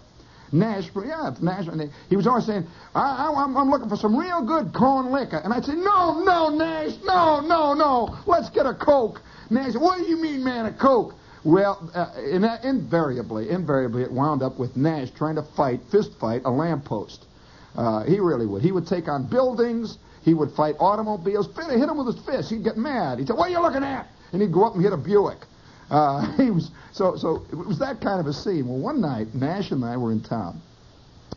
Nashville. 0.53 1.05
Yeah, 1.05 1.30
it's 1.30 1.40
Nashville. 1.40 1.90
He 2.09 2.16
was 2.16 2.26
always 2.26 2.47
saying, 2.47 2.66
I, 2.95 3.32
I'm 3.34 3.70
looking 3.70 3.88
for 3.88 3.97
some 3.97 4.16
real 4.16 4.42
good 4.42 4.72
corn 4.72 5.11
liquor. 5.11 5.38
And 5.38 5.53
I'd 5.53 5.64
say, 5.64 5.74
no, 5.74 6.22
no, 6.22 6.49
Nash, 6.51 6.95
no, 7.05 7.40
no, 7.40 7.74
no. 7.74 8.16
Let's 8.26 8.51
get 8.51 8.66
a 8.66 8.74
Coke. 8.74 9.20
Nash, 9.51 9.74
what 9.74 9.99
do 9.99 10.05
you 10.05 10.20
mean, 10.20 10.45
man, 10.45 10.66
a 10.66 10.72
Coke? 10.72 11.14
Well, 11.45 11.90
uh, 11.95 12.12
in 12.30 12.42
that, 12.42 12.64
invariably, 12.64 13.51
invariably, 13.51 14.03
it 14.03 14.11
wound 14.11 14.42
up 14.42 14.59
with 14.59 14.76
Nash 14.76 15.11
trying 15.11 15.34
to 15.34 15.42
fight, 15.42 15.80
fist 15.90 16.12
fight, 16.18 16.42
a 16.45 16.51
lamppost. 16.51 17.26
Uh, 17.76 18.05
he 18.05 18.18
really 18.18 18.47
would. 18.47 18.62
He 18.62 18.72
would 18.72 18.86
take 18.86 19.09
on 19.09 19.28
buildings. 19.28 19.99
He 20.22 20.32
would 20.32 20.53
fight 20.53 20.76
automobiles. 20.80 21.49
Hit 21.55 21.88
him 21.88 21.99
with 21.99 22.14
his 22.14 22.24
fist. 22.24 22.51
He'd 22.51 22.64
get 22.64 22.78
mad. 22.78 23.18
He'd 23.18 23.28
say, 23.28 23.34
"What 23.34 23.49
are 23.49 23.51
you 23.51 23.61
looking 23.61 23.84
at?" 23.84 24.07
And 24.32 24.40
he'd 24.40 24.53
go 24.53 24.64
up 24.64 24.74
and 24.74 24.82
hit 24.82 24.92
a 24.92 24.97
Buick. 24.97 25.38
Uh, 25.91 26.37
he 26.43 26.51
was 26.51 26.70
so 26.93 27.16
so. 27.16 27.45
It 27.51 27.57
was 27.57 27.78
that 27.78 28.01
kind 28.01 28.20
of 28.20 28.26
a 28.26 28.32
scene. 28.32 28.68
Well, 28.68 28.78
one 28.78 29.01
night 29.01 29.35
Nash 29.35 29.70
and 29.70 29.85
I 29.85 29.97
were 29.97 30.12
in 30.12 30.20
town, 30.20 30.61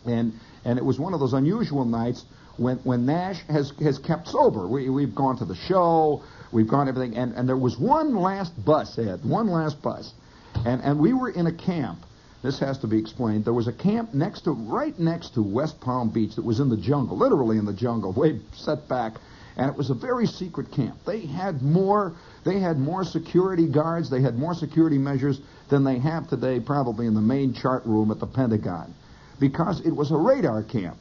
and 0.05 0.33
and 0.65 0.77
it 0.77 0.85
was 0.85 0.99
one 0.99 1.13
of 1.13 1.19
those 1.19 1.33
unusual 1.33 1.85
nights 1.85 2.25
when 2.57 2.77
when 2.77 3.05
Nash 3.05 3.41
has 3.47 3.71
has 3.81 3.99
kept 3.99 4.27
sober. 4.27 4.67
We 4.67 4.89
we've 4.89 5.15
gone 5.15 5.37
to 5.37 5.45
the 5.45 5.55
show, 5.55 6.23
we've 6.51 6.67
gone 6.67 6.87
everything, 6.87 7.17
and 7.17 7.33
and 7.33 7.47
there 7.47 7.57
was 7.57 7.77
one 7.77 8.15
last 8.15 8.53
bus, 8.63 8.97
Ed, 8.97 9.23
one 9.23 9.47
last 9.47 9.81
bus, 9.81 10.13
and 10.65 10.81
and 10.81 10.99
we 10.99 11.13
were 11.13 11.29
in 11.29 11.47
a 11.47 11.53
camp. 11.53 11.99
This 12.43 12.59
has 12.59 12.77
to 12.79 12.87
be 12.87 12.99
explained. 12.99 13.45
There 13.45 13.53
was 13.53 13.67
a 13.67 13.73
camp 13.73 14.13
next 14.13 14.41
to, 14.41 14.51
right 14.51 14.97
next 14.99 15.33
to 15.33 15.41
West 15.41 15.81
Palm 15.81 16.09
Beach 16.09 16.35
that 16.35 16.45
was 16.45 16.59
in 16.59 16.69
the 16.69 16.77
jungle, 16.77 17.17
literally 17.17 17.57
in 17.57 17.65
the 17.65 17.73
jungle, 17.73 18.13
way 18.13 18.39
set 18.53 18.87
back, 18.87 19.13
and 19.57 19.69
it 19.69 19.75
was 19.75 19.89
a 19.89 19.95
very 19.95 20.27
secret 20.27 20.71
camp. 20.71 20.97
They 21.05 21.21
had 21.21 21.61
more 21.61 22.13
they 22.45 22.59
had 22.59 22.77
more 22.77 23.03
security 23.03 23.67
guards, 23.67 24.09
they 24.09 24.21
had 24.21 24.37
more 24.37 24.53
security 24.53 24.97
measures 24.97 25.41
than 25.69 25.83
they 25.83 25.99
have 25.99 26.29
today, 26.29 26.59
probably 26.59 27.07
in 27.07 27.13
the 27.13 27.21
main 27.21 27.53
chart 27.53 27.85
room 27.85 28.11
at 28.11 28.19
the 28.19 28.27
Pentagon, 28.27 28.93
because 29.39 29.85
it 29.85 29.93
was 29.93 30.11
a 30.11 30.15
radar 30.15 30.63
camp. 30.63 30.97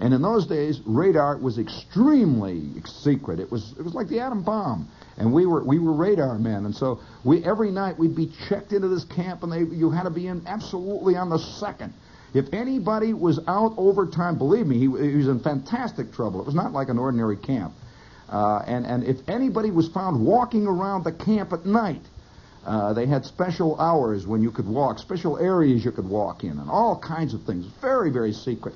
And 0.00 0.14
in 0.14 0.22
those 0.22 0.46
days, 0.46 0.80
radar 0.86 1.36
was 1.36 1.58
extremely 1.58 2.70
secret. 2.86 3.40
It 3.40 3.50
was 3.50 3.74
it 3.78 3.82
was 3.82 3.94
like 3.94 4.08
the 4.08 4.20
atom 4.20 4.42
bomb, 4.42 4.88
and 5.18 5.32
we 5.32 5.44
were 5.44 5.62
we 5.62 5.78
were 5.78 5.92
radar 5.92 6.38
men. 6.38 6.64
And 6.64 6.74
so 6.74 7.00
we 7.24 7.44
every 7.44 7.70
night 7.70 7.98
we'd 7.98 8.16
be 8.16 8.32
checked 8.48 8.72
into 8.72 8.88
this 8.88 9.04
camp, 9.04 9.42
and 9.42 9.52
they 9.52 9.76
you 9.76 9.90
had 9.90 10.04
to 10.04 10.10
be 10.10 10.28
in 10.28 10.42
absolutely 10.46 11.16
on 11.16 11.28
the 11.28 11.38
second. 11.38 11.92
If 12.32 12.52
anybody 12.52 13.12
was 13.12 13.40
out 13.48 13.74
overtime, 13.76 14.36
believe 14.38 14.66
me, 14.66 14.76
he, 14.76 14.84
he 14.84 15.16
was 15.16 15.28
in 15.28 15.40
fantastic 15.40 16.12
trouble. 16.12 16.40
It 16.40 16.46
was 16.46 16.54
not 16.54 16.72
like 16.72 16.88
an 16.90 16.98
ordinary 16.98 17.36
camp. 17.36 17.74
Uh, 18.28 18.62
and, 18.66 18.84
and 18.86 19.04
if 19.04 19.16
anybody 19.28 19.70
was 19.70 19.88
found 19.88 20.24
walking 20.24 20.66
around 20.66 21.04
the 21.04 21.12
camp 21.12 21.52
at 21.52 21.64
night, 21.64 22.02
uh, 22.66 22.92
they 22.92 23.06
had 23.06 23.24
special 23.24 23.80
hours 23.80 24.26
when 24.26 24.42
you 24.42 24.50
could 24.50 24.68
walk, 24.68 24.98
special 24.98 25.38
areas 25.38 25.84
you 25.84 25.90
could 25.90 26.08
walk 26.08 26.44
in, 26.44 26.58
and 26.58 26.70
all 26.70 26.98
kinds 26.98 27.32
of 27.32 27.42
things. 27.44 27.64
Very, 27.80 28.10
very 28.10 28.32
secret. 28.32 28.74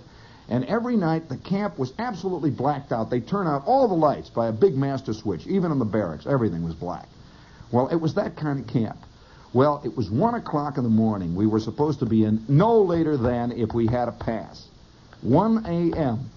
And 0.49 0.65
every 0.65 0.97
night 0.97 1.29
the 1.29 1.37
camp 1.37 1.79
was 1.79 1.93
absolutely 1.99 2.51
blacked 2.51 2.93
out. 2.93 3.11
They 3.11 3.21
turn 3.21 3.47
out 3.47 3.65
all 3.67 3.89
the 3.89 3.95
lights 3.95 4.31
by 4.31 4.49
a 4.49 4.53
big 4.53 4.75
master 4.77 5.13
switch, 5.13 5.47
even 5.47 5.71
in 5.71 5.79
the 5.79 5.85
barracks. 5.85 6.27
Everything 6.27 6.65
was 6.65 6.75
black. 6.75 7.09
Well, 7.71 7.89
it 7.89 7.97
was 7.97 8.15
that 8.15 8.37
kind 8.37 8.61
of 8.61 8.67
camp. 8.67 8.99
Well, 9.53 9.83
it 9.85 9.95
was 9.97 10.11
1 10.11 10.35
o'clock 10.35 10.79
in 10.79 10.85
the 10.85 10.91
morning. 10.91 11.35
We 11.35 11.47
were 11.47 11.61
supposed 11.61 11.99
to 11.99 12.07
be 12.07 12.25
in 12.25 12.45
no 12.49 12.81
later 12.81 13.19
than 13.19 13.53
if 13.53 13.75
we 13.75 13.87
had 13.87 14.09
a 14.09 14.13
pass. 14.13 14.67
1 15.21 15.67
a.m. 15.67 16.31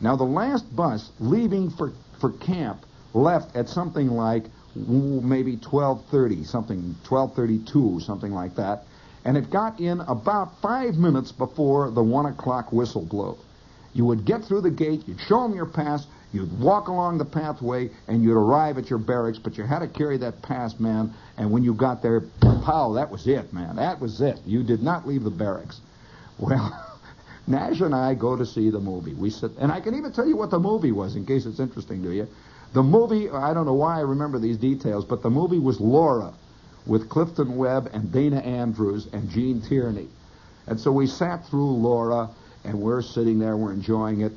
Now, 0.00 0.16
the 0.16 0.24
last 0.24 0.74
bus 0.74 1.10
leaving 1.20 1.70
for 1.70 1.92
for 2.22 2.30
camp 2.30 2.86
left 3.14 3.56
at 3.56 3.68
something 3.68 4.08
like 4.08 4.44
maybe 4.76 5.56
12:30, 5.56 6.46
something 6.46 6.94
12:32, 7.04 8.00
something 8.00 8.32
like 8.32 8.54
that, 8.54 8.84
and 9.24 9.36
it 9.36 9.50
got 9.50 9.80
in 9.80 10.00
about 10.02 10.56
five 10.62 10.94
minutes 10.94 11.32
before 11.32 11.90
the 11.90 12.02
one 12.02 12.26
o'clock 12.26 12.72
whistle 12.72 13.04
blew. 13.04 13.36
You 13.92 14.06
would 14.06 14.24
get 14.24 14.44
through 14.44 14.60
the 14.62 14.70
gate, 14.70 15.06
you'd 15.06 15.20
show 15.20 15.42
them 15.42 15.54
your 15.54 15.66
pass, 15.66 16.06
you'd 16.32 16.60
walk 16.60 16.86
along 16.86 17.18
the 17.18 17.24
pathway, 17.24 17.90
and 18.06 18.22
you'd 18.22 18.36
arrive 18.36 18.78
at 18.78 18.88
your 18.88 19.00
barracks. 19.00 19.38
But 19.38 19.58
you 19.58 19.64
had 19.64 19.80
to 19.80 19.88
carry 19.88 20.16
that 20.18 20.40
pass, 20.42 20.78
man. 20.78 21.12
And 21.36 21.50
when 21.50 21.64
you 21.64 21.74
got 21.74 22.02
there, 22.02 22.20
pow, 22.40 22.92
that 22.92 23.10
was 23.10 23.26
it, 23.26 23.52
man. 23.52 23.76
That 23.76 24.00
was 24.00 24.20
it. 24.20 24.38
You 24.46 24.62
did 24.62 24.82
not 24.82 25.08
leave 25.08 25.24
the 25.24 25.30
barracks. 25.30 25.80
Well. 26.38 26.86
Nash 27.46 27.80
and 27.80 27.94
I 27.94 28.14
go 28.14 28.36
to 28.36 28.46
see 28.46 28.70
the 28.70 28.78
movie. 28.78 29.14
We 29.14 29.30
sit, 29.30 29.52
and 29.58 29.72
I 29.72 29.80
can 29.80 29.94
even 29.96 30.12
tell 30.12 30.26
you 30.26 30.36
what 30.36 30.50
the 30.50 30.60
movie 30.60 30.92
was 30.92 31.16
in 31.16 31.26
case 31.26 31.44
it's 31.44 31.60
interesting 31.60 32.02
to 32.04 32.12
you. 32.14 32.28
The 32.72 32.82
movie, 32.82 33.28
I 33.28 33.52
don't 33.52 33.66
know 33.66 33.74
why 33.74 33.98
I 33.98 34.02
remember 34.02 34.38
these 34.38 34.56
details, 34.56 35.04
but 35.04 35.22
the 35.22 35.30
movie 35.30 35.58
was 35.58 35.80
Laura 35.80 36.32
with 36.86 37.08
Clifton 37.08 37.56
Webb 37.56 37.90
and 37.92 38.12
Dana 38.12 38.38
Andrews 38.38 39.08
and 39.12 39.28
Gene 39.28 39.60
Tierney. 39.60 40.08
And 40.66 40.80
so 40.80 40.92
we 40.92 41.06
sat 41.06 41.46
through 41.46 41.72
Laura, 41.72 42.30
and 42.64 42.80
we're 42.80 43.02
sitting 43.02 43.38
there, 43.38 43.56
we're 43.56 43.72
enjoying 43.72 44.20
it. 44.20 44.32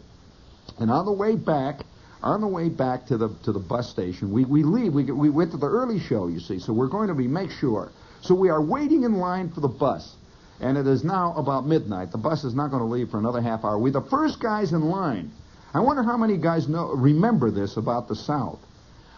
And 0.80 0.90
on 0.90 1.06
the 1.06 1.12
way 1.12 1.36
back, 1.36 1.82
on 2.24 2.42
the 2.42 2.48
way 2.48 2.70
back 2.70 3.06
to 3.08 3.18
the 3.18 3.30
to 3.44 3.52
the 3.52 3.60
bus 3.60 3.90
station, 3.90 4.32
we, 4.32 4.46
we 4.46 4.64
leave. 4.64 4.94
We, 4.94 5.04
we 5.04 5.30
went 5.30 5.52
to 5.52 5.58
the 5.58 5.68
early 5.68 6.00
show, 6.00 6.28
you 6.28 6.40
see, 6.40 6.58
so 6.58 6.74
we're 6.74 6.88
going 6.88 7.10
to 7.10 7.14
be 7.14 7.28
make 7.28 7.52
sure. 7.52 7.92
So 8.22 8.34
we 8.34 8.50
are 8.50 8.62
waiting 8.62 9.04
in 9.04 9.18
line 9.18 9.52
for 9.52 9.62
the 9.62 9.68
bus 9.68 10.16
and 10.60 10.78
it 10.78 10.88
is 10.88 11.04
now 11.04 11.34
about 11.36 11.66
midnight. 11.66 12.12
The 12.12 12.18
bus 12.18 12.44
is 12.44 12.54
not 12.54 12.72
going 12.72 12.82
to 12.82 12.88
leave 12.88 13.10
for 13.10 13.20
another 13.20 13.42
half 13.42 13.66
hour. 13.66 13.78
We're 13.78 13.92
the 13.92 14.02
first 14.02 14.40
guys 14.40 14.72
in 14.72 14.82
line. 14.82 15.32
I 15.74 15.80
wonder 15.80 16.04
how 16.04 16.18
many 16.18 16.38
guys 16.38 16.68
know 16.68 16.94
remember 16.94 17.52
this 17.52 17.78
about 17.78 18.08
the 18.08 18.16
South. 18.16 18.60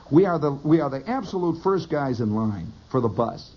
We 0.09 0.25
are 0.25 0.39
the 0.39 0.51
we 0.51 0.79
are 0.79 0.89
the 0.89 1.07
absolute 1.07 1.61
first 1.61 1.89
guys 1.89 2.19
in 2.19 2.33
line 2.33 2.73
for 2.89 3.01
the 3.01 3.09
bus. 3.09 3.51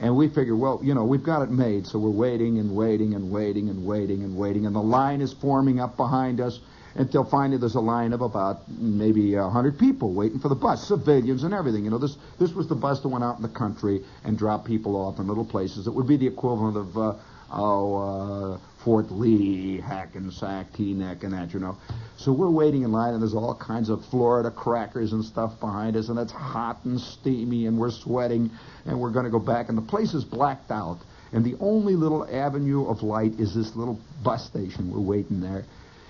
And 0.00 0.16
we 0.16 0.28
figure, 0.28 0.54
well, 0.54 0.80
you 0.82 0.94
know, 0.94 1.04
we've 1.04 1.24
got 1.24 1.42
it 1.42 1.50
made, 1.50 1.84
so 1.84 1.98
we're 1.98 2.10
waiting 2.10 2.58
and 2.58 2.76
waiting 2.76 3.14
and 3.14 3.32
waiting 3.32 3.68
and 3.68 3.84
waiting 3.84 4.22
and 4.22 4.36
waiting, 4.36 4.64
and 4.64 4.74
the 4.74 4.80
line 4.80 5.20
is 5.20 5.32
forming 5.32 5.80
up 5.80 5.96
behind 5.96 6.40
us 6.40 6.60
until 6.94 7.24
finally 7.24 7.58
there's 7.58 7.74
a 7.74 7.80
line 7.80 8.12
of 8.12 8.20
about 8.20 8.68
maybe 8.70 9.34
a 9.34 9.48
hundred 9.48 9.78
people 9.78 10.12
waiting 10.12 10.38
for 10.38 10.48
the 10.48 10.54
bus, 10.54 10.86
civilians 10.86 11.44
and 11.44 11.54
everything. 11.54 11.84
You 11.84 11.90
know, 11.90 11.98
this 11.98 12.16
this 12.38 12.52
was 12.52 12.68
the 12.68 12.74
bus 12.74 13.00
that 13.00 13.08
went 13.08 13.24
out 13.24 13.36
in 13.36 13.42
the 13.42 13.48
country 13.48 14.04
and 14.24 14.38
dropped 14.38 14.66
people 14.66 14.96
off 14.96 15.18
in 15.18 15.26
little 15.26 15.44
places. 15.44 15.86
It 15.86 15.94
would 15.94 16.06
be 16.06 16.16
the 16.16 16.26
equivalent 16.26 16.76
of 16.76 16.96
uh, 16.96 17.14
oh, 17.50 17.96
uh, 17.96 18.58
Fort 18.84 19.10
Lee, 19.10 19.80
Hackensack, 19.80 20.72
Teaneck, 20.72 21.24
and 21.24 21.32
that, 21.32 21.52
you 21.52 21.60
know. 21.60 21.76
So 22.16 22.32
we're 22.32 22.50
waiting 22.50 22.82
in 22.82 22.92
line, 22.92 23.14
and 23.14 23.22
there's 23.22 23.34
all 23.34 23.54
kinds 23.54 23.88
of 23.88 24.04
Florida 24.06 24.50
crackers 24.50 25.12
and 25.12 25.24
stuff 25.24 25.58
behind 25.60 25.96
us, 25.96 26.08
and 26.08 26.18
it's 26.18 26.32
hot 26.32 26.84
and 26.84 27.00
steamy, 27.00 27.66
and 27.66 27.78
we're 27.78 27.90
sweating, 27.90 28.50
and 28.86 29.00
we're 29.00 29.10
going 29.10 29.24
to 29.24 29.30
go 29.30 29.38
back, 29.38 29.68
and 29.68 29.76
the 29.76 29.82
place 29.82 30.14
is 30.14 30.24
blacked 30.24 30.70
out. 30.70 30.98
And 31.32 31.44
the 31.44 31.56
only 31.60 31.94
little 31.94 32.26
avenue 32.26 32.86
of 32.86 33.02
light 33.02 33.38
is 33.38 33.54
this 33.54 33.76
little 33.76 34.00
bus 34.22 34.46
station. 34.46 34.90
We're 34.90 35.00
waiting 35.00 35.40
there. 35.40 35.64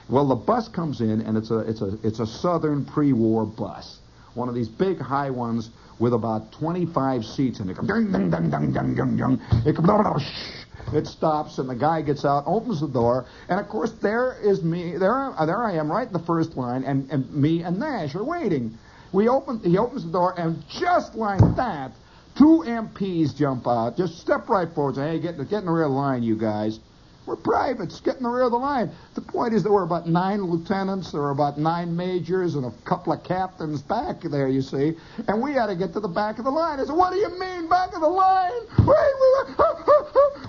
Well, 0.09 0.27
the 0.27 0.35
bus 0.35 0.69
comes 0.69 1.01
in, 1.01 1.21
and 1.21 1.37
it's 1.37 1.51
a 1.51 1.59
it's 1.59 1.83
a 1.83 1.99
it's 2.03 2.21
a 2.21 2.27
Southern 2.27 2.85
pre-war 2.85 3.45
bus, 3.45 3.99
one 4.35 4.49
of 4.49 4.55
these 4.55 4.69
big 4.69 4.99
high 4.99 5.29
ones 5.29 5.71
with 5.99 6.15
about 6.15 6.53
25 6.53 7.25
seats, 7.25 7.61
and 7.61 7.71
it 7.71 7.77
ding 7.87 8.11
ding 8.11 8.31
ding 8.31 8.51
ding 8.51 8.73
ding 8.73 8.95
ding 8.95 9.17
ding. 9.17 9.41
It 9.67 9.77
goes, 9.77 10.23
it 10.95 11.07
stops, 11.07 11.59
and 11.59 11.69
the 11.69 11.75
guy 11.75 12.01
gets 12.01 12.25
out, 12.25 12.45
opens 12.47 12.81
the 12.81 12.89
door, 12.89 13.27
and 13.51 13.61
of 13.61 13.69
course 13.69 13.93
there 14.01 14.39
is 14.43 14.63
me. 14.63 14.97
There, 14.97 15.35
there 15.45 15.63
I 15.63 15.73
am, 15.75 15.91
right 15.91 16.07
in 16.07 16.13
the 16.13 16.19
first 16.21 16.57
line, 16.57 16.85
and, 16.85 17.11
and 17.11 17.31
me 17.35 17.63
and 17.63 17.79
Nash 17.79 18.15
are 18.15 18.25
waiting. 18.25 18.79
We 19.13 19.29
open. 19.29 19.61
He 19.61 19.77
opens 19.77 20.05
the 20.07 20.13
door, 20.13 20.35
and 20.39 20.63
just 20.71 21.15
like 21.15 21.41
that, 21.57 21.93
two 22.39 22.65
MPs 22.67 23.37
jump 23.37 23.67
out. 23.67 23.99
Just 23.99 24.19
step 24.21 24.49
right 24.49 24.73
forward. 24.75 24.95
Say, 24.95 25.17
hey, 25.17 25.21
get 25.21 25.37
get 25.51 25.59
in 25.61 25.67
the 25.67 25.73
rear 25.73 25.89
line, 25.89 26.23
you 26.23 26.37
guys. 26.37 26.81
We're 27.29 27.37
privates. 27.37 28.01
Get 28.01 28.17
in 28.17 28.23
the 28.23 28.31
rear 28.31 28.45
of 28.45 28.53
the 28.53 28.57
line. 28.57 28.91
The 29.15 29.21
point 29.21 29.53
is 29.53 29.63
there 29.63 29.71
were 29.71 29.83
about 29.83 30.09
nine 30.09 30.41
lieutenants, 30.41 31.13
there 31.13 31.21
were 31.21 31.31
about 31.31 31.59
nine 31.59 31.95
majors, 31.95 32.55
and 32.55 32.65
a 32.65 32.71
couple 32.87 33.13
of 33.13 33.23
captains 33.23 33.83
back 33.83 34.23
there, 34.23 34.49
you 34.49 34.63
see. 34.63 34.97
And 35.29 35.43
we 35.43 35.53
had 35.53 35.67
to 35.67 35.77
get 35.77 35.93
to 35.93 36.01
the 36.01 36.09
back 36.09 36.39
of 36.39 36.47
the 36.47 36.51
line. 36.51 36.81
I 36.81 36.87
said, 36.87 36.97
what 36.97 37.13
do 37.13 37.19
you 37.19 37.29
mean, 37.39 37.69
back 37.69 37.95
of 37.95 38.01
the 38.01 38.09
line? 38.09 38.53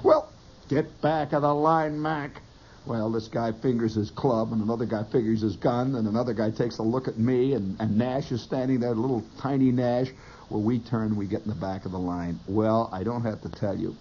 Well, 0.05 0.31
get 0.69 1.01
back 1.01 1.33
of 1.33 1.41
the 1.41 1.53
line, 1.53 2.01
Mac. 2.01 2.41
Well, 2.85 3.11
this 3.11 3.27
guy 3.27 3.51
fingers 3.51 3.95
his 3.95 4.09
club, 4.09 4.53
and 4.53 4.61
another 4.61 4.85
guy 4.85 5.03
fingers 5.03 5.41
his 5.41 5.57
gun, 5.57 5.95
and 5.95 6.07
another 6.07 6.33
guy 6.33 6.49
takes 6.49 6.77
a 6.77 6.83
look 6.83 7.09
at 7.09 7.19
me, 7.19 7.55
and, 7.55 7.75
and 7.81 7.97
Nash 7.97 8.31
is 8.31 8.41
standing 8.41 8.79
there, 8.79 8.91
a 8.91 8.95
little 8.95 9.25
tiny 9.37 9.73
Nash. 9.73 10.11
Well, 10.49 10.61
we 10.61 10.79
turn, 10.79 11.17
we 11.17 11.27
get 11.27 11.41
in 11.41 11.49
the 11.49 11.55
back 11.55 11.83
of 11.83 11.91
the 11.91 11.99
line. 11.99 12.39
Well, 12.47 12.89
I 12.93 13.03
don't 13.03 13.23
have 13.23 13.41
to 13.41 13.49
tell 13.49 13.77
you. 13.77 13.97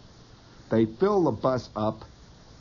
They 0.71 0.87
fill 0.87 1.25
the 1.25 1.33
bus 1.33 1.71
up 1.75 2.05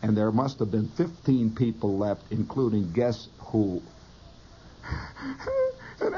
and 0.02 0.16
there 0.16 0.32
must 0.32 0.60
have 0.60 0.72
been 0.72 0.90
15 0.90 1.56
people 1.56 1.98
left, 1.98 2.24
including 2.32 2.92
guess 2.92 3.28
who? 3.40 3.82
and, 6.02 6.14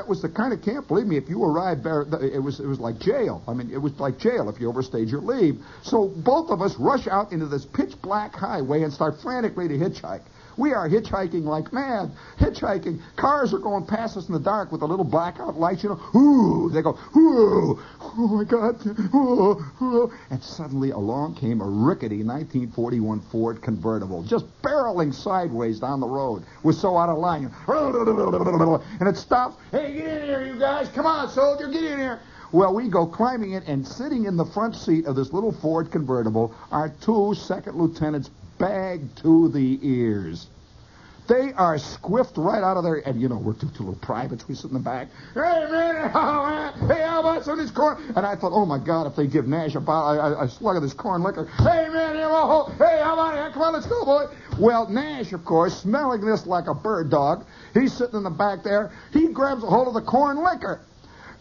it 0.00 0.08
was 0.08 0.22
the 0.22 0.28
kind 0.28 0.52
of 0.52 0.62
camp. 0.62 0.88
Believe 0.88 1.06
me, 1.06 1.16
if 1.16 1.28
you 1.28 1.44
arrived 1.44 1.84
there, 1.84 2.02
it 2.22 2.42
was 2.42 2.60
it 2.60 2.66
was 2.66 2.80
like 2.80 2.98
jail. 2.98 3.42
I 3.46 3.52
mean, 3.52 3.70
it 3.72 3.78
was 3.78 3.98
like 4.00 4.18
jail 4.18 4.48
if 4.48 4.60
you 4.60 4.68
overstayed 4.68 5.08
your 5.08 5.20
leave. 5.20 5.64
So 5.82 6.08
both 6.08 6.50
of 6.50 6.62
us 6.62 6.76
rush 6.76 7.06
out 7.06 7.32
into 7.32 7.46
this 7.46 7.64
pitch 7.64 8.00
black 8.02 8.34
highway 8.34 8.82
and 8.82 8.92
start 8.92 9.20
frantically 9.20 9.68
to 9.68 9.78
hitchhike. 9.78 10.22
We 10.56 10.72
are 10.72 10.88
hitchhiking 10.88 11.44
like 11.44 11.72
mad. 11.72 12.10
Hitchhiking. 12.38 13.00
Cars 13.16 13.52
are 13.52 13.58
going 13.58 13.84
past 13.84 14.16
us 14.16 14.26
in 14.28 14.32
the 14.32 14.40
dark 14.40 14.72
with 14.72 14.80
the 14.80 14.88
little 14.88 15.04
blackout 15.04 15.58
lights, 15.58 15.82
you 15.82 15.90
know. 15.90 16.00
Ooh, 16.18 16.70
they 16.70 16.80
go, 16.80 16.98
ooh, 17.16 17.78
oh 18.00 18.28
my 18.28 18.44
God, 18.44 18.80
ooh, 19.14 19.62
ooh. 19.82 20.12
And 20.30 20.42
suddenly 20.42 20.90
along 20.90 21.34
came 21.34 21.60
a 21.60 21.68
rickety 21.68 22.22
1941 22.22 23.20
Ford 23.20 23.60
convertible, 23.60 24.22
just 24.22 24.46
barreling 24.62 25.12
sideways 25.12 25.80
down 25.80 26.00
the 26.00 26.08
road. 26.08 26.42
We're 26.62 26.72
so 26.72 26.96
out 26.96 27.10
of 27.10 27.18
line. 27.18 27.52
And 27.68 29.08
it 29.08 29.16
stops. 29.16 29.56
Hey, 29.70 29.92
get 29.92 30.06
in 30.06 30.24
here, 30.24 30.46
you 30.46 30.58
guys. 30.58 30.88
Come 30.88 31.06
on, 31.06 31.28
soldier, 31.28 31.68
get 31.68 31.84
in 31.84 31.98
here. 31.98 32.20
Well, 32.52 32.74
we 32.74 32.88
go 32.88 33.06
climbing 33.06 33.52
in, 33.52 33.62
and 33.64 33.86
sitting 33.86 34.24
in 34.24 34.36
the 34.36 34.44
front 34.44 34.76
seat 34.76 35.04
of 35.06 35.16
this 35.16 35.32
little 35.32 35.52
Ford 35.52 35.90
convertible 35.90 36.54
are 36.70 36.88
two 36.88 37.34
second 37.34 37.76
lieutenants 37.76 38.30
bagged 38.58 39.18
to 39.22 39.48
the 39.48 39.78
ears. 39.82 40.46
They 41.28 41.52
are 41.54 41.74
squiffed 41.76 42.36
right 42.36 42.62
out 42.62 42.76
of 42.76 42.84
there, 42.84 42.96
and 43.06 43.20
you 43.20 43.28
know 43.28 43.38
we're 43.38 43.54
two, 43.54 43.68
two 43.76 43.82
little 43.82 43.98
privates. 44.00 44.46
We 44.46 44.54
sit 44.54 44.66
in 44.66 44.74
the 44.74 44.78
back. 44.78 45.08
Hey 45.34 45.66
man, 45.70 45.96
hey 46.88 47.02
how 47.02 47.20
about 47.20 47.44
some 47.44 47.58
of 47.58 47.58
this 47.58 47.72
corn? 47.72 48.00
And 48.14 48.24
I 48.24 48.36
thought, 48.36 48.52
oh 48.52 48.64
my 48.64 48.78
God, 48.78 49.08
if 49.08 49.16
they 49.16 49.26
give 49.26 49.48
Nash 49.48 49.74
a, 49.74 49.80
a, 49.80 50.44
a 50.44 50.48
slug 50.48 50.76
of 50.76 50.82
this 50.82 50.94
corn 50.94 51.24
liquor, 51.24 51.46
hey 51.58 51.88
man, 51.88 52.16
oh, 52.18 52.72
hey 52.78 53.00
how 53.02 53.14
about 53.14 53.48
it? 53.48 53.52
Come 53.54 53.62
on, 53.62 53.72
let's 53.72 53.86
go, 53.86 54.04
boy. 54.04 54.26
Well, 54.60 54.88
Nash, 54.88 55.32
of 55.32 55.44
course, 55.44 55.80
smelling 55.80 56.24
this 56.24 56.46
like 56.46 56.68
a 56.68 56.74
bird 56.74 57.10
dog, 57.10 57.44
he's 57.74 57.92
sitting 57.92 58.18
in 58.18 58.22
the 58.22 58.30
back 58.30 58.62
there. 58.62 58.92
He 59.12 59.26
grabs 59.28 59.64
a 59.64 59.66
hold 59.66 59.88
of 59.88 59.94
the 59.94 60.02
corn 60.02 60.44
liquor 60.44 60.80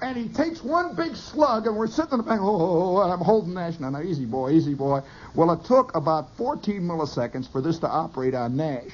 and 0.02 0.18
he 0.18 0.28
takes 0.30 0.64
one 0.64 0.96
big 0.96 1.16
slug, 1.16 1.68
and 1.68 1.76
we're 1.76 1.88
sitting 1.88 2.14
in 2.14 2.18
the 2.18 2.24
back, 2.24 2.39
oh, 2.41 2.48
oh, 2.48 2.98
oh 2.98 3.02
and 3.04 3.12
I'm 3.12 3.20
holding 3.20 3.54
Nash. 3.54 3.80
Now, 3.80 3.89
now, 3.89 4.02
easy 4.02 4.26
boy, 4.26 4.52
easy 4.52 4.74
boy. 4.74 5.02
Well, 5.34 5.52
it 5.52 5.64
took 5.66 5.96
about 5.96 6.36
14 6.38 6.82
milliseconds 6.82 7.52
for 7.52 7.62
this 7.62 7.80
to 7.80 7.88
operate 7.88 8.34
on 8.34 8.56
Nash. 8.56 8.91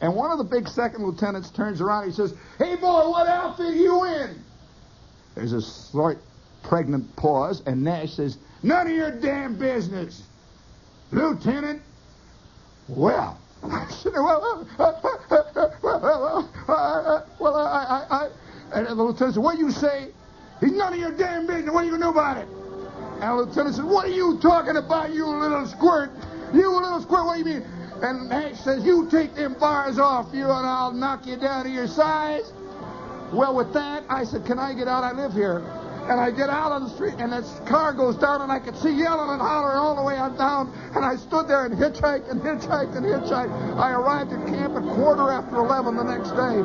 And 0.00 0.14
one 0.14 0.30
of 0.30 0.38
the 0.38 0.44
big 0.44 0.68
second 0.68 1.04
lieutenants 1.04 1.50
turns 1.50 1.80
around, 1.80 2.04
and 2.04 2.12
he 2.12 2.16
says, 2.16 2.34
hey 2.58 2.76
boy, 2.76 3.08
what 3.08 3.28
outfit 3.28 3.74
you 3.74 4.04
in? 4.04 4.42
There's 5.34 5.52
a 5.52 5.62
slight 5.62 6.18
pregnant 6.62 7.14
pause, 7.16 7.62
and 7.66 7.82
Nash 7.82 8.14
says, 8.14 8.36
none 8.62 8.86
of 8.88 8.92
your 8.92 9.10
damn 9.12 9.56
business. 9.56 10.22
Lieutenant, 11.12 11.82
well, 12.88 13.38
well, 13.62 13.86
well, 15.82 17.26
well, 17.38 17.56
I, 17.56 18.06
I, 18.10 18.16
I, 18.16 18.30
and 18.74 18.86
the 18.86 18.94
lieutenant 18.94 19.34
said, 19.34 19.42
what 19.42 19.58
you 19.58 19.70
say? 19.70 20.08
He's 20.62 20.72
none 20.72 20.92
of 20.92 20.98
your 21.00 21.10
damn 21.10 21.46
business. 21.46 21.74
What 21.74 21.82
are 21.82 21.84
you 21.84 21.90
going 21.90 22.02
to 22.02 22.06
do 22.06 22.10
about 22.10 22.36
it? 22.38 22.48
And 23.20 23.22
the 23.22 23.34
lieutenant 23.34 23.74
said, 23.74 23.84
What 23.84 24.06
are 24.06 24.10
you 24.14 24.38
talking 24.40 24.76
about, 24.76 25.12
you 25.12 25.26
little 25.26 25.66
squirt? 25.66 26.12
You 26.54 26.70
little 26.70 27.02
squirt, 27.02 27.26
what 27.26 27.34
do 27.34 27.38
you 27.40 27.44
mean? 27.44 27.66
And 28.00 28.28
Nash 28.28 28.60
says, 28.60 28.84
You 28.84 29.08
take 29.10 29.34
them 29.34 29.54
bars 29.54 29.98
off 29.98 30.28
you 30.32 30.44
and 30.44 30.66
I'll 30.66 30.92
knock 30.92 31.26
you 31.26 31.36
down 31.36 31.64
to 31.64 31.70
your 31.70 31.88
size. 31.88 32.52
Well, 33.32 33.56
with 33.56 33.72
that, 33.74 34.04
I 34.08 34.24
said, 34.24 34.46
Can 34.46 34.60
I 34.60 34.72
get 34.74 34.86
out? 34.86 35.02
I 35.02 35.12
live 35.12 35.32
here. 35.32 35.58
And 36.08 36.20
I 36.20 36.32
get 36.32 36.50
out 36.50 36.72
on 36.72 36.82
the 36.82 36.90
street, 36.90 37.14
and 37.18 37.32
this 37.32 37.60
car 37.64 37.92
goes 37.92 38.16
down, 38.16 38.42
and 38.42 38.50
I 38.50 38.58
could 38.58 38.76
see 38.76 38.90
yelling 38.90 39.30
and 39.30 39.40
hollering 39.40 39.78
all 39.78 39.94
the 39.94 40.02
way 40.02 40.16
on 40.16 40.36
down. 40.36 40.72
And 40.96 41.04
I 41.04 41.14
stood 41.14 41.46
there 41.46 41.64
and 41.64 41.76
hitchhiked 41.76 42.28
and 42.28 42.40
hitchhiked 42.42 42.96
and 42.96 43.06
hitchhiked. 43.06 43.78
I 43.78 43.92
arrived 43.92 44.32
at 44.32 44.44
camp 44.48 44.74
at 44.74 44.82
quarter 44.82 45.30
after 45.30 45.58
11 45.58 45.94
the 45.94 46.02
next 46.02 46.30
day. 46.30 46.58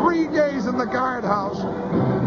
Three 0.00 0.26
days 0.34 0.64
in 0.64 0.78
the 0.78 0.86
guardhouse. 0.86 2.17